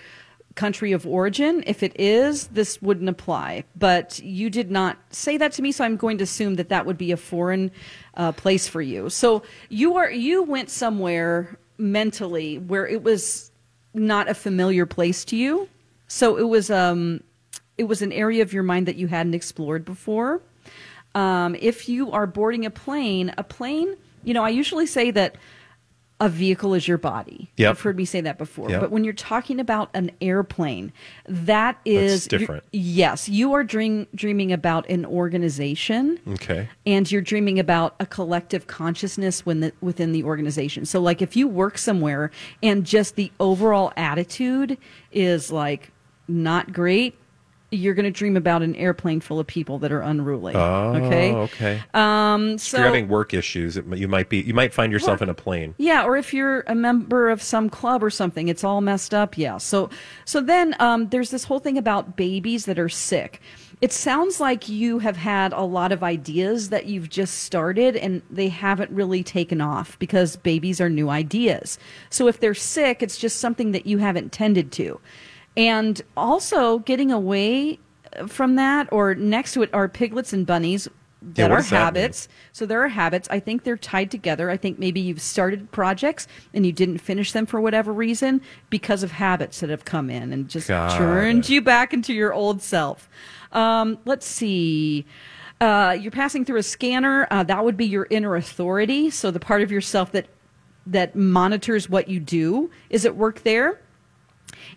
country 0.59 0.91
of 0.91 1.07
origin. 1.07 1.63
If 1.65 1.83
it 1.83 1.97
is, 1.97 2.47
this 2.47 2.81
wouldn't 2.81 3.07
apply. 3.07 3.63
But 3.77 4.19
you 4.19 4.49
did 4.49 4.69
not 4.69 4.97
say 5.09 5.37
that 5.37 5.53
to 5.53 5.61
me, 5.61 5.71
so 5.71 5.85
I'm 5.85 5.95
going 5.95 6.17
to 6.17 6.25
assume 6.25 6.55
that 6.55 6.67
that 6.67 6.85
would 6.85 6.97
be 6.97 7.13
a 7.13 7.17
foreign 7.17 7.71
uh, 8.15 8.33
place 8.33 8.67
for 8.67 8.81
you. 8.81 9.09
So 9.09 9.41
you 9.69 9.95
are 9.95 10.11
you 10.11 10.43
went 10.43 10.69
somewhere 10.69 11.57
mentally 11.77 12.57
where 12.57 12.85
it 12.85 13.03
was 13.03 13.51
not 13.93 14.29
a 14.29 14.33
familiar 14.33 14.85
place 14.85 15.23
to 15.25 15.37
you. 15.37 15.69
So 16.09 16.37
it 16.37 16.49
was 16.49 16.69
um, 16.69 17.23
it 17.77 17.85
was 17.85 18.01
an 18.01 18.11
area 18.11 18.41
of 18.41 18.51
your 18.51 18.63
mind 18.63 18.85
that 18.87 18.97
you 18.97 19.07
hadn't 19.07 19.35
explored 19.35 19.85
before. 19.85 20.41
Um, 21.15 21.55
if 21.55 21.87
you 21.87 22.11
are 22.11 22.27
boarding 22.27 22.65
a 22.65 22.69
plane, 22.69 23.33
a 23.37 23.43
plane, 23.43 23.95
you 24.25 24.33
know, 24.33 24.43
I 24.43 24.49
usually 24.49 24.85
say 24.87 25.09
that 25.11 25.35
a 26.21 26.27
vehicle 26.27 26.73
is 26.73 26.87
your 26.87 26.97
body. 26.97 27.49
Yep. 27.55 27.69
You've 27.69 27.81
heard 27.81 27.97
me 27.97 28.05
say 28.05 28.19
that 28.21 28.37
before. 28.37 28.69
Yep. 28.69 28.81
But 28.81 28.91
when 28.91 29.03
you're 29.03 29.13
talking 29.13 29.59
about 29.59 29.89
an 29.93 30.11
airplane, 30.19 30.91
that 31.27 31.77
is 31.85 32.25
That's 32.25 32.27
different. 32.27 32.63
Yes, 32.71 33.29
you 33.29 33.53
are 33.53 33.63
dream, 33.63 34.05
dreaming 34.13 34.51
about 34.51 34.89
an 34.89 35.05
organization 35.05 36.19
Okay. 36.27 36.69
and 36.85 37.09
you're 37.09 37.21
dreaming 37.21 37.57
about 37.59 37.95
a 37.99 38.05
collective 38.05 38.67
consciousness 38.67 39.45
when 39.45 39.61
the, 39.61 39.73
within 39.81 40.11
the 40.11 40.23
organization. 40.23 40.85
So, 40.85 40.99
like, 40.99 41.21
if 41.21 41.35
you 41.35 41.47
work 41.47 41.77
somewhere 41.77 42.31
and 42.61 42.85
just 42.85 43.15
the 43.15 43.31
overall 43.39 43.93
attitude 43.95 44.77
is 45.11 45.51
like 45.51 45.91
not 46.27 46.73
great, 46.73 47.17
you're 47.71 47.93
going 47.93 48.05
to 48.05 48.11
dream 48.11 48.35
about 48.35 48.61
an 48.63 48.75
airplane 48.75 49.19
full 49.19 49.39
of 49.39 49.45
people 49.45 49.79
that 49.79 49.91
are 49.91 50.01
unruly. 50.01 50.55
Oh, 50.55 50.93
okay. 50.95 51.33
okay. 51.33 51.83
Um, 51.93 52.51
if 52.51 52.73
you're 52.73 52.81
having 52.81 53.07
work 53.07 53.33
issues, 53.33 53.77
it, 53.77 53.85
you 53.95 54.07
might 54.07 54.29
be 54.29 54.41
you 54.41 54.53
might 54.53 54.73
find 54.73 54.91
yourself 54.91 55.21
in 55.21 55.29
a 55.29 55.33
plane. 55.33 55.75
yeah, 55.77 56.03
or 56.03 56.17
if 56.17 56.33
you're 56.33 56.61
a 56.67 56.75
member 56.75 57.29
of 57.29 57.41
some 57.41 57.69
club 57.69 58.03
or 58.03 58.09
something, 58.09 58.47
it's 58.47 58.63
all 58.63 58.81
messed 58.81 59.13
up. 59.13 59.37
Yeah. 59.37 59.57
So, 59.57 59.89
so 60.25 60.41
then 60.41 60.75
um, 60.79 61.09
there's 61.09 61.31
this 61.31 61.43
whole 61.43 61.59
thing 61.59 61.77
about 61.77 62.15
babies 62.15 62.65
that 62.65 62.79
are 62.79 62.89
sick. 62.89 63.41
It 63.81 63.93
sounds 63.93 64.41
like 64.41 64.67
you 64.67 64.99
have 64.99 65.15
had 65.15 65.53
a 65.53 65.61
lot 65.61 65.93
of 65.93 66.03
ideas 66.03 66.67
that 66.69 66.87
you've 66.87 67.09
just 67.09 67.43
started 67.43 67.95
and 67.95 68.21
they 68.29 68.49
haven't 68.49 68.91
really 68.91 69.23
taken 69.23 69.61
off 69.61 69.97
because 69.99 70.35
babies 70.35 70.81
are 70.81 70.89
new 70.89 71.09
ideas. 71.09 71.79
So 72.09 72.27
if 72.27 72.41
they're 72.41 72.53
sick, 72.53 73.01
it's 73.01 73.17
just 73.17 73.37
something 73.37 73.71
that 73.71 73.85
you 73.85 73.99
haven't 73.99 74.33
tended 74.33 74.73
to. 74.73 74.99
And 75.57 76.01
also 76.15 76.79
getting 76.79 77.11
away 77.11 77.79
from 78.27 78.55
that 78.55 78.87
or 78.91 79.15
next 79.15 79.53
to 79.53 79.61
it 79.61 79.69
are 79.73 79.87
piglets 79.87 80.33
and 80.33 80.45
bunnies 80.45 80.87
that 81.21 81.43
what 81.43 81.51
are 81.51 81.57
does 81.57 81.69
that 81.69 81.75
habits. 81.77 82.27
So 82.53 82.65
there 82.65 82.81
are 82.81 82.87
habits. 82.87 83.27
I 83.29 83.39
think 83.39 83.63
they're 83.63 83.77
tied 83.77 84.09
together. 84.09 84.49
I 84.49 84.57
think 84.57 84.79
maybe 84.79 84.99
you've 85.01 85.21
started 85.21 85.71
projects 85.71 86.27
and 86.53 86.65
you 86.65 86.71
didn't 86.71 86.99
finish 86.99 87.33
them 87.33 87.45
for 87.45 87.59
whatever 87.59 87.91
reason 87.91 88.41
because 88.69 89.03
of 89.03 89.11
habits 89.11 89.59
that 89.59 89.69
have 89.69 89.85
come 89.85 90.09
in 90.09 90.31
and 90.31 90.47
just 90.47 90.67
Got 90.69 90.97
turned 90.97 91.45
it. 91.45 91.49
you 91.49 91.61
back 91.61 91.93
into 91.93 92.13
your 92.13 92.33
old 92.33 92.61
self. 92.61 93.09
Um, 93.51 93.97
let's 94.05 94.25
see. 94.25 95.05
Uh, 95.59 95.97
you're 95.99 96.11
passing 96.11 96.45
through 96.45 96.59
a 96.59 96.63
scanner. 96.63 97.27
Uh, 97.29 97.43
that 97.43 97.65
would 97.65 97.75
be 97.75 97.85
your 97.85 98.07
inner 98.09 98.35
authority. 98.35 99.09
So 99.09 99.29
the 99.29 99.41
part 99.41 99.61
of 99.61 99.71
yourself 99.71 100.11
that 100.13 100.27
that 100.87 101.15
monitors 101.15 101.89
what 101.89 102.07
you 102.07 102.19
do 102.19 102.71
is 102.89 103.05
at 103.05 103.15
work 103.15 103.43
there 103.43 103.79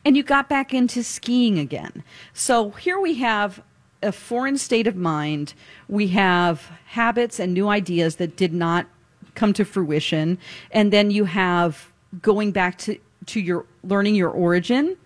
and 0.04 0.16
you 0.16 0.22
got 0.22 0.48
back 0.48 0.72
into 0.74 1.02
skiing 1.02 1.58
again. 1.58 2.02
So 2.32 2.70
here 2.70 3.00
we 3.00 3.14
have 3.14 3.62
a 4.02 4.12
foreign 4.12 4.58
state 4.58 4.87
of 4.87 4.96
mind. 4.96 5.54
We 5.88 6.08
have 6.08 6.70
habits 6.87 7.38
and 7.38 7.54
new 7.54 7.68
ideas 7.68 8.16
that 8.16 8.37
did 8.37 8.52
not 8.52 8.87
come 9.35 9.52
to 9.54 9.64
fruition, 9.64 10.38
and 10.70 10.92
then 10.92 11.11
you 11.11 11.24
have 11.24 11.90
going 12.20 12.52
back 12.52 12.78
to 12.78 12.98
to 13.26 13.40
your 13.40 13.64
learning 13.85 14.14
your 14.14 14.30
origin 14.30 14.96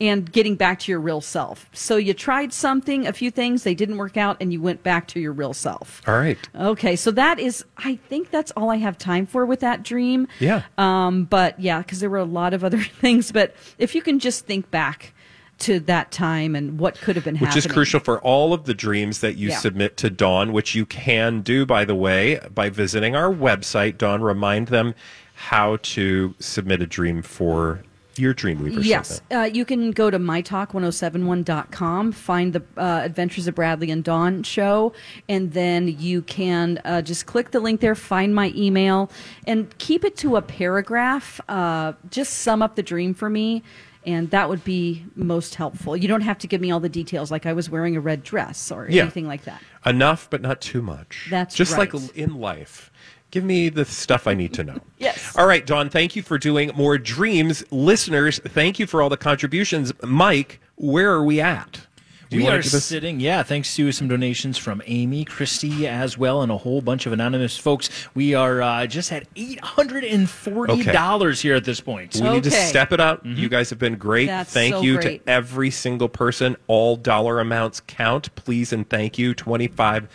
and 0.00 0.30
getting 0.30 0.56
back 0.56 0.78
to 0.80 0.92
your 0.92 1.00
real 1.00 1.20
self. 1.20 1.70
So 1.72 1.96
you 1.96 2.12
tried 2.12 2.52
something, 2.52 3.06
a 3.06 3.12
few 3.12 3.30
things, 3.30 3.62
they 3.62 3.74
didn't 3.74 3.96
work 3.96 4.16
out, 4.16 4.36
and 4.40 4.52
you 4.52 4.60
went 4.60 4.82
back 4.82 5.06
to 5.08 5.20
your 5.20 5.32
real 5.32 5.54
self. 5.54 6.02
All 6.06 6.18
right. 6.18 6.36
Okay, 6.54 6.96
so 6.96 7.10
that 7.12 7.38
is, 7.38 7.64
I 7.78 7.96
think 7.96 8.30
that's 8.30 8.50
all 8.52 8.70
I 8.70 8.76
have 8.76 8.98
time 8.98 9.24
for 9.26 9.46
with 9.46 9.60
that 9.60 9.82
dream. 9.82 10.28
Yeah. 10.38 10.62
Um, 10.76 11.24
but 11.24 11.58
yeah, 11.58 11.78
because 11.78 12.00
there 12.00 12.10
were 12.10 12.18
a 12.18 12.24
lot 12.24 12.52
of 12.52 12.62
other 12.62 12.82
things. 13.00 13.32
But 13.32 13.54
if 13.78 13.94
you 13.94 14.02
can 14.02 14.18
just 14.18 14.44
think 14.46 14.70
back 14.70 15.14
to 15.58 15.80
that 15.80 16.12
time 16.12 16.54
and 16.54 16.78
what 16.78 17.00
could 17.00 17.16
have 17.16 17.24
been 17.24 17.36
Which 17.36 17.48
happening. 17.48 17.64
is 17.64 17.72
crucial 17.72 17.98
for 18.00 18.20
all 18.20 18.52
of 18.52 18.64
the 18.64 18.74
dreams 18.74 19.20
that 19.20 19.36
you 19.36 19.48
Yeah. 19.48 19.56
submit 19.56 19.96
to 19.96 20.10
Dawn, 20.10 20.52
which 20.52 20.74
you 20.74 20.84
can 20.84 21.40
do, 21.40 21.64
by 21.64 21.86
the 21.86 21.94
way, 21.94 22.38
by 22.54 22.68
visiting 22.68 23.16
our 23.16 23.32
website. 23.32 23.96
Dawn, 23.96 24.20
remind 24.20 24.68
them 24.68 24.94
how 25.34 25.78
to 25.82 26.34
submit 26.38 26.82
a 26.82 26.86
dream 26.86 27.22
for 27.22 27.80
your 28.18 28.34
Dreamweaver 28.34 28.84
Yes, 28.84 29.20
uh, 29.32 29.48
you 29.52 29.64
can 29.64 29.90
go 29.90 30.10
to 30.10 30.18
mytalk1071.com, 30.18 32.12
find 32.12 32.52
the 32.52 32.62
uh, 32.76 33.00
Adventures 33.04 33.46
of 33.46 33.54
Bradley 33.54 33.90
and 33.90 34.02
Dawn 34.04 34.42
show, 34.42 34.92
and 35.28 35.52
then 35.52 35.88
you 35.88 36.22
can 36.22 36.80
uh, 36.84 37.02
just 37.02 37.26
click 37.26 37.50
the 37.50 37.60
link 37.60 37.80
there, 37.80 37.94
find 37.94 38.34
my 38.34 38.52
email, 38.56 39.10
and 39.46 39.76
keep 39.78 40.04
it 40.04 40.16
to 40.18 40.36
a 40.36 40.42
paragraph. 40.42 41.40
Uh, 41.48 41.92
just 42.10 42.34
sum 42.38 42.62
up 42.62 42.76
the 42.76 42.82
dream 42.82 43.14
for 43.14 43.28
me. 43.30 43.62
And 44.04 44.30
that 44.30 44.48
would 44.48 44.62
be 44.62 45.04
most 45.16 45.56
helpful. 45.56 45.96
You 45.96 46.06
don't 46.06 46.20
have 46.20 46.38
to 46.38 46.46
give 46.46 46.60
me 46.60 46.70
all 46.70 46.78
the 46.78 46.88
details, 46.88 47.32
like 47.32 47.44
I 47.44 47.52
was 47.52 47.68
wearing 47.68 47.96
a 47.96 48.00
red 48.00 48.22
dress 48.22 48.70
or 48.70 48.86
Yeah. 48.88 49.02
anything 49.02 49.26
like 49.26 49.42
that. 49.46 49.60
Enough, 49.84 50.30
but 50.30 50.40
not 50.40 50.60
too 50.60 50.80
much. 50.80 51.26
That's 51.28 51.56
just 51.56 51.76
right. 51.76 51.92
like 51.92 52.16
in 52.16 52.36
life. 52.38 52.92
Give 53.36 53.44
me 53.44 53.68
the 53.68 53.84
stuff 53.84 54.26
I 54.26 54.32
need 54.32 54.54
to 54.54 54.64
know. 54.64 54.78
Yes. 54.98 55.36
All 55.36 55.46
right, 55.46 55.66
Dawn. 55.66 55.90
Thank 55.90 56.16
you 56.16 56.22
for 56.22 56.38
doing 56.38 56.70
more 56.74 56.96
dreams, 56.96 57.62
listeners. 57.70 58.38
Thank 58.38 58.78
you 58.78 58.86
for 58.86 59.02
all 59.02 59.10
the 59.10 59.18
contributions, 59.18 59.92
Mike. 60.02 60.58
Where 60.76 61.12
are 61.12 61.22
we 61.22 61.38
at? 61.38 61.86
We 62.32 62.48
are 62.48 62.62
sitting, 62.62 63.20
yeah, 63.20 63.42
thanks 63.42 63.76
to 63.76 63.92
some 63.92 64.08
donations 64.08 64.56
from 64.56 64.80
Amy, 64.86 65.26
Christy 65.26 65.86
as 65.86 66.16
well, 66.16 66.40
and 66.40 66.50
a 66.50 66.56
whole 66.56 66.80
bunch 66.80 67.04
of 67.04 67.12
anonymous 67.12 67.58
folks. 67.58 67.90
We 68.14 68.32
are 68.32 68.62
uh, 68.62 68.86
just 68.86 69.12
at 69.12 69.28
$840 69.34 71.42
here 71.42 71.54
at 71.54 71.64
this 71.64 71.82
point. 71.82 72.14
We 72.14 72.30
need 72.30 72.44
to 72.44 72.50
step 72.50 72.90
it 72.92 73.00
up. 73.00 73.20
You 73.22 73.50
guys 73.50 73.68
have 73.68 73.78
been 73.78 73.96
great. 73.96 74.28
That's 74.28 74.50
thank 74.50 74.76
so 74.76 74.80
you 74.80 74.98
great. 74.98 75.26
to 75.26 75.30
every 75.30 75.70
single 75.70 76.08
person. 76.08 76.56
All 76.68 76.96
dollar 76.96 77.38
amounts 77.38 77.82
count. 77.86 78.34
Please 78.34 78.72
and 78.72 78.88
thank 78.88 79.18
you. 79.18 79.34
Twenty-five 79.34 80.08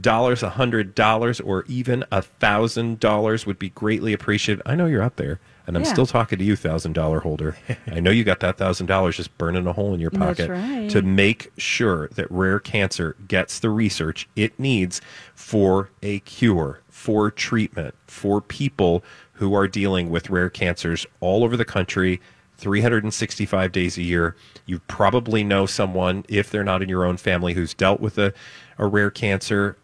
dollars, 0.00 0.42
a 0.42 0.50
hundred 0.50 0.94
dollars, 0.94 1.40
or 1.40 1.64
even 1.68 2.04
a 2.10 2.22
thousand 2.22 3.00
dollars 3.00 3.46
would 3.46 3.58
be 3.58 3.70
greatly 3.70 4.12
appreciated. 4.12 4.62
I 4.64 4.74
know 4.74 4.86
you're 4.86 5.02
out 5.02 5.16
there, 5.16 5.38
and 5.66 5.76
I'm 5.76 5.82
Yeah. 5.84 5.92
still 5.92 6.06
talking 6.06 6.38
to 6.38 6.44
you, 6.44 6.56
thousand 6.56 6.94
dollar 6.94 7.20
holder. 7.20 7.56
I 7.90 8.00
know 8.00 8.10
you 8.10 8.24
got 8.24 8.40
that 8.40 8.56
thousand 8.56 8.86
dollars 8.86 9.16
just 9.16 9.36
burning 9.38 9.66
a 9.66 9.72
hole 9.72 9.92
in 9.94 10.00
your 10.00 10.10
pocket 10.10 10.48
right. 10.50 10.88
to 10.90 11.02
make 11.02 11.52
sure 11.58 12.08
that 12.14 12.30
rare 12.30 12.58
cancer 12.58 13.16
gets 13.28 13.58
the 13.58 13.70
research 13.70 14.28
it 14.34 14.58
needs 14.58 15.00
for 15.34 15.90
a 16.02 16.20
cure, 16.20 16.80
for 16.88 17.30
treatment, 17.30 17.94
for 18.06 18.40
people 18.40 19.04
who 19.34 19.54
are 19.54 19.68
dealing 19.68 20.08
with 20.08 20.30
rare 20.30 20.50
cancers 20.50 21.06
all 21.20 21.44
over 21.44 21.56
the 21.56 21.64
country. 21.64 22.20
365 22.58 23.72
days 23.72 23.98
a 23.98 24.02
year. 24.02 24.36
You 24.66 24.78
probably 24.86 25.42
know 25.42 25.66
someone, 25.66 26.24
if 26.28 26.48
they're 26.48 26.62
not 26.62 26.80
in 26.80 26.88
your 26.88 27.04
own 27.04 27.16
family, 27.16 27.54
who's 27.54 27.74
dealt 27.74 28.00
with 28.00 28.18
a, 28.18 28.32
a 28.78 28.86
rare 28.86 29.10
cancer. 29.10 29.76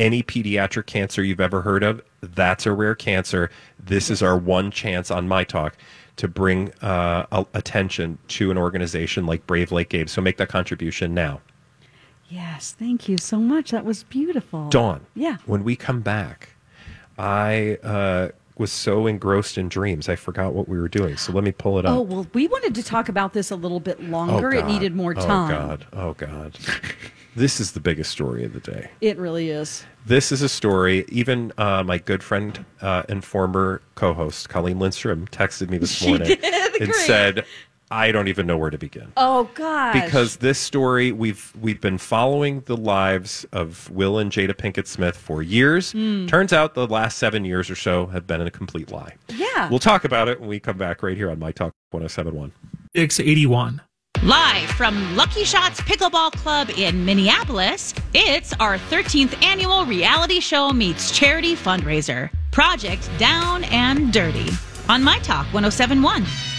Any 0.00 0.22
pediatric 0.22 0.86
cancer 0.86 1.22
you've 1.22 1.40
ever 1.40 1.60
heard 1.60 1.82
of, 1.82 2.00
that's 2.22 2.64
a 2.64 2.72
rare 2.72 2.94
cancer. 2.94 3.50
This 3.78 4.08
is 4.08 4.22
our 4.22 4.36
one 4.36 4.70
chance 4.70 5.10
on 5.10 5.28
My 5.28 5.44
Talk 5.44 5.76
to 6.16 6.26
bring 6.26 6.72
uh, 6.80 7.44
attention 7.52 8.16
to 8.28 8.50
an 8.50 8.56
organization 8.56 9.26
like 9.26 9.46
Brave 9.46 9.70
Like 9.70 9.90
Gabe. 9.90 10.08
So 10.08 10.22
make 10.22 10.38
that 10.38 10.48
contribution 10.48 11.12
now. 11.12 11.42
Yes, 12.30 12.74
thank 12.78 13.10
you 13.10 13.18
so 13.18 13.36
much. 13.38 13.72
That 13.72 13.84
was 13.84 14.04
beautiful. 14.04 14.70
Dawn. 14.70 15.04
Yeah. 15.14 15.36
When 15.44 15.64
we 15.64 15.76
come 15.76 16.00
back, 16.00 16.50
I 17.18 17.76
uh, 17.82 18.28
was 18.56 18.72
so 18.72 19.06
engrossed 19.06 19.58
in 19.58 19.68
dreams, 19.68 20.08
I 20.08 20.16
forgot 20.16 20.54
what 20.54 20.66
we 20.66 20.78
were 20.78 20.88
doing. 20.88 21.18
So 21.18 21.32
let 21.32 21.44
me 21.44 21.52
pull 21.52 21.78
it 21.78 21.84
up. 21.84 21.94
Oh, 21.94 22.00
well, 22.00 22.26
we 22.32 22.48
wanted 22.48 22.74
to 22.76 22.82
talk 22.82 23.10
about 23.10 23.34
this 23.34 23.50
a 23.50 23.56
little 23.56 23.80
bit 23.80 24.02
longer. 24.02 24.50
it 24.52 24.64
needed 24.64 24.94
more 24.96 25.12
time. 25.12 25.50
Oh. 25.50 25.58
God. 25.58 25.86
Oh, 25.92 26.14
God. 26.14 26.58
This 27.40 27.58
is 27.58 27.72
the 27.72 27.80
biggest 27.80 28.10
story 28.10 28.44
of 28.44 28.52
the 28.52 28.60
day. 28.60 28.90
It 29.00 29.16
really 29.16 29.48
is. 29.48 29.84
This 30.04 30.30
is 30.30 30.42
a 30.42 30.48
story. 30.48 31.06
Even 31.08 31.52
uh, 31.56 31.82
my 31.82 31.96
good 31.96 32.22
friend 32.22 32.64
uh, 32.82 33.02
and 33.08 33.24
former 33.24 33.80
co-host 33.94 34.48
Colleen 34.50 34.78
Lindstrom 34.78 35.26
texted 35.28 35.70
me 35.70 35.78
this 35.78 35.90
She 35.96 36.08
morning 36.08 36.28
did. 36.28 36.44
and 36.44 36.90
Great. 36.90 37.06
said, 37.06 37.44
"I 37.90 38.12
don't 38.12 38.28
even 38.28 38.46
know 38.46 38.58
where 38.58 38.68
to 38.70 38.76
begin." 38.78 39.12
Oh, 39.16 39.48
God! 39.54 39.92
because 39.94 40.36
this 40.36 40.58
story 40.58 41.12
we've 41.12 41.50
we've 41.58 41.80
been 41.80 41.96
following 41.98 42.60
the 42.66 42.76
lives 42.76 43.46
of 43.52 43.88
Will 43.90 44.18
and 44.18 44.30
Jada 44.30 44.52
Pinkett 44.54 44.86
Smith 44.86 45.16
for 45.16 45.42
years. 45.42 45.92
Hmm. 45.92 46.26
Turns 46.26 46.52
out 46.52 46.74
the 46.74 46.86
last 46.86 47.16
seven 47.18 47.44
years 47.46 47.70
or 47.70 47.74
so 47.76 48.06
have 48.08 48.26
been 48.26 48.42
a 48.42 48.50
complete 48.50 48.90
lie. 48.92 49.14
Yeah. 49.28 49.68
We'll 49.70 49.78
talk 49.78 50.04
about 50.04 50.28
it 50.28 50.40
when 50.40 50.48
we 50.50 50.60
come 50.60 50.76
back 50.76 51.02
right 51.02 51.16
here 51.16 51.30
on 51.30 51.38
My 51.38 51.52
Talk 51.52 51.72
1071. 51.90 52.52
681. 52.94 53.80
Live 54.24 54.68
from 54.72 55.16
Lucky 55.16 55.44
Shots 55.44 55.80
Pickleball 55.80 56.32
Club 56.32 56.68
in 56.76 57.06
Minneapolis, 57.06 57.94
it's 58.12 58.52
our 58.60 58.76
13th 58.76 59.42
annual 59.42 59.86
reality 59.86 60.40
show 60.40 60.72
meets 60.72 61.10
charity 61.10 61.56
fundraiser, 61.56 62.28
Project 62.50 63.08
Down 63.16 63.64
and 63.64 64.12
Dirty, 64.12 64.50
on 64.90 65.02
My 65.02 65.18
Talk 65.20 65.46
1071. 65.54 66.49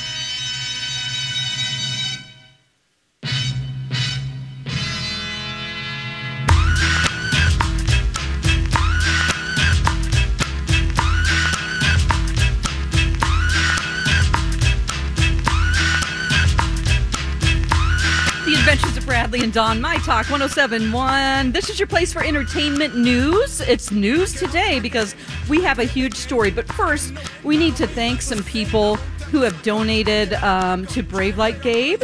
Bradley 19.32 19.46
and 19.46 19.54
Dawn, 19.54 19.80
My 19.80 19.96
Talk 20.00 20.30
1071. 20.30 21.54
This 21.54 21.70
is 21.70 21.80
your 21.80 21.88
place 21.88 22.12
for 22.12 22.22
entertainment 22.22 22.98
news. 22.98 23.62
It's 23.62 23.90
news 23.90 24.34
today 24.34 24.82
because 24.82 25.16
we 25.48 25.64
have 25.64 25.80
a 25.80 25.86
huge 25.86 26.16
story. 26.16 26.52
But 26.52 26.68
first, 26.74 27.14
we 27.42 27.56
need 27.56 27.78
to 27.78 27.88
thank 27.88 28.22
some 28.22 28.44
people 28.44 28.98
who 29.32 29.40
have 29.44 29.64
donated 29.64 30.34
um, 30.34 30.86
to 30.88 31.02
Brave 31.02 31.38
Like 31.38 31.62
Gabe 31.62 32.04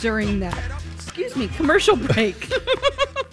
during 0.00 0.40
that, 0.40 0.58
excuse 0.94 1.36
me, 1.36 1.46
commercial 1.48 1.96
break. 1.96 2.50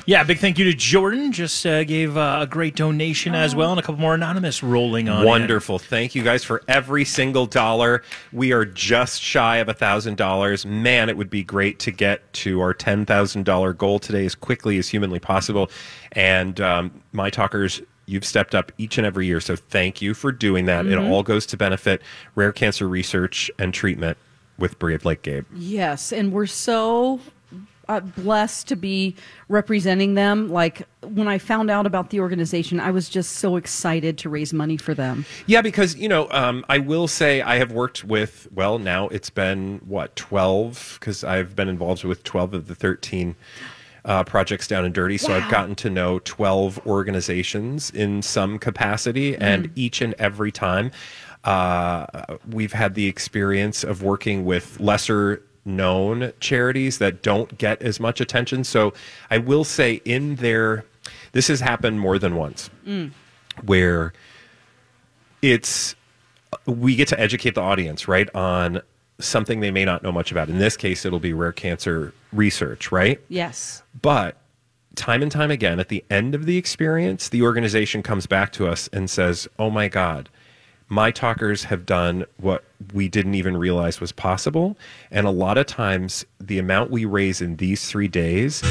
Yeah, 0.07 0.23
big 0.23 0.39
thank 0.39 0.57
you 0.57 0.63
to 0.63 0.73
Jordan. 0.73 1.33
Just 1.33 1.65
uh, 1.65 1.83
gave 1.83 2.15
uh, 2.15 2.37
a 2.39 2.47
great 2.47 2.77
donation 2.77 3.35
as 3.35 3.53
well, 3.53 3.71
and 3.71 3.79
a 3.79 3.83
couple 3.83 3.99
more 3.99 4.15
anonymous 4.15 4.63
rolling 4.63 5.09
on. 5.09 5.19
in. 5.19 5.27
Wonderful. 5.27 5.79
Thank 5.79 6.15
you 6.15 6.23
guys 6.23 6.45
for 6.45 6.63
every 6.69 7.03
single 7.03 7.45
dollar. 7.45 8.03
We 8.31 8.53
are 8.53 8.63
just 8.63 9.21
shy 9.21 9.57
of 9.57 9.67
a 9.67 9.73
$1,000. 9.73 10.65
Man, 10.65 11.09
it 11.09 11.17
would 11.17 11.29
be 11.29 11.43
great 11.43 11.79
to 11.79 11.91
get 11.91 12.31
to 12.35 12.61
our 12.61 12.73
$10,000 12.73 13.77
goal 13.77 13.99
today 13.99 14.25
as 14.25 14.33
quickly 14.33 14.77
as 14.77 14.87
humanly 14.87 15.19
possible. 15.19 15.69
And 16.13 16.61
um, 16.61 17.03
my 17.11 17.29
talkers, 17.29 17.81
you've 18.05 18.23
stepped 18.23 18.55
up 18.55 18.71
each 18.77 18.97
and 18.97 19.05
every 19.05 19.25
year. 19.25 19.41
So 19.41 19.57
thank 19.57 20.01
you 20.01 20.13
for 20.13 20.31
doing 20.31 20.67
that. 20.67 20.85
It 20.85 20.97
all 20.97 21.21
goes 21.21 21.45
to 21.47 21.57
benefit 21.57 22.01
rare 22.33 22.53
cancer 22.53 22.87
research 22.87 23.51
and 23.59 23.73
treatment 23.73 24.17
with 24.57 24.79
Brave 24.79 25.03
Like 25.03 25.21
Gabe. 25.21 25.45
yes, 25.53 26.13
and 26.13 26.31
we're 26.31 26.47
so 26.47 27.19
uh, 27.89 27.99
blessed 27.99 28.67
to 28.67 28.75
be 28.75 29.15
representing 29.49 30.15
them. 30.15 30.49
Like 30.49 30.87
when 31.01 31.27
I 31.27 31.37
found 31.37 31.69
out 31.69 31.85
about 31.85 32.09
the 32.09 32.19
organization, 32.19 32.79
I 32.79 32.91
was 32.91 33.09
just 33.09 33.33
so 33.33 33.55
excited 33.55 34.17
to 34.19 34.29
raise 34.29 34.53
money 34.53 34.77
for 34.77 34.93
them. 34.93 35.25
Yeah, 35.45 35.61
because 35.61 35.95
you 35.95 36.09
know, 36.09 36.29
um, 36.31 36.65
I 36.69 36.79
will 36.79 37.07
say 37.07 37.41
I 37.41 37.57
have 37.57 37.71
worked 37.71 38.03
with. 38.03 38.47
Well, 38.53 38.79
now 38.79 39.07
it's 39.09 39.29
been 39.29 39.79
what 39.85 40.15
twelve 40.15 40.97
because 40.99 41.23
I've 41.23 41.55
been 41.55 41.69
involved 41.69 42.03
with 42.03 42.23
twelve 42.23 42.53
of 42.53 42.67
the 42.67 42.75
thirteen 42.75 43.35
uh, 44.05 44.23
projects 44.23 44.67
down 44.67 44.85
and 44.85 44.93
dirty. 44.93 45.17
So 45.17 45.33
I've 45.33 45.49
gotten 45.51 45.75
to 45.75 45.89
know 45.89 46.19
twelve 46.19 46.79
organizations 46.85 47.89
in 47.91 48.21
some 48.21 48.59
capacity, 48.59 49.35
and 49.35 49.69
each 49.75 50.01
and 50.01 50.13
every 50.17 50.51
time 50.51 50.91
uh, 51.43 52.05
we've 52.49 52.73
had 52.73 52.95
the 52.95 53.07
experience 53.07 53.83
of 53.83 54.03
working 54.03 54.45
with 54.45 54.79
lesser 54.79 55.43
known 55.67 56.31
charities 56.39 56.97
that 56.97 57.21
don't 57.21 57.57
get 57.57 57.81
as 57.81 57.99
much 57.99 58.21
attention. 58.21 58.63
So 58.63 58.93
I 59.29 59.37
will 59.37 59.63
say 59.63 60.01
in 60.05 60.37
their 60.37 60.85
this 61.33 61.47
has 61.49 61.59
happened 61.59 61.99
more 61.99 62.17
than 62.17 62.35
once 62.35 62.69
mm. 62.85 63.11
where 63.63 64.13
it's 65.41 65.95
we 66.65 66.95
get 66.95 67.07
to 67.09 67.19
educate 67.19 67.55
the 67.55 67.61
audience 67.61 68.07
right 68.07 68.33
on 68.35 68.81
something 69.19 69.59
they 69.59 69.71
may 69.71 69.85
not 69.85 70.03
know 70.03 70.11
much 70.11 70.31
about 70.31 70.49
in 70.49 70.57
this 70.57 70.75
case 70.77 71.05
it'll 71.05 71.19
be 71.19 71.33
rare 71.33 71.51
cancer 71.51 72.13
research 72.33 72.91
right 72.91 73.21
Yes. 73.29 73.83
but 74.01 74.37
time 74.95 75.21
and 75.21 75.31
time 75.31 75.51
again 75.51 75.79
at 75.79 75.89
the 75.89 76.03
end 76.09 76.33
of 76.35 76.45
the 76.45 76.57
experience 76.57 77.29
the 77.29 77.41
organization 77.41 78.01
comes 78.01 78.25
back 78.25 78.51
to 78.53 78.67
us 78.67 78.87
and 78.91 79.09
says 79.09 79.47
oh 79.59 79.69
my 79.69 79.87
god 79.87 80.29
my 80.89 81.11
talkers 81.11 81.65
have 81.65 81.85
done 81.85 82.25
what 82.37 82.63
we 82.93 83.09
didn't 83.09 83.35
even 83.35 83.57
realize 83.57 83.99
was 83.99 84.11
possible. 84.11 84.77
And 85.11 85.27
a 85.27 85.31
lot 85.31 85.57
of 85.57 85.65
times 85.65 86.25
the 86.39 86.59
amount 86.59 86.91
we 86.91 87.05
raise 87.05 87.41
in 87.41 87.57
these 87.57 87.89
three 87.89 88.07
days 88.07 88.61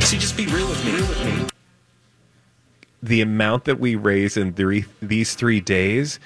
See, 0.00 0.18
just 0.18 0.36
be 0.36 0.46
real 0.46 0.68
with 0.68 0.84
me. 0.84 1.46
the 3.02 3.20
amount 3.20 3.64
that 3.64 3.78
we 3.80 3.96
raise 3.96 4.36
in 4.36 4.52
three, 4.54 4.84
these 5.02 5.34
three 5.34 5.60
days 5.60 6.18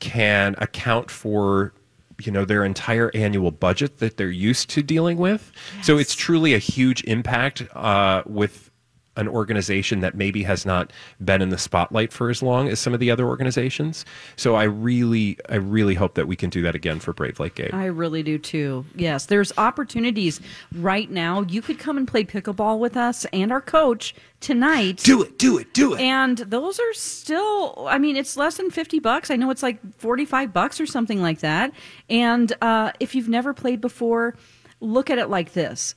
can 0.00 0.54
account 0.58 1.10
for 1.10 1.72
you 2.20 2.30
know 2.32 2.44
their 2.44 2.64
entire 2.64 3.10
annual 3.14 3.50
budget 3.50 3.98
that 3.98 4.16
they're 4.16 4.30
used 4.30 4.68
to 4.70 4.82
dealing 4.82 5.16
with. 5.18 5.50
So 5.82 5.98
it's 5.98 6.14
truly 6.14 6.54
a 6.54 6.58
huge 6.58 7.02
impact 7.04 7.62
uh, 7.74 8.22
with 8.26 8.70
an 9.16 9.28
organization 9.28 10.00
that 10.00 10.14
maybe 10.14 10.42
has 10.44 10.64
not 10.64 10.92
been 11.22 11.42
in 11.42 11.50
the 11.50 11.58
spotlight 11.58 12.12
for 12.12 12.30
as 12.30 12.42
long 12.42 12.68
as 12.68 12.80
some 12.80 12.94
of 12.94 13.00
the 13.00 13.10
other 13.10 13.26
organizations. 13.26 14.04
So 14.36 14.54
I 14.54 14.64
really, 14.64 15.38
I 15.48 15.56
really 15.56 15.94
hope 15.94 16.14
that 16.14 16.26
we 16.26 16.36
can 16.36 16.50
do 16.50 16.62
that 16.62 16.74
again 16.74 16.98
for 16.98 17.12
Brave 17.12 17.38
Like 17.38 17.54
Gabe. 17.54 17.74
I 17.74 17.86
really 17.86 18.22
do 18.22 18.38
too. 18.38 18.86
Yes, 18.94 19.26
there's 19.26 19.52
opportunities 19.58 20.40
right 20.74 21.10
now. 21.10 21.42
You 21.42 21.60
could 21.60 21.78
come 21.78 21.96
and 21.98 22.08
play 22.08 22.24
pickleball 22.24 22.78
with 22.78 22.96
us 22.96 23.26
and 23.32 23.52
our 23.52 23.60
coach 23.60 24.14
tonight. 24.40 24.98
do 24.98 25.22
it, 25.22 25.38
do 25.38 25.58
it, 25.58 25.74
do 25.74 25.94
it. 25.94 26.00
And 26.00 26.38
those 26.38 26.80
are 26.80 26.92
still, 26.94 27.86
I 27.88 27.98
mean, 27.98 28.16
it's 28.16 28.36
less 28.36 28.56
than 28.56 28.70
50 28.70 28.98
bucks. 28.98 29.30
I 29.30 29.36
know 29.36 29.50
it's 29.50 29.62
like 29.62 29.78
45 29.98 30.52
bucks 30.52 30.80
or 30.80 30.86
something 30.86 31.20
like 31.20 31.40
that. 31.40 31.72
And 32.08 32.52
uh, 32.62 32.92
if 32.98 33.14
you've 33.14 33.28
never 33.28 33.52
played 33.52 33.80
before, 33.80 34.36
look 34.80 35.10
at 35.10 35.18
it 35.18 35.28
like 35.28 35.52
this 35.52 35.94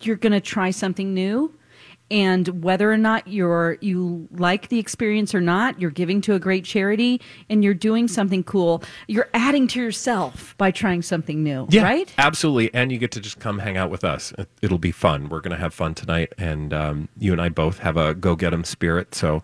you're 0.00 0.16
going 0.16 0.32
to 0.32 0.40
try 0.40 0.70
something 0.70 1.14
new. 1.14 1.54
And 2.12 2.62
whether 2.62 2.92
or 2.92 2.98
not 2.98 3.26
you're 3.26 3.78
you 3.80 4.28
like 4.32 4.68
the 4.68 4.78
experience 4.78 5.34
or 5.34 5.40
not, 5.40 5.80
you're 5.80 5.90
giving 5.90 6.20
to 6.22 6.34
a 6.34 6.38
great 6.38 6.64
charity 6.64 7.20
and 7.48 7.64
you're 7.64 7.72
doing 7.72 8.06
something 8.06 8.44
cool. 8.44 8.82
You're 9.08 9.30
adding 9.32 9.66
to 9.68 9.80
yourself 9.80 10.54
by 10.58 10.70
trying 10.72 11.00
something 11.00 11.42
new, 11.42 11.66
Yeah, 11.70 11.84
right? 11.84 12.12
Absolutely. 12.18 12.72
And 12.74 12.92
you 12.92 12.98
get 12.98 13.12
to 13.12 13.20
just 13.20 13.40
come 13.40 13.60
hang 13.60 13.78
out 13.78 13.90
with 13.90 14.04
us. 14.04 14.32
It- 14.38 14.48
It'll 14.60 14.78
be 14.78 14.92
fun. 14.92 15.28
We're 15.30 15.40
going 15.40 15.52
to 15.56 15.60
have 15.60 15.72
fun 15.74 15.94
tonight. 15.94 16.34
And 16.38 16.72
um, 16.74 17.08
you 17.18 17.32
and 17.32 17.40
I 17.40 17.48
both 17.48 17.78
have 17.78 17.96
a 17.96 18.14
go 18.14 18.36
get 18.36 18.52
'em 18.52 18.62
spirit. 18.64 19.14
So 19.14 19.42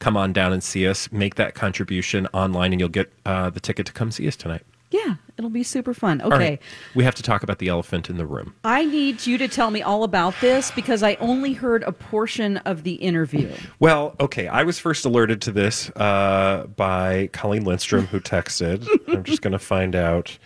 come 0.00 0.16
on 0.16 0.32
down 0.32 0.52
and 0.52 0.62
see 0.62 0.86
us. 0.88 1.10
Make 1.12 1.36
that 1.36 1.54
contribution 1.54 2.26
online, 2.34 2.72
and 2.72 2.80
you'll 2.80 2.88
get 2.88 3.12
uh, 3.24 3.48
the 3.50 3.60
ticket 3.60 3.86
to 3.86 3.92
come 3.92 4.10
see 4.10 4.26
us 4.26 4.34
tonight. 4.36 4.62
Yeah, 4.90 5.14
it'll 5.38 5.50
be 5.50 5.62
super 5.62 5.94
fun. 5.94 6.20
Okay. 6.20 6.36
right. 6.36 6.62
We 6.94 7.04
have 7.04 7.14
to 7.14 7.22
talk 7.22 7.42
about 7.42 7.58
the 7.58 7.68
elephant 7.68 8.10
in 8.10 8.16
the 8.16 8.26
room. 8.26 8.54
I 8.64 8.84
need 8.84 9.26
you 9.26 9.38
to 9.38 9.48
tell 9.48 9.70
me 9.70 9.80
all 9.80 10.02
about 10.02 10.34
this 10.40 10.70
because 10.72 11.02
I 11.02 11.14
only 11.20 11.52
heard 11.52 11.84
a 11.84 11.92
portion 11.92 12.58
of 12.58 12.82
the 12.82 12.94
interview. 12.94 13.50
Well, 13.78 14.16
okay. 14.20 14.48
I 14.48 14.64
was 14.64 14.78
first 14.78 15.04
alerted 15.04 15.40
to 15.42 15.52
this 15.52 15.90
uh, 15.90 16.66
by 16.76 17.28
Colleen 17.32 17.64
Lindstrom, 17.64 18.06
who 18.06 18.20
texted. 18.20 18.86
I'm 19.08 19.22
just 19.22 19.40
going 19.40 19.52
to 19.52 19.58
find 19.58 19.94
out. 19.94 20.36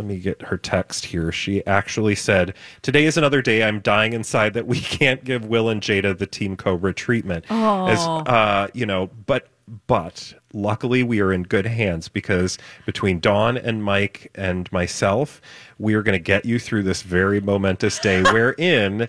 Let 0.00 0.06
me 0.06 0.16
get 0.16 0.40
her 0.40 0.56
text 0.56 1.04
here. 1.04 1.30
She 1.30 1.62
actually 1.66 2.14
said, 2.14 2.54
Today 2.80 3.04
is 3.04 3.18
another 3.18 3.42
day 3.42 3.62
I'm 3.62 3.80
dying 3.80 4.14
inside 4.14 4.54
that 4.54 4.66
we 4.66 4.80
can't 4.80 5.22
give 5.24 5.44
Will 5.44 5.68
and 5.68 5.82
Jada 5.82 6.16
the 6.16 6.26
Team 6.26 6.56
Cobra 6.56 6.94
treatment. 6.94 7.44
As, 7.50 7.98
uh, 7.98 8.68
you 8.72 8.86
know, 8.86 9.10
but, 9.26 9.48
but 9.86 10.32
luckily 10.54 11.02
we 11.02 11.20
are 11.20 11.34
in 11.34 11.42
good 11.42 11.66
hands 11.66 12.08
because 12.08 12.56
between 12.86 13.20
Dawn 13.20 13.58
and 13.58 13.84
Mike 13.84 14.30
and 14.34 14.72
myself, 14.72 15.42
we 15.78 15.92
are 15.92 16.02
going 16.02 16.18
to 16.18 16.18
get 16.18 16.46
you 16.46 16.58
through 16.58 16.84
this 16.84 17.02
very 17.02 17.42
momentous 17.42 17.98
day 17.98 18.22
wherein 18.32 19.06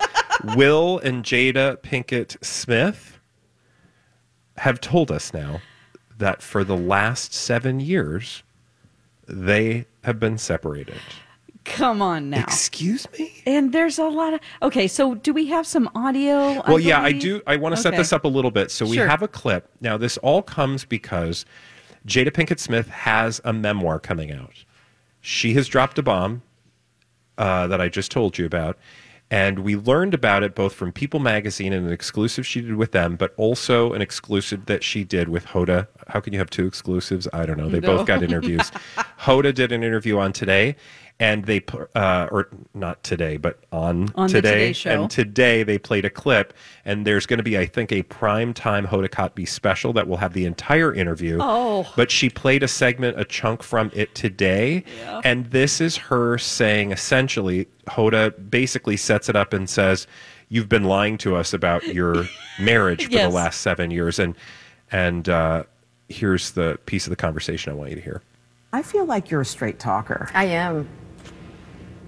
Will 0.58 1.00
and 1.00 1.24
Jada 1.24 1.78
Pinkett 1.78 2.36
Smith 2.44 3.18
have 4.58 4.82
told 4.82 5.10
us 5.10 5.34
now 5.34 5.62
that 6.18 6.42
for 6.42 6.66
the 6.66 6.76
last 6.76 7.34
seven 7.34 7.80
years, 7.80 8.44
they 9.32 9.86
have 10.04 10.20
been 10.20 10.38
separated. 10.38 10.96
Come 11.64 12.02
on 12.02 12.32
now. 12.32 12.42
Excuse 12.42 13.08
me? 13.20 13.44
And 13.46 13.72
there's 13.72 14.00
a 14.00 14.06
lot 14.08 14.34
of 14.34 14.40
okay. 14.64 14.88
So 14.88 15.14
do 15.16 15.32
we 15.32 15.46
have 15.48 15.68
some 15.68 15.90
audio? 15.94 16.62
Well, 16.68 16.80
yeah, 16.80 17.02
I 17.02 17.12
do. 17.12 17.42
I 17.46 17.56
want 17.58 17.76
to 17.76 17.82
set 17.82 17.90
Okay. 17.90 17.98
this 17.98 18.12
up 18.12 18.26
a 18.26 18.28
little 18.28 18.50
bit. 18.50 18.72
So 18.72 18.86
we 18.86 18.96
Sure. 18.96 19.08
have 19.08 19.22
a 19.22 19.28
clip. 19.28 19.70
Now, 19.80 19.96
this 19.96 20.18
all 20.18 20.42
comes 20.42 20.86
because 20.86 21.46
Jada 22.08 22.30
Pinkett 22.32 22.60
Smith 22.60 22.88
has 22.90 23.40
a 23.46 23.54
memoir 23.54 24.00
coming 24.00 24.32
out. 24.32 24.66
She 25.22 25.54
has 25.54 25.68
dropped 25.68 26.00
a 26.00 26.04
bomb 26.04 26.42
uh, 27.38 27.68
that 27.68 27.80
I 27.80 27.90
just 27.90 28.12
told 28.12 28.40
you 28.40 28.46
about. 28.48 28.78
And 29.30 29.60
we 29.60 29.76
learned 29.78 30.14
about 30.14 30.44
it 30.44 30.56
both 30.56 30.74
from 30.74 30.92
People 30.92 31.20
Magazine 31.20 31.72
and 31.74 31.86
an 31.88 31.94
exclusive 31.94 32.46
she 32.46 32.60
did 32.60 32.76
with 32.76 32.92
them, 32.92 33.16
but 33.16 33.34
also 33.38 33.94
an 33.94 34.02
exclusive 34.02 34.66
that 34.66 34.84
she 34.84 35.04
did 35.04 35.30
with 35.30 35.46
Hoda. 35.46 35.88
How 36.12 36.20
can 36.20 36.34
you 36.34 36.40
have 36.40 36.50
two 36.50 36.66
exclusives? 36.68 37.28
I 37.34 37.46
don't 37.46 37.58
know. 37.58 37.70
They 37.70 37.80
both 37.80 38.06
got 38.06 38.22
interviews. 38.30 38.70
Hoda 39.20 39.54
did 39.54 39.72
an 39.72 39.84
interview 39.84 40.18
on 40.20 40.34
today, 40.34 40.76
and 41.20 41.46
they, 41.46 41.64
uh, 41.96 42.28
or 42.32 42.50
not 42.74 43.02
today, 43.04 43.38
but 43.38 43.64
on, 43.72 44.10
On 44.16 44.28
today. 44.28 44.52
Today 44.52 44.74
Show. 44.74 44.90
And 45.04 45.10
today 45.10 45.64
they 45.64 45.78
played 45.78 46.04
a 46.04 46.10
clip, 46.10 46.54
and 46.84 47.06
there's 47.08 47.26
going 47.26 47.38
to 47.38 47.44
be, 47.44 47.58
I 47.58 47.66
think, 47.66 47.92
a 47.92 48.04
prime 48.04 48.54
time 48.54 48.86
Hoda 48.88 49.08
Kotb 49.08 49.48
special 49.48 49.94
that 49.94 50.08
will 50.08 50.18
have 50.18 50.34
the 50.34 50.46
entire 50.46 50.94
interview. 50.94 51.38
Oh. 51.40 51.88
But 51.96 52.12
she 52.12 52.30
played 52.30 52.62
a 52.64 52.68
segment, 52.68 53.20
a 53.20 53.24
chunk 53.24 53.64
from 53.64 53.90
it 53.94 54.14
today, 54.16 54.84
and 55.24 55.46
this 55.52 55.80
is 55.80 55.96
her 55.98 56.38
saying 56.38 56.92
essentially, 56.92 57.68
Hoda 57.88 58.34
basically 58.50 58.98
sets 58.98 59.30
it 59.30 59.36
up 59.36 59.54
and 59.54 59.70
says, 59.70 60.08
"You've 60.50 60.70
been 60.70 60.84
lying 60.84 61.18
to 61.20 61.36
us 61.36 61.54
about 61.54 61.86
your 61.88 62.26
marriage 62.60 63.06
for 63.06 63.12
Yes. 63.12 63.30
the 63.30 63.36
last 63.36 63.62
seven 63.62 63.92
years," 63.92 64.20
and 64.20 64.36
and 64.92 65.30
uh, 65.30 65.64
here's 66.12 66.52
the 66.52 66.78
piece 66.86 67.06
of 67.08 67.10
the 67.10 67.16
conversation 67.16 67.72
I 67.72 67.76
want 67.76 67.90
you 67.90 67.96
to 67.96 68.02
hear. 68.02 68.22
I 68.74 68.82
feel 68.84 69.06
like 69.06 69.30
you're 69.32 69.42
a 69.42 69.46
straight 69.46 69.80
talker, 69.80 70.30
I 70.34 70.46
am. 70.46 70.88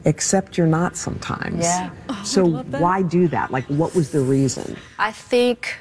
except 0.05 0.57
you're 0.57 0.67
not 0.67 0.95
sometimes. 0.95 1.63
Yeah. 1.63 1.91
so 2.23 2.45
why 2.63 3.01
do 3.01 3.27
that? 3.29 3.51
Like, 3.51 3.65
what 3.65 3.95
was 3.95 4.11
the 4.11 4.21
reason? 4.21 4.77
I 4.99 5.11
think 5.11 5.75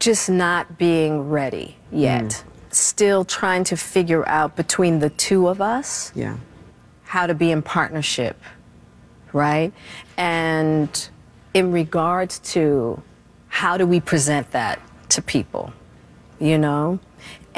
just 0.00 0.28
not 0.30 0.78
being 0.78 1.28
ready 1.28 1.76
yet. 1.92 2.24
Mm. 2.24 2.42
Still 2.70 3.24
trying 3.24 3.64
to 3.64 3.76
figure 3.76 4.26
out 4.28 4.54
between 4.56 4.98
the 5.00 5.10
two 5.10 5.48
of 5.48 5.60
us 5.60 6.12
Yeah. 6.14 6.36
how 7.04 7.26
to 7.26 7.34
be 7.34 7.50
in 7.50 7.62
partnership, 7.62 8.40
right? 9.32 9.72
And 10.18 11.08
in 11.54 11.72
regards 11.72 12.38
to 12.52 13.02
how 13.48 13.76
do 13.78 13.86
we 13.86 13.98
present 14.00 14.50
that 14.50 14.78
to 15.08 15.22
people, 15.22 15.72
you 16.38 16.58
know? 16.58 17.00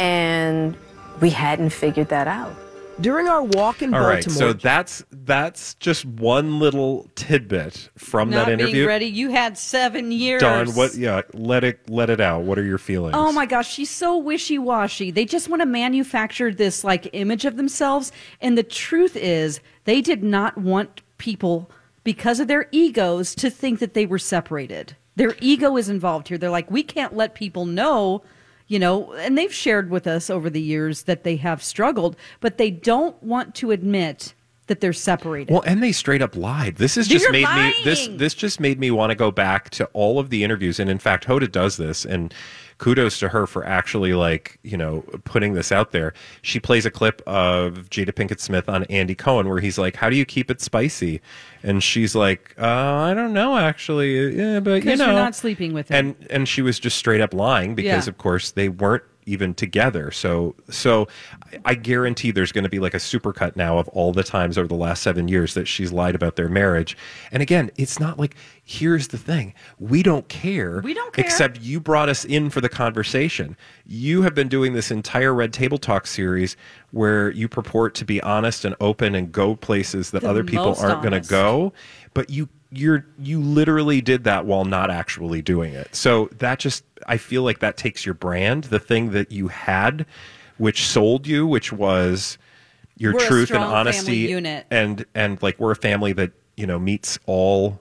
And 0.01 0.77
we 1.21 1.31
hadn't 1.31 1.71
figured 1.71 2.09
that 2.09 2.27
out. 2.27 2.57
During 3.01 3.29
our 3.29 3.43
walk 3.43 3.81
in 3.81 3.95
All 3.95 4.01
right, 4.01 4.25
Baltimore, 4.25 4.51
so 4.51 4.53
that's 4.53 5.03
that's 5.11 5.73
just 5.75 6.05
one 6.05 6.59
little 6.59 7.09
tidbit 7.15 7.89
from 7.97 8.29
Not 8.29 8.47
that 8.47 8.53
interview. 8.53 8.75
being 8.75 8.87
ready. 8.89 9.07
You 9.07 9.31
had 9.31 9.57
seven 9.57 10.13
years. 10.13 10.43
Dawn, 10.43 10.69
what? 10.75 10.95
Yeah, 10.95 11.23
let 11.33 11.65
it 11.65 11.89
let 11.89 12.11
it 12.11 12.21
out. 12.21 12.43
What 12.43 12.59
are 12.59 12.65
your 12.65 12.77
feelings? 12.77 13.15
Oh 13.17 13.33
my 13.33 13.47
gosh, 13.47 13.73
she's 13.73 13.89
so 13.89 14.19
wishy 14.19 14.59
washy. 14.59 15.11
They 15.11 15.25
just 15.25 15.49
want 15.49 15.63
to 15.63 15.67
manufacture 15.67 16.53
this 16.53 16.85
like 16.85 17.09
image 17.15 17.47
of 17.47 17.57
themselves. 17.57 18.13
And 18.43 18.59
the 18.59 18.63
truth 18.63 19.17
is, 19.17 19.61
they 19.85 20.03
did 20.03 20.23
not 20.23 20.59
want 20.59 21.01
people, 21.17 21.71
because 22.05 22.39
of 22.39 22.49
their 22.49 22.69
egos, 22.71 23.35
to 23.37 23.49
think 23.49 23.79
that 23.79 23.95
they 23.95 24.05
were 24.05 24.19
separated. 24.19 24.95
Their 25.17 25.37
ego 25.41 25.79
is 25.79 25.89
involved 25.89 26.29
here. 26.29 26.37
They're 26.37 26.51
like, 26.51 26.71
we 26.71 26.83
can't 26.83 27.17
let 27.17 27.35
people 27.35 27.65
know, 27.65 28.23
you 28.71 28.79
know, 28.79 29.13
and 29.15 29.37
they've 29.37 29.53
shared 29.53 29.91
with 29.91 30.07
us 30.07 30.31
over 30.31 30.49
the 30.49 30.63
years 30.63 31.03
that 31.03 31.25
they 31.25 31.35
have 31.35 31.61
struggled, 31.61 32.17
but 32.39 32.57
they 32.57 32.71
don't 32.71 33.21
want 33.21 33.53
to 33.57 33.73
admit 33.73 34.33
that 34.69 34.81
they're 34.81 34.93
separated. 34.93 35.53
Well, 35.53 35.65
and 35.67 35.83
they 35.83 35.91
straight 35.91 36.23
up 36.23 36.37
lied. 36.37 36.77
This 36.77 36.95
has 36.95 37.09
just 37.09 37.25
You're 37.25 37.33
made 37.33 37.53
me 37.53 37.75
this 37.83 38.09
this 38.13 38.33
just 38.33 38.61
made 38.61 38.79
me 38.79 38.93
want 38.93 39.11
to 39.11 39.17
go 39.17 39.33
back 39.33 39.71
to 39.71 39.87
all 39.87 40.21
of 40.21 40.31
the 40.31 40.45
interviews. 40.45 40.79
And 40.79 40.89
in 40.89 41.01
fact, 41.01 41.27
Hoda 41.27 41.51
does 41.51 41.79
this, 41.79 42.05
and 42.05 42.33
kudos 42.81 43.19
to 43.19 43.29
her 43.29 43.47
for 43.47 43.65
actually 43.65 44.15
like 44.15 44.59
you 44.65 44.77
know 44.77 45.03
putting 45.25 45.53
this 45.53 45.71
out 45.71 45.93
there. 45.93 46.13
She 46.43 46.59
plays 46.59 46.87
a 46.87 46.91
clip 46.91 47.21
of 47.27 47.91
Jada 47.91 48.11
Pinkett 48.13 48.41
Smith 48.41 48.69
on 48.69 48.85
Andy 48.85 49.15
Cohen 49.15 49.49
where 49.49 49.61
he's 49.61 49.79
like, 49.79 49.97
"How 49.97 50.09
do 50.11 50.17
you 50.17 50.25
keep 50.25 50.51
it 50.51 50.61
spicy?" 50.61 51.21
And 51.63 51.83
she's 51.83 52.15
like, 52.17 52.55
uh, 52.59 52.65
"I 52.67 53.13
don't 53.15 53.35
know, 53.35 53.57
actually, 53.59 54.35
yeah, 54.37 54.61
but 54.61 54.83
you 54.85 54.97
know, 54.97 55.05
you're 55.07 55.15
not 55.15 55.35
sleeping 55.37 55.73
with 55.75 55.89
him. 55.91 55.97
and 56.19 56.27
and 56.31 56.49
she 56.49 56.63
was 56.63 56.81
just 56.81 56.97
straight 56.97 57.21
up 57.21 57.35
lying 57.35 57.75
because 57.75 58.07
Yeah. 58.07 58.11
of 58.11 58.19
course 58.19 58.51
they 58.53 58.69
weren't 58.71 59.05
even 59.31 59.55
together. 59.55 60.11
So 60.11 60.55
so 60.69 61.09
i 61.65 61.75
guarantee 61.75 62.31
there's 62.31 62.53
going 62.53 62.63
to 62.65 62.71
be 62.71 62.79
like 62.79 62.95
a 62.95 62.99
supercut 62.99 63.57
now 63.57 63.79
of 63.79 63.89
all 63.89 64.13
the 64.13 64.23
times 64.23 64.57
over 64.57 64.69
the 64.69 64.75
last 64.75 65.03
seven 65.03 65.27
years 65.27 65.55
that 65.55 65.67
she's 65.67 65.93
lied 65.93 66.15
about 66.15 66.37
their 66.37 66.49
marriage. 66.49 66.97
And 67.33 67.43
again 67.43 67.71
it's 67.77 67.99
not 68.01 68.19
like 68.19 68.35
here's 68.63 69.09
the 69.09 69.19
thing. 69.19 69.55
We 69.79 70.03
don't 70.03 70.29
care 70.29 70.81
We 70.85 70.95
don't 70.95 71.13
care. 71.13 71.25
except 71.25 71.61
you 71.61 71.81
brought 71.81 72.09
us 72.09 72.25
in 72.25 72.51
for 72.51 72.61
the 72.61 72.69
conversation. 72.69 73.57
You 73.87 74.23
have 74.23 74.35
been 74.35 74.49
doing 74.49 74.73
this 74.75 74.91
entire 74.91 75.35
red 75.35 75.53
table 75.53 75.79
talk 75.79 76.07
series 76.07 76.57
where 76.91 77.31
you 77.31 77.49
purport 77.49 77.95
to 77.97 78.05
be 78.05 78.21
honest 78.23 78.65
and 78.65 78.75
open 78.81 79.15
and 79.15 79.33
go 79.33 79.57
places 79.57 80.11
that 80.13 80.23
The 80.23 80.29
other 80.29 80.45
people 80.45 80.75
aren't 80.79 81.03
going 81.03 81.21
to 81.21 81.29
go 81.29 81.73
but 82.15 82.31
you 82.31 82.49
you're 82.73 83.05
you 83.19 83.41
literally 83.41 84.01
did 84.01 84.25
that 84.25 84.47
while 84.47 84.65
not 84.65 84.91
actually 84.91 85.43
doing 85.43 85.73
it 85.75 85.95
so 85.95 86.29
that 86.39 86.59
just 86.59 86.85
i 87.07 87.17
feel 87.17 87.43
like 87.43 87.59
that 87.59 87.77
takes 87.77 88.05
your 88.07 88.15
brand 88.15 88.65
the 88.65 88.79
thing 88.79 89.11
that 89.11 89.33
you 89.33 89.49
had 89.49 90.07
which 90.59 90.87
sold 90.87 91.27
you 91.27 91.47
which 91.47 91.73
was 91.73 92.39
your 92.97 93.15
We're 93.15 93.27
truth 93.27 93.51
and 93.51 93.65
honesty 93.65 94.17
unit. 94.19 94.67
and 94.71 95.05
and 95.15 95.43
like 95.43 95.59
we're 95.59 95.73
a 95.73 95.77
family 95.77 96.13
that 96.13 96.33
you 96.57 96.67
know 96.67 96.79
meets 96.79 97.19
all 97.27 97.81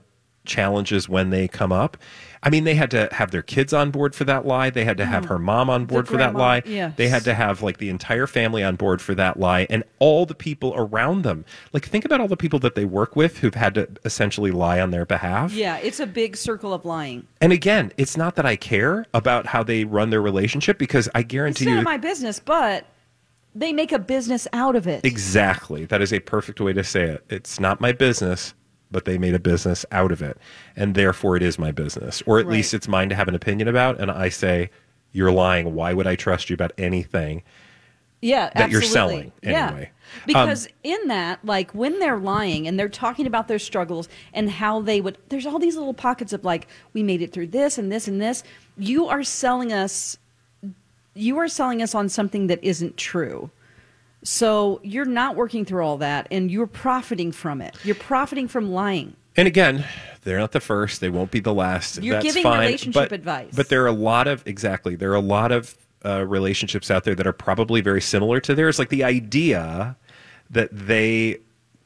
challenges 0.49 1.07
when 1.07 1.29
they 1.29 1.47
come 1.47 1.71
up. 1.71 1.95
I 2.41 2.49
mean, 2.49 2.63
they 2.63 2.75
had 2.75 2.91
to 2.91 3.09
have 3.11 3.31
their 3.31 3.41
kids 3.41 3.73
on 3.73 3.91
board 3.91 4.15
for 4.15 4.23
that 4.23 4.45
lie. 4.45 4.69
They 4.69 4.85
had 4.85 4.97
to 4.97 5.05
have 5.05 5.25
mm. 5.25 5.29
her 5.29 5.39
mom 5.39 5.69
on 5.69 5.85
board 5.85 6.07
for 6.07 6.17
that 6.17 6.35
lie. 6.35 6.61
yes. 6.65 6.93
They 6.95 7.09
had 7.09 7.23
to 7.25 7.33
have 7.33 7.61
like 7.61 7.77
the 7.77 7.89
entire 7.89 8.27
family 8.27 8.63
on 8.63 8.77
board 8.77 9.01
for 9.01 9.13
that 9.15 9.39
lie 9.39 9.67
and 9.69 9.83
all 9.99 10.25
the 10.25 10.35
people 10.35 10.73
around 10.75 11.23
them. 11.23 11.43
Like, 11.73 11.85
think 11.85 12.05
about 12.05 12.21
all 12.21 12.29
the 12.29 12.37
people 12.37 12.59
that 12.59 12.75
they 12.75 12.85
work 12.85 13.15
with 13.15 13.39
who've 13.39 13.55
had 13.55 13.75
to 13.75 13.89
essentially 14.05 14.51
lie 14.51 14.79
on 14.79 14.91
their 14.91 15.05
behalf. 15.05 15.51
Yeah, 15.53 15.77
it's 15.77 15.99
a 15.99 16.07
big 16.07 16.37
circle 16.37 16.73
of 16.73 16.85
lying. 16.85 17.27
And 17.41 17.51
again, 17.51 17.91
it's 17.97 18.15
not 18.15 18.35
that 18.35 18.45
I 18.45 18.55
care 18.55 19.05
about 19.13 19.45
how 19.45 19.63
they 19.63 19.83
run 19.83 20.09
their 20.09 20.21
relationship 20.21 20.77
because 20.77 21.09
I 21.13 21.23
guarantee 21.23 21.65
none 21.65 21.73
you 21.73 21.79
of 21.79 21.85
my 21.85 21.97
business, 21.97 22.39
but 22.39 22.85
they 23.53 23.73
make 23.73 23.91
a 23.91 23.99
business 23.99 24.47
out 24.53 24.75
of 24.75 24.87
it. 24.87 25.03
Exactly. 25.03 25.85
That 25.85 26.01
is 26.01 26.13
a 26.13 26.19
perfect 26.19 26.61
way 26.61 26.71
to 26.73 26.83
say 26.83 27.03
it. 27.03 27.25
It's 27.29 27.59
not 27.59 27.81
my 27.81 27.91
business, 27.91 28.53
but 28.91 29.05
they 29.05 29.17
made 29.17 29.33
a 29.35 29.39
business 29.39 29.85
out 29.91 30.11
of 30.11 30.21
it. 30.21 30.37
And 30.75 30.95
therefore 30.95 31.35
it 31.35 31.43
is 31.43 31.59
my 31.59 31.71
business. 31.71 32.21
Or 32.25 32.39
at 32.39 32.45
Right. 32.45 32.53
least 32.53 32.73
it's 32.73 32.87
mine 32.87 33.09
to 33.09 33.15
have 33.15 33.27
an 33.27 33.35
opinion 33.35 33.67
about. 33.67 33.99
And 33.99 34.09
I 34.11 34.29
say, 34.29 34.69
You're 35.11 35.31
lying. 35.31 35.73
Why 35.73 35.93
would 35.93 36.05
I 36.07 36.15
trust 36.15 36.49
you 36.49 36.53
about 36.53 36.71
anything? 36.77 37.43
yeah, 38.21 38.49
that 38.55 38.69
you're 38.69 38.81
absolutely. 38.81 38.91
selling 38.91 39.31
Yeah. 39.41 39.67
anyway. 39.69 39.91
Because 40.27 40.65
um, 40.65 40.71
in 40.83 41.07
that, 41.07 41.45
like 41.45 41.71
when 41.71 41.99
they're 41.99 42.17
lying 42.17 42.67
and 42.67 42.77
they're 42.77 42.89
talking 42.89 43.25
about 43.25 43.47
their 43.47 43.59
struggles 43.59 44.09
and 44.33 44.49
how 44.51 44.81
they 44.81 44.99
would, 44.99 45.17
there's 45.29 45.45
all 45.45 45.57
these 45.57 45.77
little 45.77 45.93
pockets 45.93 46.33
of 46.33 46.43
like, 46.43 46.67
we 46.93 47.01
made 47.01 47.21
it 47.21 47.31
through 47.31 47.47
this 47.47 47.77
and 47.77 47.89
this 47.91 48.07
and 48.09 48.21
this. 48.21 48.43
You 48.77 49.07
are 49.07 49.23
selling 49.23 49.71
us, 49.71 50.17
you 51.13 51.37
are 51.37 51.47
selling 51.47 51.81
us 51.81 51.95
on 51.95 52.09
something 52.09 52.47
that 52.47 52.61
isn't 52.63 52.97
true. 52.97 53.51
So 54.23 54.79
you're 54.83 55.05
not 55.05 55.35
working 55.35 55.65
through 55.65 55.85
all 55.85 55.97
that 55.97 56.27
and 56.31 56.51
you're 56.51 56.67
profiting 56.67 57.31
from 57.31 57.61
it. 57.61 57.75
You're 57.83 57.95
profiting 57.95 58.47
from 58.47 58.71
lying. 58.71 59.15
And 59.37 59.47
again, 59.47 59.85
they're 60.23 60.39
not 60.39 60.51
the 60.51 60.59
first. 60.59 60.99
They 60.99 61.09
won't 61.09 61.31
be 61.31 61.39
the 61.39 61.53
last. 61.53 62.01
You're 62.03 62.15
That's 62.15 62.25
giving 62.25 62.43
fine. 62.43 62.59
relationship 62.59 63.09
but, 63.09 63.11
advice. 63.13 63.53
But 63.55 63.69
there 63.69 63.83
are 63.83 63.87
a 63.87 63.93
lot 63.93 64.27
of 64.27 64.45
exactly. 64.45 64.95
There 64.95 65.11
are 65.11 65.15
a 65.15 65.21
lot 65.21 65.51
of 65.51 65.77
uh, 66.03 66.25
relationships 66.25 66.91
out 66.91 67.03
there 67.03 67.15
that 67.15 67.27
are 67.27 67.33
probably 67.33 67.81
very 67.81 68.01
similar 68.01 68.39
to 68.41 68.55
theirs. 68.55 68.79
Like 68.79 68.89
the 68.89 69.03
idea 69.03 69.95
that 70.49 70.69
they 70.71 71.37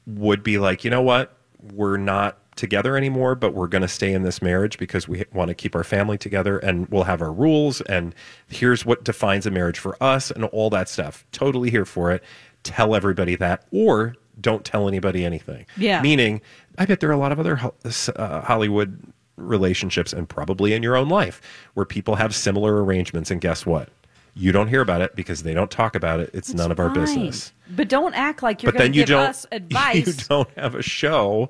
would 0.08 0.44
be 0.44 0.58
like, 0.58 0.84
you 0.84 0.90
know 0.90 1.02
what, 1.02 1.36
we're 1.74 1.98
not 1.98 2.38
together 2.56 2.98
anymore, 2.98 3.36
but 3.36 3.54
we're 3.54 3.68
going 3.68 3.82
to 3.82 3.88
stay 3.88 4.14
in 4.14 4.24
this 4.24 4.42
marriage 4.42 4.78
because 4.78 5.08
we 5.08 5.24
want 5.34 5.50
to 5.50 5.56
keep 5.56 5.76
our 5.76 5.84
family 5.84 6.18
together 6.18 6.58
and 6.60 6.88
we'll 6.90 7.04
have 7.04 7.22
our 7.22 7.32
rules. 7.32 7.82
And 7.82 8.14
here's 8.48 8.86
what 8.86 9.04
defines 9.04 9.46
a 9.46 9.52
marriage 9.52 9.80
for 9.80 10.02
us 10.02 10.32
and 10.32 10.46
all 10.46 10.70
that 10.72 10.90
stuff. 10.90 11.26
Totally 11.32 11.70
here 11.70 11.86
for 11.86 12.12
it. 12.12 12.24
Tell 12.64 12.96
everybody 12.96 13.36
that, 13.36 13.66
or 13.72 14.16
don't 14.40 14.64
tell 14.64 14.88
anybody 14.88 15.26
anything. 15.26 15.66
Yeah. 15.78 16.02
Meaning, 16.02 16.42
I 16.78 16.86
bet 16.86 17.00
there 17.00 17.10
are 17.10 17.14
a 17.14 17.18
lot 17.18 17.32
of 17.32 17.40
other 17.40 17.60
uh, 18.16 18.42
Hollywood 18.42 19.00
relationships 19.36 20.14
and 20.14 20.30
probably 20.30 20.74
in 20.74 20.84
your 20.84 20.96
own 20.96 21.10
life 21.10 21.42
where 21.74 21.86
people 21.86 22.16
have 22.16 22.36
similar 22.36 22.84
arrangements. 22.84 23.32
And 23.32 23.42
guess 23.42 23.66
what? 23.66 23.90
You 24.36 24.52
don't 24.52 24.68
hear 24.68 24.82
about 24.82 25.02
it 25.02 25.16
because 25.16 25.44
they 25.44 25.54
don't 25.54 25.70
talk 25.70 25.96
about 25.96 26.20
it. 26.20 26.32
It's, 26.34 26.54
none 26.54 26.72
of 26.72 26.80
our 26.80 26.88
Fine. 26.88 27.00
business. 27.00 27.54
But 27.70 27.88
don't 27.88 28.16
act 28.16 28.42
like 28.42 28.64
you're 28.64 28.72
going 28.72 28.92
to 28.92 28.98
you 28.98 29.06
give 29.06 29.18
us 29.18 29.46
advice. 29.52 30.08
You 30.08 30.14
don't 30.28 30.50
have 30.58 30.74
a 30.74 30.82
show 30.82 31.50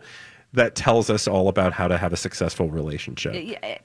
that 0.54 0.76
tells 0.76 1.10
us 1.10 1.28
all 1.28 1.48
about 1.48 1.74
how 1.74 1.88
to 1.88 1.98
have 1.98 2.14
a 2.14 2.18
successful 2.18 2.70
relationship. 2.70 3.34
Yeah, 3.36 3.78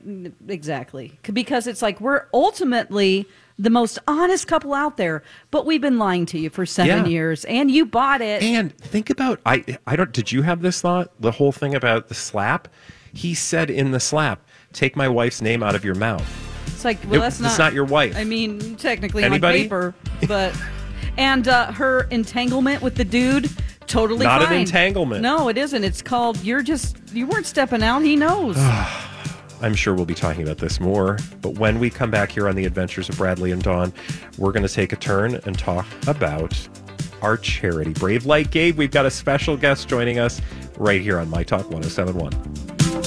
exactly. 0.49 1.19
Because 1.33 1.67
it's 1.67 1.83
like 1.83 2.01
we're 2.01 2.27
ultimately 2.35 3.27
the 3.59 3.71
most 3.71 3.99
honest 4.07 4.47
couple 4.47 4.73
out 4.75 4.97
there, 4.97 5.23
but 5.51 5.67
we've 5.67 5.81
been 5.81 5.99
lying 5.99 6.27
to 6.27 6.39
you 6.39 6.51
for 6.51 6.65
seven 6.67 7.05
Yeah. 7.07 7.11
years, 7.11 7.45
and 7.47 7.71
you 7.71 7.85
bought 7.87 8.21
it. 8.21 8.43
And 8.43 8.77
think 8.79 9.11
about 9.11 9.41
I 9.47 9.65
I 9.87 9.97
don't 9.97 10.13
did 10.13 10.31
you 10.33 10.43
have 10.43 10.63
this 10.63 10.81
thought? 10.81 11.11
The 11.21 11.33
whole 11.33 11.53
thing 11.53 11.75
about 11.75 12.09
the 12.09 12.15
slap? 12.15 12.69
He 13.13 13.35
said 13.35 13.71
in 13.71 13.91
the 13.91 14.01
slap, 14.01 14.43
"Take 14.73 14.95
my 14.95 15.09
wife's 15.09 15.41
name 15.43 15.63
out 15.63 15.75
of 15.75 15.85
your 15.85 15.95
mouth." 15.97 16.27
it's 16.67 16.85
like, 16.85 16.99
well, 17.07 17.15
It- 17.15 17.19
that's 17.21 17.41
it's 17.41 17.59
not. 17.59 17.65
not 17.65 17.73
your 17.73 17.87
wife. 17.87 18.15
I 18.17 18.23
mean, 18.25 18.77
technically 18.77 19.25
Anybody? 19.25 19.61
on 19.61 19.65
paper, 19.65 19.95
but 20.29 20.55
and 21.17 21.49
uh, 21.49 21.73
her 21.73 22.03
entanglement 22.11 22.83
with 22.83 22.95
the 22.95 23.05
dude. 23.05 23.51
Totally 23.89 24.25
Not 24.25 24.43
an 24.43 24.53
entanglement. 24.53 25.23
No, 25.23 25.49
it 25.49 25.57
isn't. 25.57 25.83
It's 25.83 26.03
called 26.03 26.43
you're 26.45 26.63
just 26.63 26.97
you 27.13 27.27
weren't 27.27 27.47
stepping 27.47 27.83
out. 27.83 28.01
He 28.01 28.17
knows. 28.17 28.57
I'm 29.61 29.75
sure 29.75 29.95
we'll 29.95 30.05
be 30.05 30.15
talking 30.15 30.43
about 30.43 30.59
this 30.59 30.79
more. 30.79 31.19
But 31.41 31.59
when 31.59 31.81
we 31.81 31.91
come 31.91 32.11
back 32.11 32.31
here 32.31 32.49
on 32.49 32.55
the 32.55 32.65
Adventures 32.65 33.09
of 33.09 33.17
Bradley 33.17 33.51
and 33.51 33.63
Dawn, 33.63 33.93
we're 34.37 34.53
going 34.53 34.67
to 34.67 34.73
take 34.73 34.93
a 34.93 34.97
turn 34.97 35.35
and 35.47 35.59
talk 35.59 35.87
about 36.07 36.57
our 37.23 37.37
charity, 37.37 37.93
Brave 37.93 38.27
Like 38.27 38.51
Gabe. 38.51 38.77
We've 38.77 38.91
got 38.91 39.07
a 39.07 39.11
special 39.11 39.57
guest 39.57 39.89
joining 39.89 40.19
us 40.21 40.41
right 40.77 41.01
here 41.01 41.19
on 41.19 41.29
My 41.29 41.43
Talk 41.43 41.69
1071. 41.71 42.98